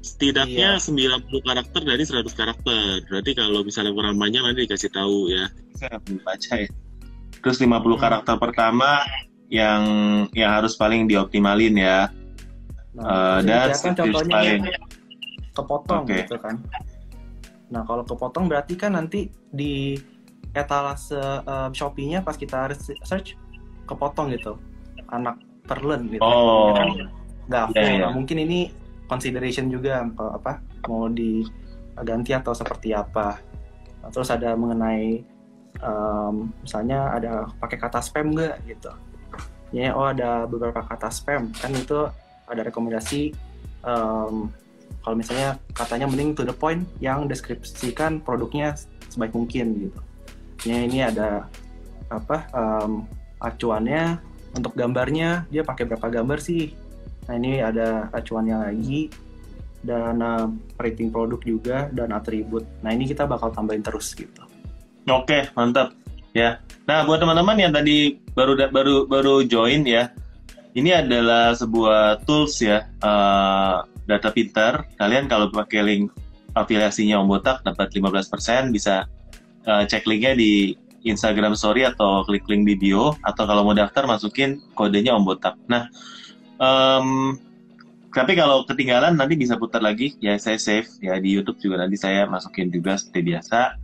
Setidaknya 0.02 0.78
iya. 0.78 1.18
90 1.22 1.30
karakter 1.42 1.82
dari 1.82 2.02
100 2.02 2.26
karakter. 2.34 3.02
Berarti 3.06 3.30
kalau 3.34 3.62
misalnya 3.62 3.94
kurang 3.94 4.18
banyak 4.18 4.42
nanti 4.42 4.66
dikasih 4.66 4.90
tahu 4.90 5.30
ya. 5.30 5.46
Saya 5.78 5.98
baca 6.02 6.54
ya. 6.62 6.70
Terus 7.42 7.58
50 7.62 7.70
hmm. 7.70 7.94
karakter 7.98 8.34
pertama 8.42 9.06
yang 9.50 9.82
yang 10.34 10.50
harus 10.50 10.74
paling 10.74 11.06
dioptimalin 11.06 11.74
ya. 11.78 12.10
Nah, 12.96 13.38
uh, 13.38 13.38
dan 13.44 13.70
contohnya 13.70 14.34
paling 14.34 14.62
kepotong 15.54 16.02
okay. 16.06 16.26
gitu 16.26 16.36
kan. 16.42 16.58
Nah 17.70 17.82
kalau 17.86 18.02
kepotong 18.02 18.46
berarti 18.50 18.74
kan 18.78 18.98
nanti 18.98 19.30
di 19.50 19.98
etalase 20.54 21.18
uh, 21.18 21.68
Shopee-nya 21.70 22.22
pas 22.24 22.34
kita 22.38 22.72
search 23.04 23.36
kepotong 23.86 24.34
gitu 24.34 24.58
anak 25.10 25.38
terlen 25.66 26.10
gitu. 26.10 26.22
Oh. 26.22 26.74
Kan 26.74 27.10
nggak 27.46 27.64
yeah, 27.78 27.86
yeah. 27.86 28.10
Nah, 28.10 28.12
mungkin 28.14 28.42
ini 28.42 28.74
consideration 29.06 29.70
juga 29.70 30.02
apa 30.18 30.58
mau 30.90 31.06
diganti 31.06 32.34
atau 32.34 32.52
seperti 32.52 32.90
apa. 32.90 33.38
Nah, 34.02 34.10
terus 34.10 34.30
ada 34.34 34.58
mengenai 34.58 35.22
um, 35.82 36.50
misalnya 36.62 37.14
ada 37.14 37.46
pakai 37.62 37.78
kata 37.78 38.02
spam 38.02 38.34
nggak 38.34 38.66
gitu. 38.66 38.90
Ya 39.74 39.94
oh 39.94 40.10
ada 40.10 40.46
beberapa 40.46 40.82
kata 40.82 41.10
spam 41.10 41.50
kan 41.54 41.70
itu 41.74 42.06
ada 42.46 42.62
rekomendasi 42.62 43.34
um, 43.82 44.50
kalau 45.02 45.16
misalnya 45.18 45.58
katanya 45.74 46.06
mending 46.10 46.34
to 46.34 46.42
the 46.42 46.54
point 46.54 46.82
yang 46.98 47.30
deskripsikan 47.30 48.18
produknya 48.22 48.74
sebaik 49.10 49.34
mungkin 49.34 49.90
gitu 49.90 50.00
ya 50.66 50.82
ini 50.82 50.98
ada 51.06 51.46
apa 52.10 52.46
um, 52.50 53.06
acuannya 53.40 54.20
untuk 54.56 54.72
gambarnya 54.72 55.44
dia 55.52 55.62
pakai 55.62 55.84
berapa 55.84 56.08
gambar 56.08 56.38
sih? 56.40 56.72
Nah 57.26 57.34
ini 57.36 57.60
ada 57.60 58.08
acuannya 58.14 58.56
lagi 58.70 59.10
dan 59.84 60.18
uh, 60.22 60.48
rating 60.80 61.12
produk 61.12 61.40
juga 61.42 61.76
dan 61.92 62.14
atribut. 62.14 62.64
Nah 62.80 62.90
ini 62.94 63.06
kita 63.06 63.28
bakal 63.28 63.52
tambahin 63.52 63.84
terus 63.84 64.14
gitu. 64.16 64.42
Oke 65.06 65.50
mantap. 65.54 65.94
Ya. 66.32 66.60
Nah 66.88 67.04
buat 67.04 67.22
teman-teman 67.22 67.56
yang 67.56 67.72
tadi 67.72 68.18
baru 68.32 68.56
baru 68.70 68.96
baru 69.08 69.34
join 69.44 69.84
ya. 69.84 70.12
Ini 70.76 71.08
adalah 71.08 71.56
sebuah 71.56 72.28
tools 72.28 72.60
ya 72.60 72.84
uh, 73.00 73.80
data 74.04 74.28
pintar, 74.28 74.84
kalian 75.00 75.24
kalau 75.24 75.48
pakai 75.48 75.80
link 75.80 76.12
afiliasinya 76.52 77.16
Om 77.20 77.28
Botak 77.28 77.64
dapat 77.64 77.92
15% 77.92 78.76
bisa 78.76 79.08
uh, 79.64 79.82
cek 79.84 80.04
linknya 80.04 80.32
di 80.36 80.76
Instagram 81.06 81.54
Story 81.54 81.86
atau 81.86 82.26
klik 82.26 82.44
link 82.50 82.66
di 82.66 82.74
bio 82.74 83.14
atau 83.22 83.46
kalau 83.46 83.62
mau 83.62 83.74
daftar 83.74 84.04
masukin 84.04 84.60
kodenya 84.74 85.14
Om 85.14 85.24
Botak. 85.24 85.54
Nah, 85.70 85.88
um, 86.58 87.38
tapi 88.10 88.34
kalau 88.34 88.64
ketinggalan 88.66 89.14
nanti 89.14 89.36
bisa 89.36 89.54
putar 89.60 89.84
lagi 89.84 90.16
ya 90.24 90.34
saya 90.40 90.56
save 90.56 90.88
ya 91.04 91.20
di 91.20 91.36
YouTube 91.36 91.60
juga 91.60 91.84
nanti 91.84 92.00
saya 92.00 92.24
masukin 92.24 92.72
juga 92.72 92.96
seperti 92.96 93.36
biasa 93.36 93.76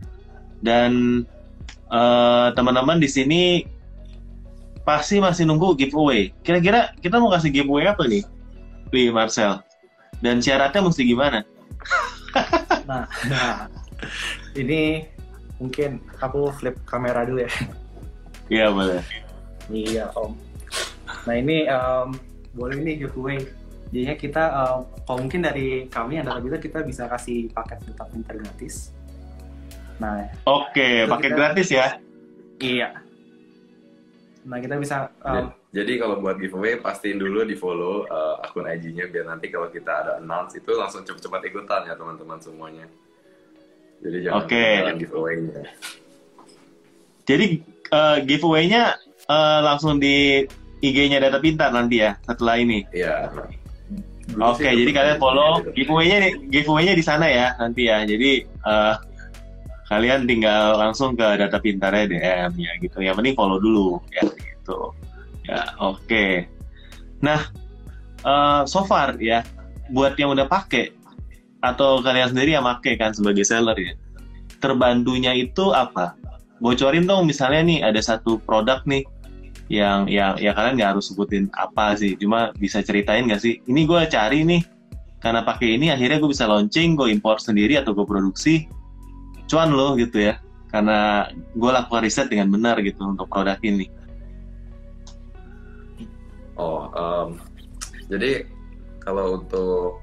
dan 0.65 1.23
uh, 1.93 2.49
teman-teman 2.57 2.97
di 2.97 3.07
sini 3.07 3.41
pasti 4.83 5.23
masih 5.23 5.47
nunggu 5.47 5.79
giveaway. 5.79 6.35
Kira-kira 6.43 6.91
kita 6.99 7.21
mau 7.21 7.31
kasih 7.31 7.53
giveaway 7.53 7.87
apa 7.87 8.03
nih, 8.09 8.25
Lee 8.91 9.13
Marcel? 9.13 9.63
dan 10.23 10.39
syaratnya 10.39 10.79
mesti 10.79 11.03
gimana 11.03 11.43
nah, 12.89 13.03
nah 13.27 13.67
ini 14.55 15.03
mungkin 15.63 16.03
aku 16.19 16.51
flip 16.51 16.75
kamera 16.83 17.23
dulu 17.23 17.47
ya. 17.47 17.53
Iya 18.51 18.67
boleh. 18.75 19.01
Iya 19.71 20.11
om. 20.19 20.35
Nah 21.23 21.35
ini 21.39 21.63
um, 21.71 22.11
boleh 22.51 22.83
nih 22.83 23.07
giveaway. 23.07 23.39
Jadinya 23.95 24.15
kita 24.19 24.43
um, 24.51 24.79
kalau 25.07 25.19
mungkin 25.23 25.47
dari 25.47 25.87
kami 25.87 26.19
adalah 26.19 26.43
kita 26.43 26.59
kita 26.59 26.79
bisa 26.83 27.07
kasih 27.07 27.47
paket 27.55 27.79
tetap 27.87 28.11
gratis. 28.11 28.91
Nah 30.03 30.27
oke 30.43 30.75
okay, 30.75 31.07
paket 31.07 31.31
kita, 31.31 31.37
gratis 31.39 31.67
ya? 31.71 31.87
Iya. 32.59 32.89
Nah 34.43 34.59
kita 34.59 34.75
bisa 34.75 35.07
um, 35.23 35.47
jadi 35.71 35.97
kalau 35.97 36.19
buat 36.19 36.37
giveaway 36.37 36.77
pastiin 36.83 37.17
dulu 37.17 37.47
di 37.47 37.55
follow 37.55 38.03
uh, 38.11 38.43
akun 38.43 38.67
IG-nya 38.67 39.07
biar 39.07 39.31
nanti 39.31 39.47
kalau 39.47 39.71
kita 39.71 39.89
ada 39.89 40.11
announce 40.19 40.59
itu 40.59 40.69
langsung 40.75 41.07
cepat-cepat 41.07 41.41
ikutan 41.47 41.87
ya 41.87 41.95
teman-teman 41.95 42.37
semuanya. 42.43 42.85
Jadi 44.03 44.17
jangan 44.27 44.43
okay. 44.43 44.73
giveaway-nya. 44.99 45.61
Jadi 47.23 47.45
uh, 47.95 48.17
giveaway-nya 48.19 48.83
uh, 49.31 49.59
langsung 49.63 49.97
di 49.97 50.43
IG-nya 50.83 51.23
Data 51.23 51.39
Pintar 51.39 51.71
nanti 51.71 52.03
ya 52.03 52.19
setelah 52.27 52.59
ini. 52.59 52.83
Iya. 52.91 53.31
Oke, 54.39 54.65
okay, 54.65 54.71
jadi 54.75 54.91
kalian 54.91 55.17
follow 55.19 55.63
giveaway-nya 55.71 56.35
giveaway-nya 56.47 56.93
di 56.95 57.03
sana 57.03 57.27
ya 57.31 57.55
nanti 57.55 57.87
ya. 57.87 58.03
Jadi 58.03 58.43
uh, 58.67 58.95
kalian 59.87 60.27
tinggal 60.27 60.75
langsung 60.79 61.15
ke 61.15 61.27
Data 61.39 61.59
Pintarnya 61.63 62.11
DM 62.11 62.51
ya 62.59 62.71
gitu. 62.83 62.99
Yang 62.99 63.15
penting 63.23 63.35
follow 63.39 63.59
dulu 63.59 64.03
ya 64.11 64.23
gitu. 64.27 64.91
Ya, 65.47 65.63
oke. 65.79 66.03
Okay. 66.07 66.31
Nah, 67.23 67.51
uh, 68.27 68.63
so 68.67 68.83
far 68.83 69.15
ya, 69.19 69.43
buat 69.91 70.15
yang 70.19 70.35
udah 70.35 70.47
pakai 70.47 70.91
atau 71.63 72.03
kalian 72.03 72.35
sendiri 72.35 72.59
yang 72.59 72.67
pakai 72.67 72.99
kan 72.99 73.15
sebagai 73.15 73.47
seller 73.47 73.79
ya, 73.79 73.95
terbantunya 74.59 75.31
itu 75.31 75.71
apa? 75.71 76.19
Bocorin 76.59 77.07
dong 77.07 77.23
misalnya 77.27 77.63
nih 77.63 77.79
ada 77.87 78.03
satu 78.03 78.39
produk 78.43 78.83
nih 78.83 79.07
yang 79.71 80.11
yang 80.11 80.35
ya 80.37 80.51
kalian 80.51 80.75
nggak 80.75 80.99
harus 80.99 81.07
sebutin 81.07 81.47
apa 81.55 81.95
sih, 81.95 82.19
cuma 82.19 82.51
bisa 82.59 82.83
ceritain 82.83 83.25
nggak 83.31 83.39
sih? 83.39 83.63
Ini 83.63 83.87
gue 83.87 84.01
cari 84.11 84.43
nih 84.43 84.61
karena 85.23 85.39
pakai 85.39 85.79
ini 85.79 85.87
akhirnya 85.87 86.19
gue 86.19 86.29
bisa 86.35 86.43
launching, 86.43 86.99
gue 86.99 87.07
import 87.07 87.39
sendiri 87.39 87.79
atau 87.79 87.95
gue 87.95 88.03
produksi, 88.03 88.67
cuan 89.47 89.71
loh 89.71 89.95
gitu 89.95 90.19
ya, 90.19 90.35
karena 90.67 91.31
gue 91.31 91.71
lakukan 91.71 92.03
riset 92.03 92.27
dengan 92.27 92.51
benar 92.51 92.75
gitu 92.83 92.99
untuk 93.07 93.31
produk 93.31 93.55
ini. 93.63 93.87
Oh, 96.59 96.91
um, 96.91 97.39
jadi 98.11 98.45
kalau 98.99 99.41
untuk 99.41 100.02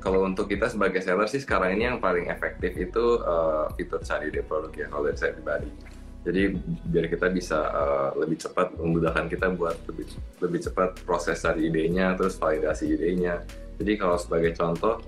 kalau 0.00 0.24
untuk 0.24 0.48
kita 0.48 0.66
sebagai 0.72 1.04
seller 1.04 1.28
sih 1.28 1.44
sekarang 1.44 1.76
ini 1.76 1.92
yang 1.92 2.00
paling 2.00 2.32
efektif 2.32 2.72
itu 2.74 3.20
uh, 3.20 3.68
fitur 3.76 4.00
cari 4.00 4.32
ide 4.32 4.40
produk 4.40 4.72
ya 4.72 4.86
kalau 4.88 5.04
dari 5.06 5.18
saya 5.20 5.36
pribadi. 5.36 5.68
Jadi 6.20 6.52
biar 6.88 7.06
kita 7.08 7.32
bisa 7.32 7.58
uh, 7.68 8.10
lebih 8.16 8.40
cepat 8.40 8.76
memudahkan 8.76 9.28
kita 9.28 9.52
buat 9.56 9.76
lebih 9.88 10.08
lebih 10.40 10.60
cepat 10.68 11.04
proses 11.04 11.40
cari 11.40 11.68
idenya, 11.68 12.16
terus 12.16 12.36
validasi 12.40 12.96
idenya. 12.96 13.44
Jadi 13.80 13.96
kalau 13.96 14.16
sebagai 14.20 14.52
contoh, 14.56 15.00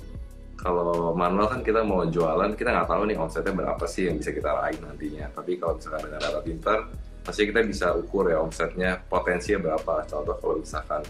kalau 0.57 1.13
manual 1.13 1.53
kan 1.53 1.61
kita 1.61 1.85
mau 1.85 2.05
jualan, 2.09 2.57
kita 2.57 2.73
nggak 2.73 2.89
tahu 2.89 3.03
nih 3.09 3.17
omsetnya 3.21 3.53
berapa 3.53 3.85
sih 3.85 4.09
yang 4.09 4.17
bisa 4.17 4.33
kita 4.33 4.49
raih 4.57 4.77
nantinya. 4.81 5.29
Tapi 5.37 5.61
kalau 5.61 5.77
misalkan 5.77 6.01
dengan 6.09 6.21
data 6.21 6.41
pintar, 6.41 6.79
pasti 7.23 7.43
kita 7.49 7.61
bisa 7.65 7.93
ukur 7.97 8.29
ya 8.29 8.43
omsetnya 8.43 8.99
potensinya 9.07 9.71
berapa 9.73 10.05
contoh 10.11 10.37
kalau 10.43 10.57
misalkan 10.59 11.03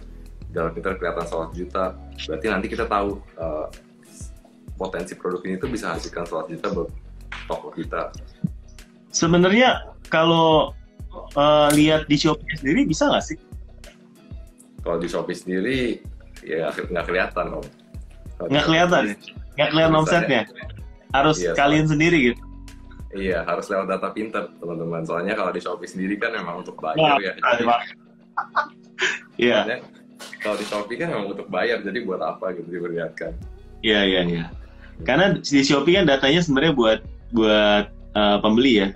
dalam 0.52 0.70
pintar 0.76 1.00
kelihatan 1.00 1.24
100 1.24 1.56
juta 1.56 1.84
berarti 2.28 2.46
nanti 2.46 2.66
kita 2.68 2.84
tahu 2.86 3.18
uh, 3.40 3.66
potensi 4.76 5.16
produk 5.16 5.40
ini 5.48 5.56
tuh 5.56 5.70
bisa 5.72 5.96
hasilkan 5.96 6.24
100 6.28 6.52
juta 6.56 6.66
buat 6.70 6.88
toko 7.48 7.68
kita 7.72 8.12
sebenarnya 9.10 9.90
kalau 10.12 10.76
uh, 11.34 11.68
lihat 11.72 12.06
di 12.06 12.20
Shopee 12.20 12.60
sendiri 12.60 12.84
bisa 12.84 13.08
nggak 13.08 13.24
sih 13.24 13.38
kalau 14.82 14.98
di 14.98 15.08
Shopee 15.08 15.38
sendiri 15.38 15.78
ya 16.42 16.74
nggak 16.74 17.06
kelihatan 17.06 17.62
om. 17.62 17.66
Nggak 18.50 18.64
kelihatan, 18.66 19.02
nggak 19.54 19.68
kelihatan 19.70 19.94
omsetnya. 19.94 20.42
Harus 21.14 21.38
iya, 21.38 21.54
kalian 21.54 21.86
so. 21.86 21.94
sendiri 21.94 22.18
gitu. 22.32 22.42
Iya, 23.12 23.44
harus 23.44 23.68
lewat 23.68 23.92
data 23.92 24.08
pinter 24.10 24.48
teman-teman. 24.58 25.04
Soalnya 25.06 25.38
kalau 25.38 25.52
di 25.54 25.60
Shopee 25.62 25.86
sendiri 25.86 26.18
kan 26.18 26.34
memang 26.34 26.66
untuk 26.66 26.76
bayar 26.82 27.18
ya. 27.22 27.32
Iya. 29.40 29.82
Kalau 30.42 30.56
di 30.58 30.66
Shopee 30.66 30.98
kan 30.98 31.10
memang 31.14 31.34
untuk 31.34 31.48
bayar, 31.48 31.80
jadi 31.80 32.02
buat 32.02 32.20
apa 32.22 32.54
gitu 32.56 32.68
diperlihatkan? 32.68 33.32
Iya, 33.82 34.00
iya, 34.06 34.20
iya. 34.26 34.44
Karena 35.02 35.38
di 35.38 35.62
Shopee 35.62 35.98
kan 35.98 36.06
datanya 36.06 36.40
sebenarnya 36.42 36.74
buat 36.74 37.00
buat 37.32 37.86
uh, 38.14 38.38
pembeli 38.42 38.82
ya. 38.82 38.88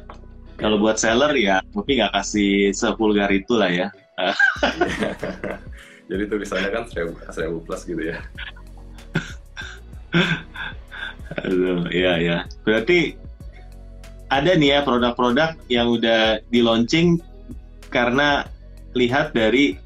Kalau 0.57 0.81
buat 0.81 0.97
seller 0.97 1.37
ya, 1.37 1.61
mungkin 1.77 2.01
nggak 2.01 2.17
kasih 2.17 2.73
sepulgar 2.73 3.29
itu 3.29 3.55
lah 3.57 3.69
ya. 3.69 3.89
Jadi 6.11 6.25
tulisannya 6.31 6.71
kan 6.73 6.85
seribu, 6.89 7.13
seribu 7.29 7.59
plus 7.67 7.83
gitu 7.85 8.01
ya. 8.01 8.19
Aduh, 11.45 11.85
iya 11.93 12.13
ya. 12.23 12.39
Berarti 12.65 13.19
ada 14.33 14.55
nih 14.57 14.79
ya 14.79 14.79
produk-produk 14.83 15.59
yang 15.69 15.93
udah 15.93 16.41
di 16.51 16.61
launching 16.65 17.21
karena 17.93 18.49
lihat 18.97 19.37
dari 19.37 19.77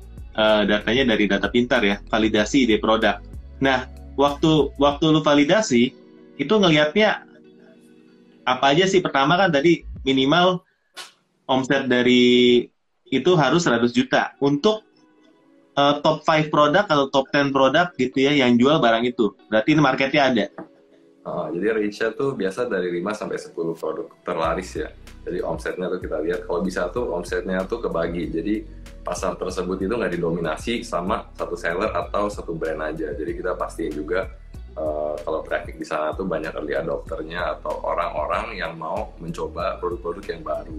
uh, 0.41 0.63
datanya 0.65 1.13
dari 1.15 1.29
data 1.29 1.53
pintar 1.53 1.85
ya, 1.85 2.01
validasi 2.09 2.65
ide 2.65 2.81
produk. 2.81 3.21
Nah, 3.61 3.85
waktu 4.17 4.73
waktu 4.81 5.05
lu 5.13 5.21
validasi 5.21 5.93
itu 6.41 6.55
ngelihatnya 6.57 7.29
apa 8.49 8.73
aja 8.73 8.89
sih? 8.89 9.05
Pertama 9.05 9.37
kan 9.37 9.53
tadi 9.53 9.85
minimal 10.09 10.65
omset 11.45 11.85
dari 11.85 12.65
itu 13.11 13.31
harus 13.37 13.67
100 13.67 13.91
juta 13.93 14.33
untuk 14.41 14.87
uh, 15.75 15.99
top 16.01 16.23
5 16.25 16.49
produk 16.49 16.87
atau 16.87 17.11
top 17.11 17.27
10 17.35 17.51
produk 17.53 17.91
gitu 17.99 18.17
ya 18.17 18.33
yang 18.33 18.57
jual 18.57 18.81
barang 18.81 19.05
itu. 19.05 19.35
Berarti 19.53 19.71
marketnya 19.77 20.23
ada. 20.33 20.47
Oh, 21.31 21.47
jadi 21.47 21.79
range 21.79 22.03
tuh 22.19 22.35
biasa 22.35 22.67
dari 22.67 22.91
5 22.99 23.15
sampai 23.15 23.39
10 23.39 23.55
produk 23.55 24.07
terlaris 24.27 24.75
ya. 24.75 24.91
Jadi 25.23 25.39
omsetnya 25.47 25.87
tuh 25.87 26.03
kita 26.03 26.19
lihat 26.27 26.43
kalau 26.43 26.61
bisa 26.67 26.91
tuh 26.91 27.15
omsetnya 27.15 27.63
tuh 27.71 27.79
kebagi. 27.79 28.35
Jadi 28.35 28.55
pasar 29.07 29.39
tersebut 29.39 29.79
itu 29.79 29.95
nggak 29.95 30.19
didominasi 30.19 30.83
sama 30.83 31.31
satu 31.39 31.55
seller 31.55 31.95
atau 31.95 32.27
satu 32.27 32.51
brand 32.59 32.83
aja. 32.83 33.15
Jadi 33.15 33.39
kita 33.39 33.55
pastiin 33.55 33.95
juga 33.95 34.27
uh, 34.75 35.15
kalau 35.23 35.47
traffic 35.47 35.79
di 35.79 35.87
sana 35.87 36.11
tuh 36.19 36.27
banyak 36.27 36.51
early 36.51 36.75
adopternya 36.75 37.59
atau 37.59 37.79
orang-orang 37.87 38.59
yang 38.59 38.75
mau 38.75 39.15
mencoba 39.23 39.79
produk-produk 39.79 40.25
yang 40.35 40.43
baru. 40.43 40.79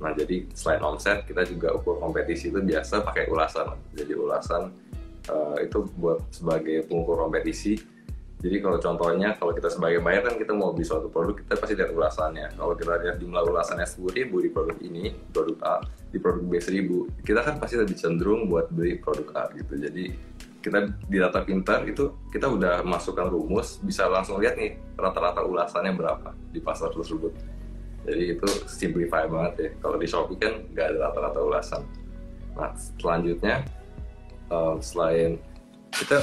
Nah 0.00 0.16
jadi 0.16 0.48
selain 0.56 0.80
omset 0.80 1.28
kita 1.28 1.44
juga 1.44 1.76
ukur 1.76 2.00
kompetisi 2.00 2.48
itu 2.48 2.64
biasa 2.64 3.04
pakai 3.04 3.28
ulasan. 3.28 3.76
Jadi 3.92 4.12
ulasan 4.16 4.72
uh, 5.28 5.60
itu 5.60 5.84
buat 6.00 6.24
sebagai 6.32 6.88
pengukur 6.88 7.20
kompetisi. 7.20 7.99
Jadi 8.40 8.56
kalau 8.64 8.80
contohnya 8.80 9.36
kalau 9.36 9.52
kita 9.52 9.68
sebagai 9.68 10.00
buyer 10.00 10.24
kan 10.24 10.40
kita 10.40 10.56
mau 10.56 10.72
beli 10.72 10.88
suatu 10.88 11.12
produk 11.12 11.36
kita 11.36 11.60
pasti 11.60 11.76
lihat 11.76 11.92
ulasannya. 11.92 12.56
Kalau 12.56 12.72
kita 12.72 12.96
lihat 12.96 13.16
jumlah 13.20 13.42
ulasannya 13.44 13.84
sepuluh 13.84 14.16
ribu 14.16 14.40
di 14.40 14.48
produk 14.48 14.76
ini, 14.80 15.12
produk 15.28 15.58
A, 15.60 15.74
di 16.08 16.16
produk 16.16 16.44
B 16.48 16.56
seribu, 16.56 17.04
kita 17.20 17.44
kan 17.44 17.60
pasti 17.60 17.76
lebih 17.76 18.00
cenderung 18.00 18.48
buat 18.48 18.72
beli 18.72 18.96
produk 18.96 19.28
A 19.36 19.44
gitu. 19.52 19.76
Jadi 19.76 20.04
kita 20.60 20.92
di 21.08 21.16
data 21.16 21.40
pintar 21.40 21.88
itu 21.88 22.12
kita 22.28 22.44
udah 22.44 22.84
masukkan 22.84 23.32
rumus 23.32 23.80
bisa 23.80 24.04
langsung 24.08 24.36
lihat 24.40 24.60
nih 24.60 24.76
rata-rata 25.00 25.40
ulasannya 25.40 25.96
berapa 25.96 26.36
di 26.52 26.60
pasar 26.60 26.92
tersebut 26.92 27.32
jadi 28.04 28.36
itu 28.36 28.48
simplify 28.68 29.24
banget 29.24 29.52
ya 29.56 29.70
kalau 29.80 29.96
di 29.96 30.04
Shopee 30.04 30.36
kan 30.36 30.60
nggak 30.76 30.86
ada 30.92 30.98
rata-rata 31.08 31.40
ulasan 31.40 31.82
nah 32.52 32.76
selanjutnya 32.76 33.64
um, 34.52 34.76
selain 34.84 35.40
kita 35.96 36.20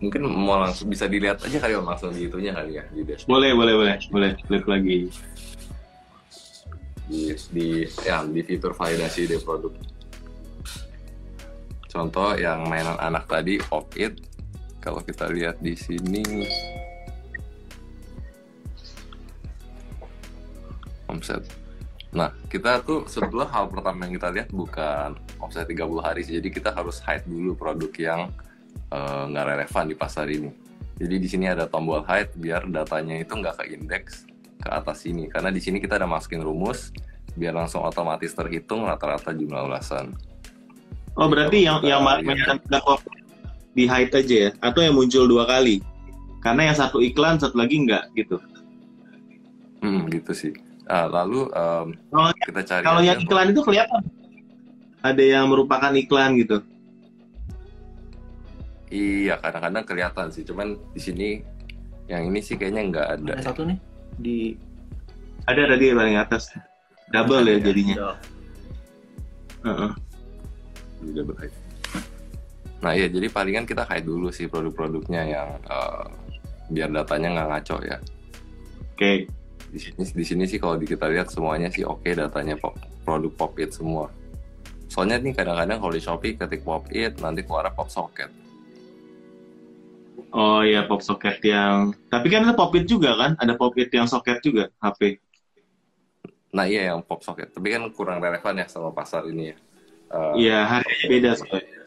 mungkin 0.00 0.20
mau 0.26 0.56
langsung 0.60 0.88
bisa 0.88 1.04
dilihat 1.04 1.44
aja 1.44 1.60
kali 1.60 1.76
om 1.76 1.84
langsung 1.84 2.10
di 2.16 2.24
itunya 2.24 2.56
kali 2.56 2.80
ya 2.80 2.84
di 2.88 3.04
dashboard. 3.04 3.28
boleh 3.28 3.50
boleh 3.52 3.74
boleh 3.76 3.94
boleh 4.08 4.30
klik 4.48 4.66
lagi 4.66 4.98
di 7.10 7.22
di 7.52 7.68
ya 8.04 8.24
di 8.24 8.40
fitur 8.40 8.72
validasi 8.72 9.28
dari 9.28 9.42
produk 9.44 9.72
contoh 11.90 12.32
yang 12.40 12.64
mainan 12.64 12.96
anak 12.96 13.28
tadi 13.28 13.60
opt 13.68 14.24
kalau 14.80 15.04
kita 15.04 15.28
lihat 15.28 15.60
di 15.60 15.76
sini 15.76 16.24
omset. 21.10 21.44
Nah, 22.10 22.30
kita 22.50 22.82
tuh 22.82 23.06
sebetulnya 23.06 23.50
hal 23.50 23.70
pertama 23.70 24.06
yang 24.06 24.14
kita 24.18 24.28
lihat 24.30 24.48
bukan 24.50 25.14
omset 25.38 25.66
30 25.66 26.00
hari 26.02 26.22
sih. 26.22 26.38
Jadi 26.38 26.48
kita 26.50 26.70
harus 26.74 26.98
hide 27.02 27.26
dulu 27.26 27.54
produk 27.54 27.92
yang 27.98 28.20
nggak 29.30 29.44
uh, 29.44 29.50
relevan 29.54 29.84
di 29.86 29.96
pasar 29.96 30.26
ini. 30.26 30.50
Jadi 31.00 31.16
di 31.16 31.28
sini 31.30 31.46
ada 31.48 31.64
tombol 31.64 32.04
hide 32.04 32.34
biar 32.36 32.68
datanya 32.68 33.16
itu 33.16 33.32
nggak 33.32 33.64
ke 33.64 33.64
indeks 33.72 34.28
ke 34.60 34.68
atas 34.68 35.06
sini. 35.08 35.30
Karena 35.32 35.48
di 35.48 35.62
sini 35.62 35.80
kita 35.80 35.96
ada 35.96 36.04
masukin 36.04 36.44
rumus 36.44 36.92
biar 37.38 37.54
langsung 37.54 37.80
otomatis 37.86 38.34
terhitung 38.34 38.84
rata-rata 38.84 39.32
jumlah 39.32 39.64
ulasan. 39.70 40.12
Oh 41.16 41.26
berarti 41.26 41.64
yang 41.64 41.80
yang 41.82 42.04
yang 42.22 42.58
di 43.72 43.84
hide 43.86 44.12
aja 44.12 44.36
ya? 44.48 44.50
Atau 44.60 44.82
yang 44.82 44.98
muncul 44.98 45.24
dua 45.24 45.46
kali? 45.46 45.80
Karena 46.40 46.72
yang 46.72 46.76
satu 46.76 46.98
iklan, 47.00 47.38
satu 47.38 47.56
lagi 47.56 47.80
nggak 47.84 48.16
gitu? 48.16 48.36
Hmm, 49.80 50.08
gitu 50.12 50.32
sih. 50.32 50.52
Nah, 50.90 51.06
lalu 51.06 51.46
um, 51.54 51.94
kalau, 52.10 52.30
kita 52.44 52.60
cari 52.66 52.82
kalau 52.82 53.00
yang 53.00 53.18
iklan 53.22 53.54
itu 53.54 53.60
kelihatan 53.62 54.02
ada 55.00 55.22
yang 55.22 55.48
merupakan 55.48 55.92
iklan 55.94 56.36
gitu. 56.36 56.60
Iya, 58.90 59.38
kadang-kadang 59.38 59.84
kelihatan 59.86 60.26
sih. 60.34 60.42
Cuman 60.42 60.74
di 60.92 61.00
sini 61.00 61.28
yang 62.10 62.26
ini 62.26 62.42
sih 62.42 62.58
kayaknya 62.58 62.82
nggak 62.90 63.06
ada. 63.18 63.32
Ada 63.38 63.54
satu 63.54 63.62
nih 63.66 63.78
di 64.18 64.58
ada 65.46 65.62
tadi 65.70 65.84
paling 65.94 66.18
atas. 66.18 66.52
Double 67.10 67.46
ya 67.46 67.58
jadinya. 67.58 68.14
Uh 69.62 69.70
-uh. 69.70 69.92
Double 71.14 71.38
hide. 71.38 71.56
Nah 72.82 72.92
iya, 72.96 73.06
jadi 73.06 73.26
palingan 73.30 73.66
kita 73.66 73.86
hide 73.86 74.06
dulu 74.06 74.30
sih 74.34 74.46
produk-produknya 74.50 75.22
yang 75.26 75.48
uh, 75.70 76.06
biar 76.70 76.90
datanya 76.90 77.34
nggak 77.38 77.48
ngaco 77.50 77.76
ya. 77.86 77.98
Oke. 77.98 78.98
Okay 78.98 79.18
di 79.70 79.78
sini 79.78 80.02
di 80.02 80.24
sini 80.26 80.44
sih 80.50 80.58
kalau 80.58 80.74
kita 80.82 81.06
lihat 81.06 81.30
semuanya 81.30 81.70
sih 81.70 81.86
oke 81.86 82.02
okay, 82.02 82.18
datanya 82.18 82.58
pop, 82.58 82.74
produk 83.06 83.30
pop 83.38 83.54
it 83.62 83.70
semua 83.70 84.10
soalnya 84.90 85.22
nih 85.22 85.30
kadang-kadang 85.30 85.78
kalau 85.78 85.94
di 85.94 86.02
shopee 86.02 86.34
ketik 86.34 86.66
pop 86.66 86.82
it 86.90 87.14
nanti 87.22 87.46
keluar 87.46 87.70
pop 87.70 87.86
socket 87.86 88.26
oh 90.34 90.62
ya 90.62 90.86
pop 90.86 91.02
socket 91.02 91.42
yang 91.42 91.94
tapi 92.10 92.30
kan 92.30 92.46
ada 92.46 92.54
pop 92.54 92.74
it 92.74 92.86
juga 92.86 93.14
kan? 93.18 93.34
Ada 93.38 93.54
pop 93.54 93.74
it 93.78 93.90
yang 93.90 94.06
socket 94.06 94.40
juga 94.42 94.70
HP 94.82 95.20
nah 96.50 96.66
iya 96.66 96.90
yang 96.90 97.06
pop 97.06 97.22
socket 97.22 97.54
tapi 97.54 97.70
kan 97.70 97.86
kurang 97.94 98.18
relevan 98.18 98.58
ya 98.58 98.66
sama 98.66 98.90
pasar 98.90 99.22
ini 99.30 99.54
ya. 99.54 99.56
Uh, 100.10 100.34
iya 100.34 100.58
harganya 100.66 101.06
beda 101.06 101.30
soalnya 101.38 101.80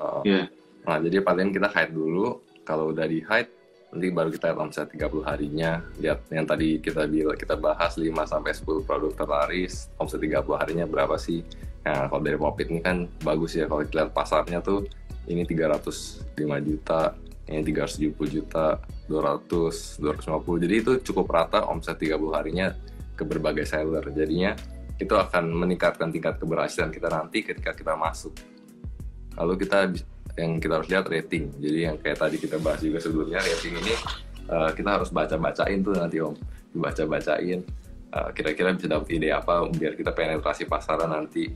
uh, 0.00 0.24
yeah. 0.24 0.48
nah 0.88 0.96
jadi 0.96 1.20
paling 1.20 1.52
kita 1.52 1.68
hide 1.68 1.92
dulu. 1.92 2.40
Kalau 2.66 2.90
udah 2.90 3.06
di 3.06 3.22
hide 3.22 3.52
nanti 3.94 4.10
baru 4.10 4.28
kita 4.34 4.50
lihat 4.50 4.58
omset 4.58 4.88
30 4.90 5.22
harinya. 5.22 5.84
Lihat 6.00 6.26
yang 6.34 6.48
tadi 6.48 6.82
kita 6.82 7.06
bilang 7.06 7.38
kita 7.38 7.54
bahas 7.54 7.94
5 7.94 8.10
sampai 8.26 8.52
10 8.52 8.88
produk 8.88 9.12
terlaris. 9.14 9.86
Omset 10.00 10.18
30 10.18 10.42
harinya 10.58 10.84
berapa 10.88 11.14
sih? 11.14 11.46
Nah 11.86 12.10
kalau 12.10 12.22
dari 12.26 12.34
Popit 12.34 12.66
ini 12.72 12.80
kan 12.82 13.06
bagus 13.22 13.54
ya. 13.54 13.70
Kalau 13.70 13.86
kita 13.86 13.94
lihat 14.02 14.10
pasarnya 14.10 14.58
tuh 14.64 14.88
ini 15.30 15.46
305 15.46 16.34
juta 16.66 17.14
ini 17.46 17.62
370 17.62 18.10
juta 18.26 18.82
200 19.06 20.02
250 20.02 20.62
jadi 20.66 20.74
itu 20.82 20.92
cukup 21.12 21.30
rata 21.30 21.62
omset 21.70 21.94
30 21.94 22.18
harinya 22.34 22.74
ke 23.16 23.24
berbagai 23.24 23.64
seller. 23.64 24.04
Jadinya 24.12 24.52
itu 25.00 25.14
akan 25.16 25.52
meningkatkan 25.54 26.12
tingkat 26.12 26.36
keberhasilan 26.36 26.92
kita 26.92 27.08
nanti 27.08 27.46
ketika 27.46 27.72
kita 27.72 27.96
masuk. 27.96 28.36
Lalu 29.38 29.54
kita 29.64 29.92
yang 30.36 30.60
kita 30.60 30.80
harus 30.80 30.88
lihat 30.92 31.08
rating. 31.08 31.48
Jadi 31.56 31.78
yang 31.88 31.96
kayak 31.96 32.20
tadi 32.20 32.36
kita 32.36 32.60
bahas 32.60 32.84
juga 32.84 33.00
sebelumnya 33.00 33.40
rating 33.40 33.74
ini 33.80 33.94
uh, 34.52 34.70
kita 34.76 35.00
harus 35.00 35.08
baca-bacain 35.08 35.80
tuh 35.80 35.96
nanti 35.96 36.20
om, 36.20 36.36
dibaca-bacain. 36.76 37.64
Uh, 38.12 38.30
kira-kira 38.32 38.72
bisa 38.72 38.86
dapat 38.88 39.08
ide 39.18 39.28
apa 39.32 39.66
biar 39.72 39.96
kita 39.96 40.12
penetrasi 40.12 40.68
pasaran 40.68 41.08
nanti. 41.08 41.48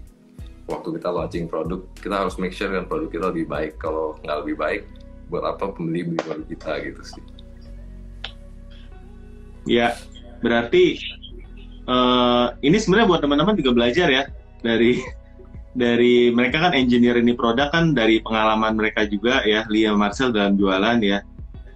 Waktu 0.68 1.02
kita 1.02 1.08
launching 1.10 1.50
produk 1.50 1.82
kita 1.98 2.14
harus 2.24 2.38
make 2.38 2.54
sure 2.54 2.70
kan 2.70 2.86
produk 2.86 3.08
kita 3.10 3.26
lebih 3.32 3.46
baik. 3.48 3.72
Kalau 3.80 4.16
nggak 4.22 4.38
lebih 4.44 4.56
baik 4.56 4.82
buat 5.30 5.46
apa 5.46 5.70
pembeli 5.70 6.10
beli 6.10 6.44
kita 6.50 6.82
gitu 6.82 7.02
sih. 7.06 7.24
Ya 9.70 9.94
berarti 10.42 10.98
uh, 11.86 12.52
ini 12.60 12.76
sebenarnya 12.76 13.06
buat 13.06 13.22
teman-teman 13.22 13.54
juga 13.54 13.70
belajar 13.72 14.10
ya. 14.10 14.26
Dari 14.60 14.98
dari 15.82 16.34
mereka 16.34 16.66
kan 16.66 16.74
engineer 16.74 17.22
ini 17.22 17.38
produk 17.38 17.70
kan 17.70 17.94
dari 17.94 18.18
pengalaman 18.18 18.74
mereka 18.74 19.06
juga 19.06 19.46
ya 19.46 19.62
Lia 19.70 19.94
Marcel 19.94 20.34
dalam 20.34 20.58
jualan 20.58 20.98
ya. 21.00 21.22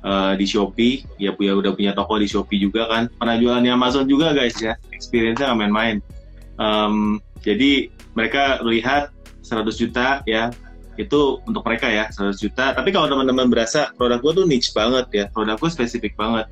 Uh, 0.05 0.37
di 0.37 0.45
Shopee 0.45 1.01
ya 1.17 1.33
punya 1.33 1.57
udah 1.57 1.73
punya 1.73 1.97
toko 1.97 2.21
di 2.21 2.29
Shopee 2.29 2.61
juga 2.61 2.91
kan. 2.91 3.09
Pernah 3.17 3.41
jualan 3.41 3.63
di 3.65 3.71
Amazon 3.73 4.05
juga 4.05 4.37
guys 4.37 4.59
ya. 4.61 4.77
Experience-nya 4.93 5.55
nggak 5.55 5.61
main-main. 5.65 5.97
Um, 6.61 7.25
jadi 7.41 7.89
mereka 8.13 8.61
lihat 8.61 9.15
100 9.45 9.81
juta 9.81 10.21
ya 10.25 10.53
itu 10.97 11.43
untuk 11.45 11.63
mereka 11.67 11.91
ya 11.91 12.09
100 12.11 12.39
juta. 12.39 12.75
Tapi 12.75 12.91
kalau 12.95 13.11
teman-teman 13.11 13.51
berasa 13.51 13.91
produk 13.95 14.19
gue 14.23 14.33
tuh 14.43 14.47
niche 14.47 14.71
banget 14.73 15.07
ya. 15.11 15.25
Produk 15.31 15.59
gue 15.59 15.71
spesifik 15.71 16.15
banget. 16.15 16.47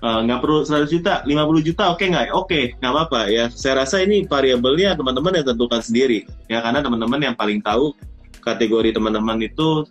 Eh, 0.00 0.20
nggak 0.24 0.38
uh, 0.38 0.42
perlu 0.42 0.58
100 0.64 0.88
juta 0.88 1.20
50 1.28 1.68
juta 1.68 1.92
oke 1.92 2.00
okay 2.00 2.06
nggak? 2.08 2.26
Oke 2.32 2.48
okay, 2.48 2.64
nggak 2.80 2.92
apa-apa. 2.96 3.20
Ya 3.28 3.44
saya 3.52 3.84
rasa 3.84 4.00
ini 4.00 4.24
variabelnya 4.24 4.96
teman-teman 4.96 5.36
yang 5.36 5.46
tentukan 5.52 5.84
sendiri. 5.84 6.24
Ya 6.48 6.64
karena 6.64 6.80
teman-teman 6.80 7.20
yang 7.20 7.36
paling 7.36 7.60
tahu 7.60 7.92
kategori 8.40 8.96
teman-teman 8.96 9.44
itu 9.44 9.84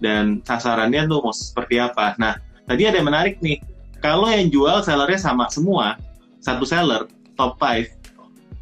dan 0.00 0.40
sasarannya 0.48 1.04
tuh 1.04 1.20
mau 1.20 1.34
seperti 1.36 1.76
apa. 1.76 2.16
Nah 2.16 2.40
tadi 2.64 2.88
ada 2.88 2.96
yang 2.96 3.08
menarik 3.12 3.36
nih. 3.44 3.60
Kalau 4.00 4.32
yang 4.32 4.48
jual 4.48 4.80
sellernya 4.80 5.20
sama 5.20 5.44
semua 5.52 6.00
satu 6.40 6.64
seller 6.64 7.04
top 7.36 7.60
5 7.60 7.84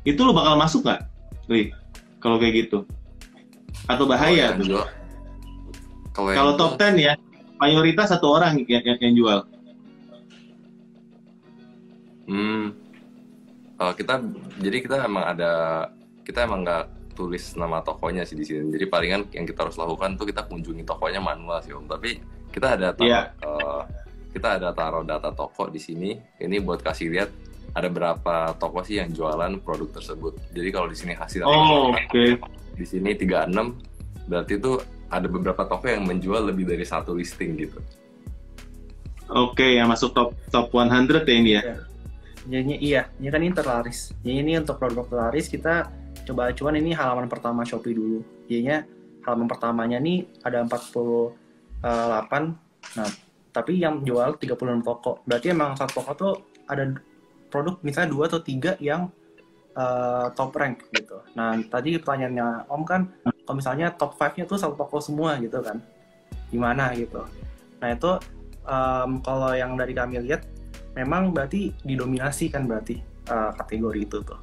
itu 0.02 0.18
lo 0.18 0.34
bakal 0.34 0.58
masuk 0.58 0.82
nggak? 0.82 1.06
Wih, 1.46 1.70
kalau 2.18 2.42
kayak 2.42 2.66
gitu 2.66 2.82
atau 3.88 4.04
bahaya 4.04 4.54
oh, 4.54 4.62
tuh 4.62 4.86
kalau 6.34 6.52
top 6.58 6.80
10 6.80 6.98
ya 6.98 7.14
mayoritas 7.58 8.10
satu 8.10 8.38
orang 8.38 8.62
yang, 8.66 8.82
yang, 8.84 8.98
yang 8.98 9.14
jual 9.14 9.40
Hmm. 12.28 12.76
Uh, 13.80 13.92
kita 13.96 14.20
jadi 14.60 14.76
kita 14.84 14.96
emang 15.08 15.24
ada 15.24 15.52
kita 16.22 16.44
emang 16.44 16.60
nggak 16.60 17.16
tulis 17.16 17.56
nama 17.56 17.80
tokonya 17.80 18.22
sih 18.28 18.36
di 18.36 18.44
sini. 18.44 18.68
Jadi 18.68 18.84
palingan 18.86 19.26
yang 19.32 19.48
kita 19.48 19.66
harus 19.66 19.80
lakukan 19.80 20.14
tuh 20.20 20.28
kita 20.28 20.44
kunjungi 20.44 20.84
tokonya 20.84 21.18
manual 21.18 21.58
sih 21.64 21.72
om. 21.72 21.88
Tapi 21.88 22.20
kita 22.52 22.76
ada 22.78 22.92
taruh, 22.92 23.08
yeah. 23.08 23.32
uh, 23.42 23.82
kita 24.30 24.60
ada 24.60 24.70
taruh 24.76 25.02
data 25.02 25.32
toko 25.32 25.72
di 25.72 25.80
sini. 25.80 26.14
Ini 26.38 26.60
buat 26.60 26.84
kasih 26.84 27.10
lihat 27.10 27.30
ada 27.72 27.88
berapa 27.88 28.54
toko 28.60 28.84
sih 28.84 29.00
yang 29.00 29.10
jualan 29.10 29.58
produk 29.64 29.88
tersebut. 29.98 30.36
Jadi 30.52 30.68
kalau 30.68 30.86
di 30.92 30.96
sini 31.00 31.16
hasil 31.16 31.42
oh, 31.48 31.96
okay. 31.96 32.36
Di 32.78 32.86
sini 32.86 33.18
36 33.18 34.30
berarti 34.30 34.52
itu 34.54 34.78
ada 35.10 35.26
beberapa 35.26 35.66
toko 35.66 35.90
yang 35.90 36.06
menjual 36.06 36.46
lebih 36.46 36.68
dari 36.68 36.86
satu 36.86 37.16
listing 37.16 37.58
gitu. 37.58 37.80
Oke, 39.28 39.60
okay, 39.60 39.70
yang 39.76 39.90
masuk 39.90 40.14
top 40.16 40.32
top 40.48 40.72
100 40.72 41.26
ya 41.26 41.34
ini 41.36 41.52
ya. 41.58 41.62
Yeah 41.64 41.88
jadinya 42.48 42.76
iya. 42.80 43.02
Ini 43.20 43.28
kan 43.28 43.40
ini 43.44 43.54
terlaris 43.54 44.16
jadi 44.24 44.40
ini 44.40 44.52
untuk 44.58 44.80
produk 44.80 45.04
terlaris 45.06 45.46
kita 45.52 45.92
coba 46.24 46.50
acuan 46.50 46.80
ini 46.80 46.96
halaman 46.96 47.28
pertama 47.28 47.62
Shopee 47.62 47.94
dulu. 47.94 48.24
Jadinya 48.48 48.82
halaman 49.28 49.46
pertamanya 49.46 50.00
nih 50.00 50.24
ada 50.42 50.64
48 50.64 51.84
nah 52.96 53.10
tapi 53.52 53.76
yang 53.76 54.00
jual 54.00 54.40
36 54.40 54.56
toko 54.86 55.20
berarti 55.28 55.52
emang 55.52 55.76
satu 55.76 56.00
toko 56.00 56.12
tuh 56.16 56.34
ada 56.64 56.96
produk 57.52 57.76
misalnya 57.84 58.16
dua 58.16 58.24
atau 58.30 58.40
tiga 58.40 58.78
yang 58.80 59.12
uh, 59.78 60.26
top 60.34 60.58
rank 60.58 60.90
gitu 60.90 61.22
nah 61.38 61.54
tadi 61.70 61.96
pertanyaannya 62.02 62.66
Om 62.66 62.82
kan 62.82 63.06
kalau 63.46 63.56
misalnya 63.62 63.94
top 63.94 64.18
5 64.18 64.42
nya 64.42 64.44
tuh 64.44 64.58
satu 64.58 64.74
toko 64.74 64.98
semua 64.98 65.38
gitu 65.38 65.62
kan 65.62 65.78
gimana 66.50 66.90
gitu 66.98 67.22
nah 67.78 67.94
itu 67.94 68.18
um, 68.66 69.22
kalau 69.22 69.54
yang 69.56 69.78
dari 69.78 69.94
kami 69.96 70.18
lihat 70.20 70.44
memang 70.98 71.30
berarti 71.30 71.70
didominasi 71.86 72.50
kan 72.50 72.66
berarti 72.66 72.98
uh, 73.30 73.54
kategori 73.56 74.00
itu 74.04 74.18
tuh. 74.22 74.40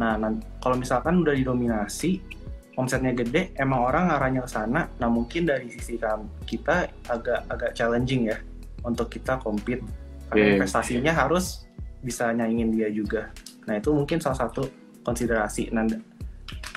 Nah, 0.00 0.16
kalau 0.64 0.80
misalkan 0.80 1.20
udah 1.20 1.36
didominasi, 1.36 2.24
omsetnya 2.80 3.12
gede, 3.12 3.52
emang 3.60 3.84
orang 3.84 4.08
arahnya 4.08 4.48
ke 4.48 4.50
sana. 4.50 4.88
Nah, 4.96 5.08
mungkin 5.12 5.44
dari 5.44 5.68
sisi 5.68 6.00
kita 6.48 6.88
agak 7.12 7.44
agak 7.52 7.70
challenging 7.76 8.32
ya 8.32 8.40
untuk 8.88 9.12
kita 9.12 9.36
compete. 9.36 9.84
Karena 10.32 10.56
investasinya 10.56 11.12
harus 11.12 11.68
bisa 12.00 12.32
nyaingin 12.32 12.72
dia 12.72 12.88
juga. 12.88 13.28
Nah, 13.66 13.74
itu 13.78 13.90
mungkin 13.94 14.18
salah 14.18 14.46
satu 14.46 14.66
konsiderasi. 15.02 15.70
Nah, 15.74 15.86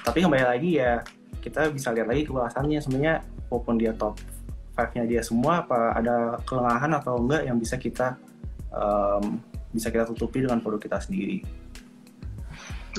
tapi 0.06 0.22
kembali 0.22 0.46
lagi 0.46 0.78
ya 0.78 1.02
kita 1.42 1.70
bisa 1.70 1.94
lihat 1.94 2.10
lagi 2.10 2.26
kebahasannya 2.26 2.82
sebenarnya 2.82 3.22
walaupun 3.50 3.78
dia 3.78 3.94
top 3.94 4.18
5-nya 4.76 5.04
dia 5.08 5.22
semua 5.22 5.64
apa 5.64 5.96
ada 5.96 6.42
kelemahan 6.44 6.92
atau 7.00 7.22
enggak 7.22 7.48
yang 7.48 7.58
bisa 7.62 7.78
kita 7.80 8.18
um, 8.74 9.40
bisa 9.72 9.94
kita 9.94 10.10
tutupi 10.10 10.44
dengan 10.44 10.60
produk 10.60 10.82
kita 10.82 10.98
sendiri. 11.00 11.44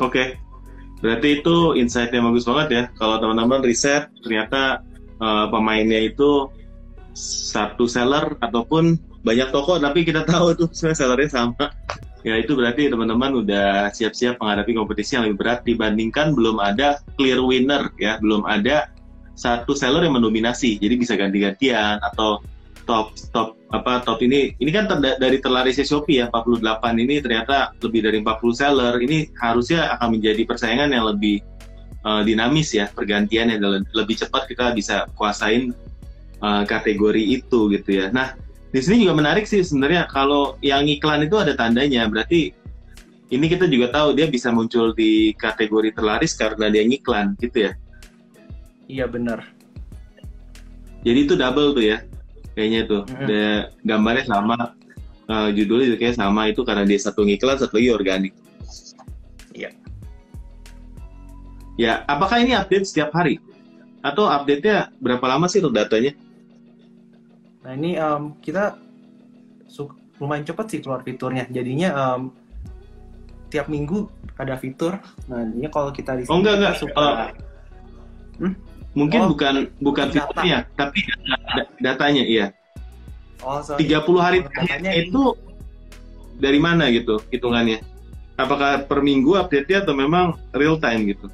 Oke, 0.00 0.12
okay. 0.12 0.28
berarti 1.00 1.40
itu 1.40 1.56
insight 1.76 2.12
yang 2.12 2.28
bagus 2.28 2.44
banget 2.44 2.68
ya. 2.68 2.82
Kalau 3.00 3.16
teman-teman 3.16 3.64
riset 3.64 4.12
ternyata 4.20 4.84
uh, 5.20 5.48
pemainnya 5.48 6.00
itu 6.04 6.52
satu 7.16 7.88
seller 7.88 8.36
ataupun 8.44 9.00
banyak 9.24 9.48
toko, 9.50 9.80
tapi 9.80 10.04
kita 10.04 10.28
tahu 10.28 10.52
tuh 10.52 10.68
sebenarnya 10.68 11.00
sellernya 11.00 11.30
sama. 11.32 11.66
Ya 12.26 12.42
itu 12.42 12.58
berarti 12.58 12.90
teman-teman 12.90 13.46
udah 13.46 13.94
siap-siap 13.94 14.42
menghadapi 14.42 14.74
kompetisi 14.74 15.14
yang 15.14 15.30
lebih 15.30 15.46
berat 15.46 15.62
dibandingkan 15.62 16.34
belum 16.34 16.58
ada 16.58 16.98
clear 17.14 17.38
winner 17.38 17.86
ya, 18.02 18.18
belum 18.18 18.42
ada 18.42 18.90
satu 19.38 19.78
seller 19.78 20.02
yang 20.02 20.18
mendominasi. 20.18 20.82
Jadi 20.82 20.94
bisa 20.98 21.14
ganti-gantian 21.14 22.02
atau 22.02 22.42
top 22.82 23.14
top 23.30 23.54
apa 23.70 24.02
top 24.02 24.26
ini. 24.26 24.58
Ini 24.58 24.70
kan 24.74 24.90
ter, 24.90 24.98
dari 25.22 25.38
terlarisnya 25.38 25.86
Shopee 25.86 26.18
ya 26.18 26.26
48 26.34 26.98
ini 26.98 27.22
ternyata 27.22 27.70
lebih 27.78 28.02
dari 28.02 28.18
40 28.18 28.58
seller. 28.58 28.94
Ini 28.98 29.30
harusnya 29.38 29.94
akan 29.94 30.18
menjadi 30.18 30.42
persaingan 30.42 30.90
yang 30.90 31.06
lebih 31.06 31.46
uh, 32.02 32.26
dinamis 32.26 32.74
ya 32.74 32.90
pergantian 32.90 33.54
yang 33.54 33.62
lebih 33.94 34.18
cepat 34.18 34.50
kita 34.50 34.74
bisa 34.74 35.06
kuasain 35.14 35.70
uh, 36.42 36.66
kategori 36.66 37.22
itu 37.22 37.70
gitu 37.70 37.90
ya. 38.02 38.10
Nah 38.10 38.34
di 38.76 38.84
sini 38.84 39.08
juga 39.08 39.16
menarik 39.16 39.48
sih 39.48 39.64
sebenarnya. 39.64 40.04
Kalau 40.12 40.60
yang 40.60 40.84
iklan 40.84 41.24
itu 41.24 41.40
ada 41.40 41.56
tandanya. 41.56 42.04
Berarti 42.12 42.52
ini 43.32 43.46
kita 43.48 43.64
juga 43.72 43.88
tahu 43.88 44.12
dia 44.12 44.28
bisa 44.28 44.52
muncul 44.52 44.92
di 44.92 45.32
kategori 45.32 45.96
terlaris 45.96 46.36
karena 46.36 46.68
dia 46.68 46.84
ngiklan 46.84 47.40
gitu 47.40 47.72
ya? 47.72 47.72
Iya 48.84 49.08
benar. 49.08 49.48
Jadi 51.08 51.18
itu 51.24 51.40
double 51.40 51.72
tuh 51.72 51.88
ya 51.88 52.04
kayaknya 52.52 52.84
tuh. 52.84 53.02
Mm-hmm. 53.08 53.24
ada 53.24 53.44
gambarnya 53.80 54.24
sama 54.28 54.56
uh, 55.24 55.48
judulnya 55.56 55.96
juga 55.96 55.98
kayak 56.04 56.16
sama. 56.20 56.52
Itu 56.52 56.60
karena 56.68 56.84
dia 56.84 57.00
satu 57.00 57.24
ngiklan 57.24 57.56
satu 57.56 57.80
lagi 57.80 57.88
organik. 57.96 58.36
Iya. 59.56 59.72
Ya 61.80 62.04
apakah 62.04 62.44
ini 62.44 62.52
update 62.52 62.92
setiap 62.92 63.08
hari? 63.16 63.40
Atau 64.04 64.28
update-nya 64.28 64.92
berapa 65.00 65.24
lama 65.24 65.48
sih 65.48 65.64
untuk 65.64 65.72
datanya 65.72 66.12
nah 67.66 67.74
ini 67.74 67.98
um, 67.98 68.38
kita 68.38 68.78
lumayan 70.22 70.46
cepat 70.46 70.66
sih 70.70 70.78
keluar 70.78 71.02
fiturnya 71.02 71.50
jadinya 71.50 71.90
um, 71.92 72.30
tiap 73.50 73.66
minggu 73.66 74.06
ada 74.38 74.54
fitur 74.54 75.02
nah 75.26 75.42
ini 75.42 75.66
kalau 75.66 75.90
kita 75.90 76.14
di 76.14 76.30
oh 76.30 76.38
enggak 76.38 76.62
enggak 76.62 76.74
suka 76.78 77.02
uh, 77.02 77.30
hmm? 78.38 78.54
Mungkin 78.96 79.20
oh, 79.20 79.30
bukan 79.36 79.54
bukan 79.84 80.08
data. 80.08 80.24
fiturnya, 80.32 80.58
tapi 80.72 81.04
datanya 81.84 82.24
iya. 82.24 82.46
Oh, 83.44 83.60
sorry. 83.60 83.84
30 83.84 84.24
hari 84.24 84.38
terakhirnya 84.40 84.92
itu 84.96 85.36
dari 86.40 86.56
mana 86.56 86.88
gitu 86.88 87.20
hitungannya? 87.28 87.84
Apakah 88.40 88.88
per 88.88 89.04
minggu 89.04 89.36
update-nya 89.36 89.84
atau 89.84 89.92
memang 89.92 90.40
real 90.56 90.80
time 90.80 91.12
gitu? 91.12 91.28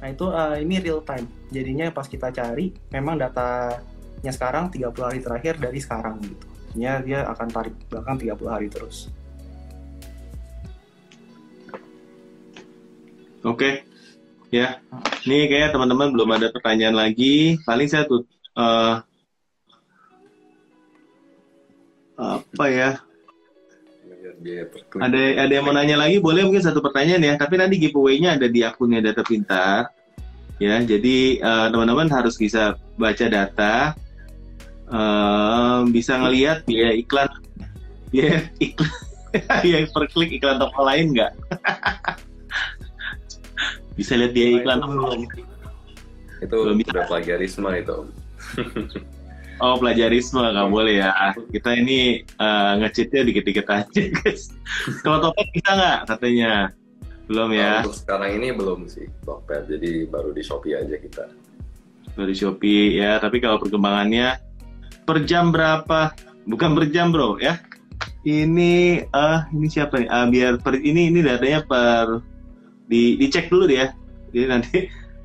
Nah 0.00 0.08
itu 0.08 0.24
uh, 0.32 0.56
ini 0.56 0.80
real 0.80 1.04
time. 1.04 1.28
Jadinya 1.52 1.92
pas 1.92 2.08
kita 2.08 2.32
cari, 2.32 2.72
memang 2.88 3.20
datanya 4.24 4.40
sekarang 4.40 4.64
30 4.72 5.04
hari 5.04 5.20
terakhir 5.20 5.54
dari 5.60 5.78
sekarang 5.84 6.16
gitu. 6.24 6.46
Ya 6.80 6.96
dia 7.04 7.28
akan 7.28 7.48
tarik 7.52 7.76
bahkan 7.92 8.16
30 8.16 8.40
hari 8.48 8.72
terus. 8.72 9.12
Oke, 13.44 13.60
okay. 13.60 13.74
Ya, 14.48 14.80
ini 15.28 15.44
kayak 15.52 15.76
teman-teman 15.76 16.16
belum 16.16 16.30
ada 16.32 16.48
pertanyaan 16.48 16.96
lagi. 16.96 17.60
Paling 17.68 17.84
saya 17.84 18.08
tuh 18.08 18.24
uh, 18.56 19.04
apa 22.16 22.64
ya? 22.72 22.96
Ada 24.96 25.20
ada 25.44 25.52
yang 25.52 25.68
mau 25.68 25.76
nanya 25.76 26.00
lagi? 26.00 26.16
Boleh 26.24 26.48
mungkin 26.48 26.64
satu 26.64 26.80
pertanyaan 26.80 27.20
ya. 27.20 27.34
Tapi 27.36 27.60
nanti 27.60 27.76
giveaway-nya 27.76 28.40
ada 28.40 28.48
di 28.48 28.64
akunnya 28.64 29.04
Data 29.04 29.20
Pintar. 29.20 29.92
Ya, 30.56 30.80
jadi 30.80 31.44
uh, 31.44 31.68
teman-teman 31.68 32.08
harus 32.08 32.38
bisa 32.38 32.78
baca 32.94 33.26
data, 33.26 33.98
uh, 34.90 35.86
bisa 35.88 36.18
ngelihat 36.18 36.66
biaya 36.68 36.92
iklan, 36.96 37.28
biaya 38.10 38.50
iklan, 38.58 38.92
ya 39.68 39.86
per 39.88 40.04
klik 40.10 40.32
iklan 40.34 40.60
toko 40.60 40.84
lain 40.84 41.14
nggak? 41.14 41.32
bisa 43.98 44.18
lihat 44.18 44.34
dia 44.34 44.58
iklan 44.58 44.82
oh, 44.82 45.14
itu, 45.14 45.46
itu 46.42 46.50
belum 46.50 46.82
bisa. 46.82 46.90
udah 46.98 47.06
plagiarisme 47.06 47.70
itu 47.78 48.10
oh 49.64 49.74
plagiarisme. 49.78 50.40
Nggak 50.40 50.70
boleh 50.70 50.94
ya. 51.02 51.10
Kita 51.50 51.70
ini 51.76 52.22
uh, 52.38 52.78
ngecitnya 52.82 53.22
dikit-dikit 53.26 53.66
aja 53.70 54.02
guys. 54.22 54.50
Kalau 55.02 55.30
topet 55.30 55.46
bisa 55.54 55.70
nggak 55.74 55.98
katanya? 56.10 56.52
Belum 57.24 57.50
ya. 57.56 57.80
Nah, 57.80 57.88
untuk 57.88 57.96
sekarang 57.96 58.30
ini 58.36 58.48
belum 58.52 58.80
sih 58.90 59.06
topet. 59.24 59.64
Jadi 59.68 60.04
baru 60.08 60.34
di 60.34 60.42
shopee 60.44 60.76
aja 60.76 60.96
kita. 60.98 61.24
Baru 62.14 62.28
di 62.28 62.36
shopee 62.36 63.00
ya. 63.00 63.16
Tapi 63.22 63.40
kalau 63.40 63.56
perkembangannya 63.62 64.36
per 65.04 65.22
jam 65.28 65.52
berapa 65.52 66.16
bukan 66.48 66.70
per 66.76 66.84
jam 66.90 67.12
bro 67.12 67.36
ya 67.40 67.60
ini 68.24 69.04
uh, 69.12 69.44
ini 69.52 69.68
siapa 69.68 70.00
nih 70.00 70.08
uh, 70.08 70.26
biar 70.32 70.52
per 70.64 70.80
ini 70.80 71.12
ini 71.12 71.20
datanya 71.20 71.60
per 71.64 72.24
di 72.88 73.16
dicek 73.20 73.52
dulu 73.52 73.68
ya 73.68 73.92
jadi 74.34 74.46
nanti 74.50 74.76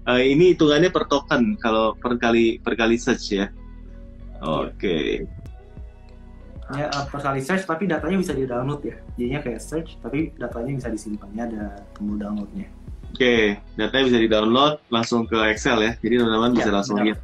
uh, 0.05 0.21
ini 0.37 0.53
hitungannya 0.53 0.93
per 0.93 1.09
token 1.09 1.57
kalau 1.57 1.97
per 1.97 2.21
kali 2.21 2.61
per 2.61 2.77
kali 2.77 2.95
search 3.01 3.25
ya. 3.33 3.49
Oke. 4.45 4.77
Okay. 4.77 5.09
Ya 6.69 6.85
per 7.09 7.19
kali 7.25 7.41
search 7.41 7.65
tapi 7.65 7.89
datanya 7.89 8.21
bisa 8.21 8.37
di 8.37 8.45
download 8.45 8.85
ya. 8.85 8.95
Jadinya 9.17 9.41
kayak 9.41 9.61
search 9.65 9.97
tapi 10.05 10.29
datanya 10.37 10.77
bisa 10.77 10.89
disimpannya 10.93 11.43
ada 11.49 11.63
tombol 11.97 12.21
downloadnya. 12.21 12.69
Oke, 13.09 13.25
okay. 13.25 13.45
datanya 13.73 14.03
bisa 14.13 14.19
di 14.21 14.29
download 14.29 14.73
langsung 14.93 15.25
ke 15.25 15.37
Excel 15.49 15.81
ya. 15.81 15.91
Jadi 15.97 16.21
teman-teman 16.21 16.53
ya, 16.53 16.57
bisa 16.61 16.69
langsung 16.69 17.01
lihat. 17.01 17.19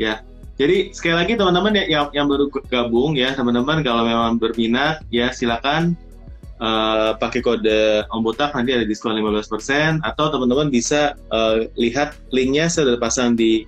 Ya. 0.00 0.24
Jadi 0.60 0.92
sekali 0.92 1.16
lagi 1.16 1.32
teman-teman 1.34 1.72
yang 1.88 2.12
yang 2.12 2.26
baru 2.28 2.52
gabung 2.68 3.16
ya 3.16 3.32
teman-teman 3.32 3.80
kalau 3.80 4.04
memang 4.04 4.36
berminat 4.36 5.00
ya 5.08 5.32
silakan 5.32 5.96
uh, 6.60 7.16
pakai 7.16 7.40
kode 7.40 8.04
Ombotak 8.12 8.52
nanti 8.52 8.76
ada 8.76 8.84
diskon 8.84 9.16
15% 9.16 10.04
atau 10.04 10.24
teman-teman 10.28 10.68
bisa 10.68 11.16
uh, 11.32 11.64
lihat 11.80 12.14
linknya 12.30 12.68
saya 12.68 12.92
sudah 12.92 13.00
pasang 13.00 13.32
di 13.32 13.64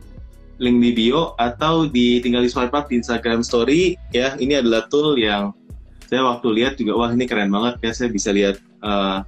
link 0.63 0.79
di 0.79 0.91
bio 0.95 1.35
atau 1.41 1.89
di 1.89 2.23
tinggal 2.23 2.47
di 2.47 2.51
swipe 2.53 2.77
up 2.77 2.87
di 2.87 3.01
Instagram 3.03 3.43
Story 3.43 3.99
ya. 4.15 4.39
Ini 4.39 4.63
adalah 4.63 4.87
tool 4.87 5.19
yang 5.19 5.51
saya 6.07 6.23
waktu 6.23 6.47
lihat 6.53 6.79
juga 6.79 6.95
wah 6.95 7.11
ini 7.11 7.27
keren 7.27 7.51
banget 7.51 7.81
ya 7.81 7.91
saya 7.91 8.09
bisa 8.13 8.31
lihat 8.31 8.61
uh, 8.85 9.27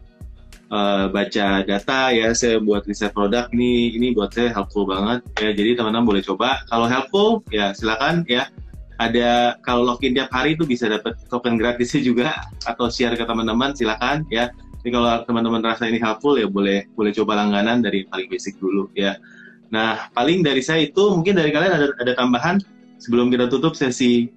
uh, 0.70 1.06
baca 1.10 1.62
data 1.62 2.00
ya 2.10 2.34
saya 2.34 2.58
buat 2.58 2.86
riset 2.86 3.14
produk 3.14 3.50
ini 3.54 3.94
ini 3.94 4.12
buat 4.16 4.32
saya 4.34 4.50
helpful 4.54 4.86
banget. 4.88 5.22
Ya 5.38 5.50
jadi 5.54 5.78
teman-teman 5.78 6.06
boleh 6.06 6.22
coba. 6.24 6.62
Kalau 6.70 6.86
helpful 6.86 7.42
ya 7.50 7.72
silakan 7.76 8.26
ya. 8.26 8.50
Ada 8.96 9.60
kalau 9.60 9.84
login 9.84 10.16
tiap 10.16 10.32
hari 10.32 10.56
itu 10.56 10.64
bisa 10.64 10.88
dapat 10.88 11.20
token 11.28 11.60
gratisnya 11.60 12.00
juga 12.08 12.32
atau 12.64 12.88
share 12.88 13.12
ke 13.12 13.24
teman-teman 13.28 13.76
silakan 13.76 14.24
ya. 14.32 14.48
Jadi 14.80 14.90
kalau 14.94 15.10
teman-teman 15.26 15.60
rasa 15.66 15.90
ini 15.90 15.98
helpful 16.00 16.38
ya 16.38 16.48
boleh 16.48 16.88
boleh 16.96 17.12
coba 17.12 17.36
langganan 17.36 17.84
dari 17.84 18.08
paling 18.08 18.30
basic 18.32 18.56
dulu 18.56 18.88
ya. 18.96 19.18
Nah 19.68 20.08
paling 20.16 20.40
dari 20.40 20.62
saya 20.64 20.86
itu 20.88 21.12
mungkin 21.12 21.36
dari 21.36 21.52
kalian 21.52 21.72
ada 21.74 21.86
ada 21.98 22.12
tambahan 22.16 22.56
sebelum 22.96 23.28
kita 23.28 23.52
tutup 23.52 23.76
sesi 23.76 24.30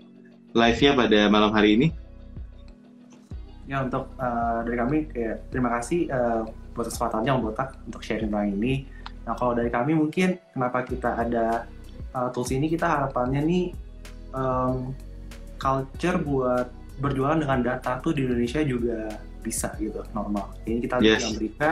live-nya 0.57 0.97
pada 0.97 1.30
malam 1.30 1.53
hari 1.53 1.77
ini 1.77 1.88
ya 3.70 3.86
untuk 3.86 4.09
uh, 4.17 4.65
dari 4.65 4.78
kami 4.82 4.97
kayak 5.13 5.53
terima 5.53 5.70
kasih 5.78 6.09
uh, 6.09 6.41
buat 6.74 6.89
kesempatannya 6.89 7.32
Om 7.38 7.41
Botak 7.45 7.70
untuk 7.86 8.01
sharing 8.01 8.34
tentang 8.34 8.49
ini 8.49 8.89
nah 9.30 9.38
kalau 9.38 9.53
dari 9.53 9.70
kami 9.70 9.93
mungkin 9.93 10.41
kenapa 10.57 10.82
kita 10.82 11.13
ada 11.13 11.70
uh, 12.17 12.34
tools 12.34 12.49
ini 12.49 12.65
kita 12.65 12.89
harapannya 12.89 13.45
nih 13.45 13.65
um, 14.34 14.93
culture 15.61 16.17
buat 16.17 16.67
berjualan 16.99 17.39
dengan 17.39 17.59
data 17.63 18.01
tuh 18.03 18.11
di 18.11 18.28
Indonesia 18.28 18.59
juga 18.63 19.07
bisa 19.39 19.72
gitu 19.80 20.03
normal. 20.11 20.51
Ini 20.67 20.80
kita 20.84 20.99
yes. 20.99 21.24
di 21.24 21.26
Amerika 21.36 21.70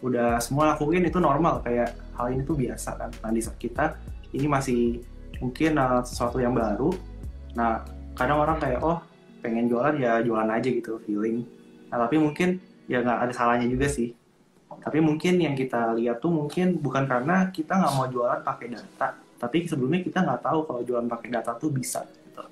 udah 0.00 0.40
semua 0.40 0.72
lakuin 0.72 1.04
itu 1.04 1.18
normal 1.20 1.60
kayak 1.60 1.92
hal 2.16 2.32
ini 2.32 2.42
tuh 2.46 2.56
biasa 2.56 2.96
kan. 2.96 3.10
Nah 3.26 3.30
di 3.34 3.40
saat 3.42 3.58
kita 3.58 3.98
ini 4.30 4.46
masih 4.46 5.02
mungkin 5.42 5.76
uh, 5.76 6.00
sesuatu 6.06 6.38
yang 6.38 6.54
baru. 6.54 6.94
Nah 7.58 7.82
kadang 8.14 8.38
orang 8.40 8.62
kayak 8.62 8.80
oh 8.80 9.02
pengen 9.40 9.66
jualan 9.66 9.96
ya 9.96 10.20
jualan 10.20 10.48
aja 10.48 10.68
gitu 10.68 11.00
feeling. 11.02 11.42
Nah 11.88 12.06
tapi 12.06 12.20
mungkin 12.20 12.60
ya 12.86 13.00
nggak 13.00 13.18
ada 13.28 13.32
salahnya 13.34 13.66
juga 13.66 13.88
sih. 13.90 14.12
Tapi 14.70 15.02
mungkin 15.02 15.42
yang 15.42 15.58
kita 15.58 15.92
lihat 15.98 16.22
tuh 16.22 16.30
mungkin 16.30 16.78
bukan 16.78 17.04
karena 17.04 17.50
kita 17.50 17.76
nggak 17.76 17.92
mau 17.98 18.06
jualan 18.06 18.40
pakai 18.40 18.70
data, 18.70 19.18
tapi 19.40 19.64
sebelumnya 19.64 20.04
kita 20.04 20.20
nggak 20.20 20.44
tahu 20.44 20.68
kalau 20.68 20.80
jualan 20.84 21.08
pakai 21.08 21.32
data 21.32 21.56
tuh 21.56 21.72
bisa 21.72 22.04
gitu. 22.04 22.44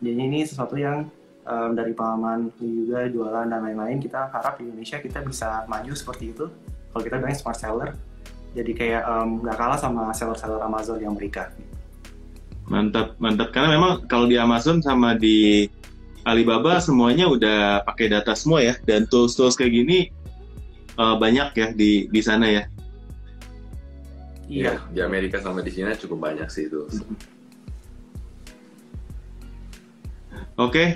jadi 0.00 0.16
ini 0.16 0.48
sesuatu 0.48 0.80
yang 0.80 1.04
um, 1.44 1.70
dari 1.76 1.92
pengalaman 1.92 2.48
juga 2.56 3.04
jualan 3.12 3.44
dan 3.44 3.60
lain-lain 3.60 4.00
kita 4.00 4.32
harap 4.32 4.56
di 4.56 4.64
Indonesia 4.64 4.96
kita 4.96 5.20
bisa 5.20 5.68
maju 5.68 5.92
seperti 5.92 6.32
itu 6.32 6.48
kalau 6.96 7.02
kita 7.04 7.20
bilang 7.20 7.36
smart 7.36 7.60
seller 7.60 7.92
jadi 8.56 8.72
kayak 8.72 9.02
nggak 9.44 9.56
um, 9.56 9.60
kalah 9.60 9.76
sama 9.76 10.08
seller-seller 10.16 10.64
Amazon 10.64 10.96
yang 11.04 11.12
mereka 11.12 11.52
mantap 12.64 13.12
mantap 13.20 13.52
karena 13.52 13.76
memang 13.76 14.08
kalau 14.08 14.24
di 14.24 14.40
Amazon 14.40 14.80
sama 14.80 15.12
di 15.12 15.68
Alibaba 16.26 16.82
semuanya 16.82 17.30
udah 17.30 17.86
pakai 17.86 18.10
data 18.10 18.34
semua 18.34 18.58
ya 18.58 18.74
dan 18.82 19.06
tools-tools 19.06 19.54
kayak 19.54 19.72
gini 19.78 20.10
uh, 20.98 21.14
banyak 21.14 21.54
ya 21.54 21.68
di 21.70 22.10
di 22.10 22.20
sana 22.20 22.50
ya 22.50 22.66
Iya. 24.46 24.78
Ya, 24.78 24.82
di 24.94 25.00
Amerika 25.02 25.42
sama 25.42 25.58
di 25.58 25.74
China 25.74 25.90
cukup 25.98 26.30
banyak 26.30 26.46
sih 26.46 26.70
itu. 26.70 26.86
Oke, 30.56 30.72
okay. 30.72 30.88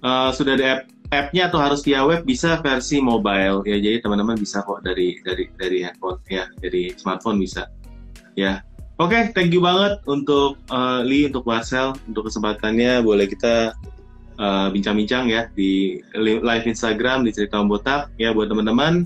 uh, 0.00 0.30
eh, 0.30 0.30
sudah 0.32 0.56
ada 0.56 0.66
app 0.78 0.82
app-nya 1.08 1.48
atau 1.48 1.60
harus 1.60 1.80
via 1.84 2.04
web 2.04 2.24
bisa 2.24 2.56
versi 2.64 3.02
mobile 3.02 3.64
ya. 3.68 3.76
Jadi 3.76 4.00
teman-teman 4.00 4.38
bisa 4.38 4.64
kok 4.64 4.80
dari 4.80 5.20
dari 5.26 5.50
dari 5.58 5.84
handphone 5.84 6.20
ya, 6.30 6.48
dari 6.62 6.94
smartphone 6.96 7.36
bisa. 7.42 7.68
Ya. 8.38 8.64
Oke, 8.98 9.14
okay, 9.14 9.22
thank 9.30 9.54
you 9.54 9.62
banget 9.62 10.02
untuk 10.10 10.58
uh, 10.74 11.06
Lee, 11.06 11.30
untuk 11.30 11.46
Marcel, 11.46 11.94
untuk 12.10 12.26
kesempatannya. 12.30 12.98
Boleh 13.02 13.30
kita 13.30 13.76
bincang-bincang 14.70 15.26
uh, 15.26 15.32
ya 15.34 15.42
di 15.58 15.98
live 16.18 16.66
Instagram 16.66 17.26
di 17.26 17.34
cerita 17.34 17.58
Botak 17.62 18.14
ya 18.22 18.30
buat 18.30 18.46
teman-teman. 18.46 19.04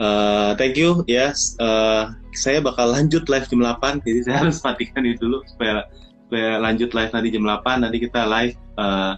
Uh, 0.00 0.52
thank 0.56 0.76
you 0.80 1.04
ya. 1.04 1.32
Yes. 1.32 1.56
Uh, 1.60 2.12
saya 2.36 2.60
bakal 2.60 2.92
lanjut 2.92 3.24
live 3.32 3.48
jam 3.48 3.64
8 3.64 4.04
jadi 4.04 4.20
saya 4.22 4.36
harus 4.44 4.60
matikan 4.60 5.02
itu 5.08 5.24
dulu 5.24 5.40
supaya 5.48 5.88
supaya 6.28 6.60
lanjut 6.60 6.92
live 6.92 7.12
nanti 7.16 7.28
jam 7.32 7.44
8 7.48 7.82
nanti 7.82 7.98
kita 8.04 8.20
live 8.28 8.54
uh, 8.76 9.16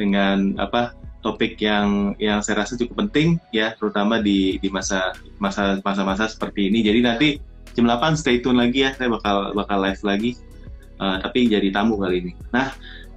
dengan 0.00 0.56
apa 0.56 0.96
topik 1.20 1.60
yang 1.60 2.16
yang 2.20 2.40
saya 2.40 2.64
rasa 2.64 2.76
cukup 2.76 3.08
penting 3.08 3.40
ya 3.52 3.76
terutama 3.76 4.20
di 4.20 4.60
di 4.60 4.68
masa 4.72 5.12
masa 5.40 5.80
masa-masa 5.84 6.28
seperti 6.28 6.72
ini 6.72 6.84
jadi 6.84 7.00
nanti 7.04 7.28
jam 7.76 7.84
8 7.86 8.16
stay 8.16 8.40
tune 8.40 8.58
lagi 8.60 8.84
ya 8.88 8.96
saya 8.96 9.12
bakal 9.12 9.52
bakal 9.52 9.78
live 9.80 10.02
lagi 10.02 10.30
uh, 10.98 11.20
tapi 11.20 11.48
jadi 11.48 11.68
tamu 11.72 12.00
kali 12.00 12.24
ini 12.24 12.32
nah 12.52 12.72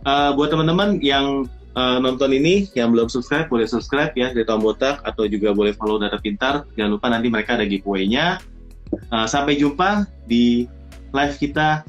uh, 0.07 0.35
buat 0.35 0.51
teman-teman 0.51 0.99
yang 1.03 1.47
uh, 1.77 2.01
nonton 2.01 2.33
ini 2.33 2.65
yang 2.73 2.89
belum 2.89 3.07
subscribe 3.07 3.45
boleh 3.45 3.69
subscribe 3.69 4.11
ya 4.17 4.33
dari 4.33 4.43
Tom 4.43 4.65
Botak 4.65 5.05
atau 5.05 5.29
juga 5.29 5.53
boleh 5.53 5.77
follow 5.77 6.01
Data 6.01 6.17
Pintar 6.17 6.65
jangan 6.73 6.97
lupa 6.97 7.07
nanti 7.13 7.29
mereka 7.29 7.53
ada 7.53 7.69
giveaway-nya 7.69 8.41
Uh, 9.11 9.27
sampai 9.27 9.59
jumpa 9.59 10.07
di 10.27 10.67
live 11.11 11.35
kita 11.39 11.83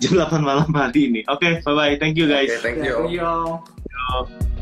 jam 0.00 0.12
8 0.16 0.40
malam 0.44 0.68
hari 0.76 1.08
ini. 1.08 1.20
Oke, 1.32 1.60
okay, 1.60 1.64
bye 1.64 1.74
bye. 1.76 1.94
Thank 1.96 2.20
you 2.20 2.28
guys. 2.28 2.52
Okay, 2.60 2.76
thank 2.76 2.78
you. 2.84 3.08
Thank 3.08 3.16
you. 3.16 4.55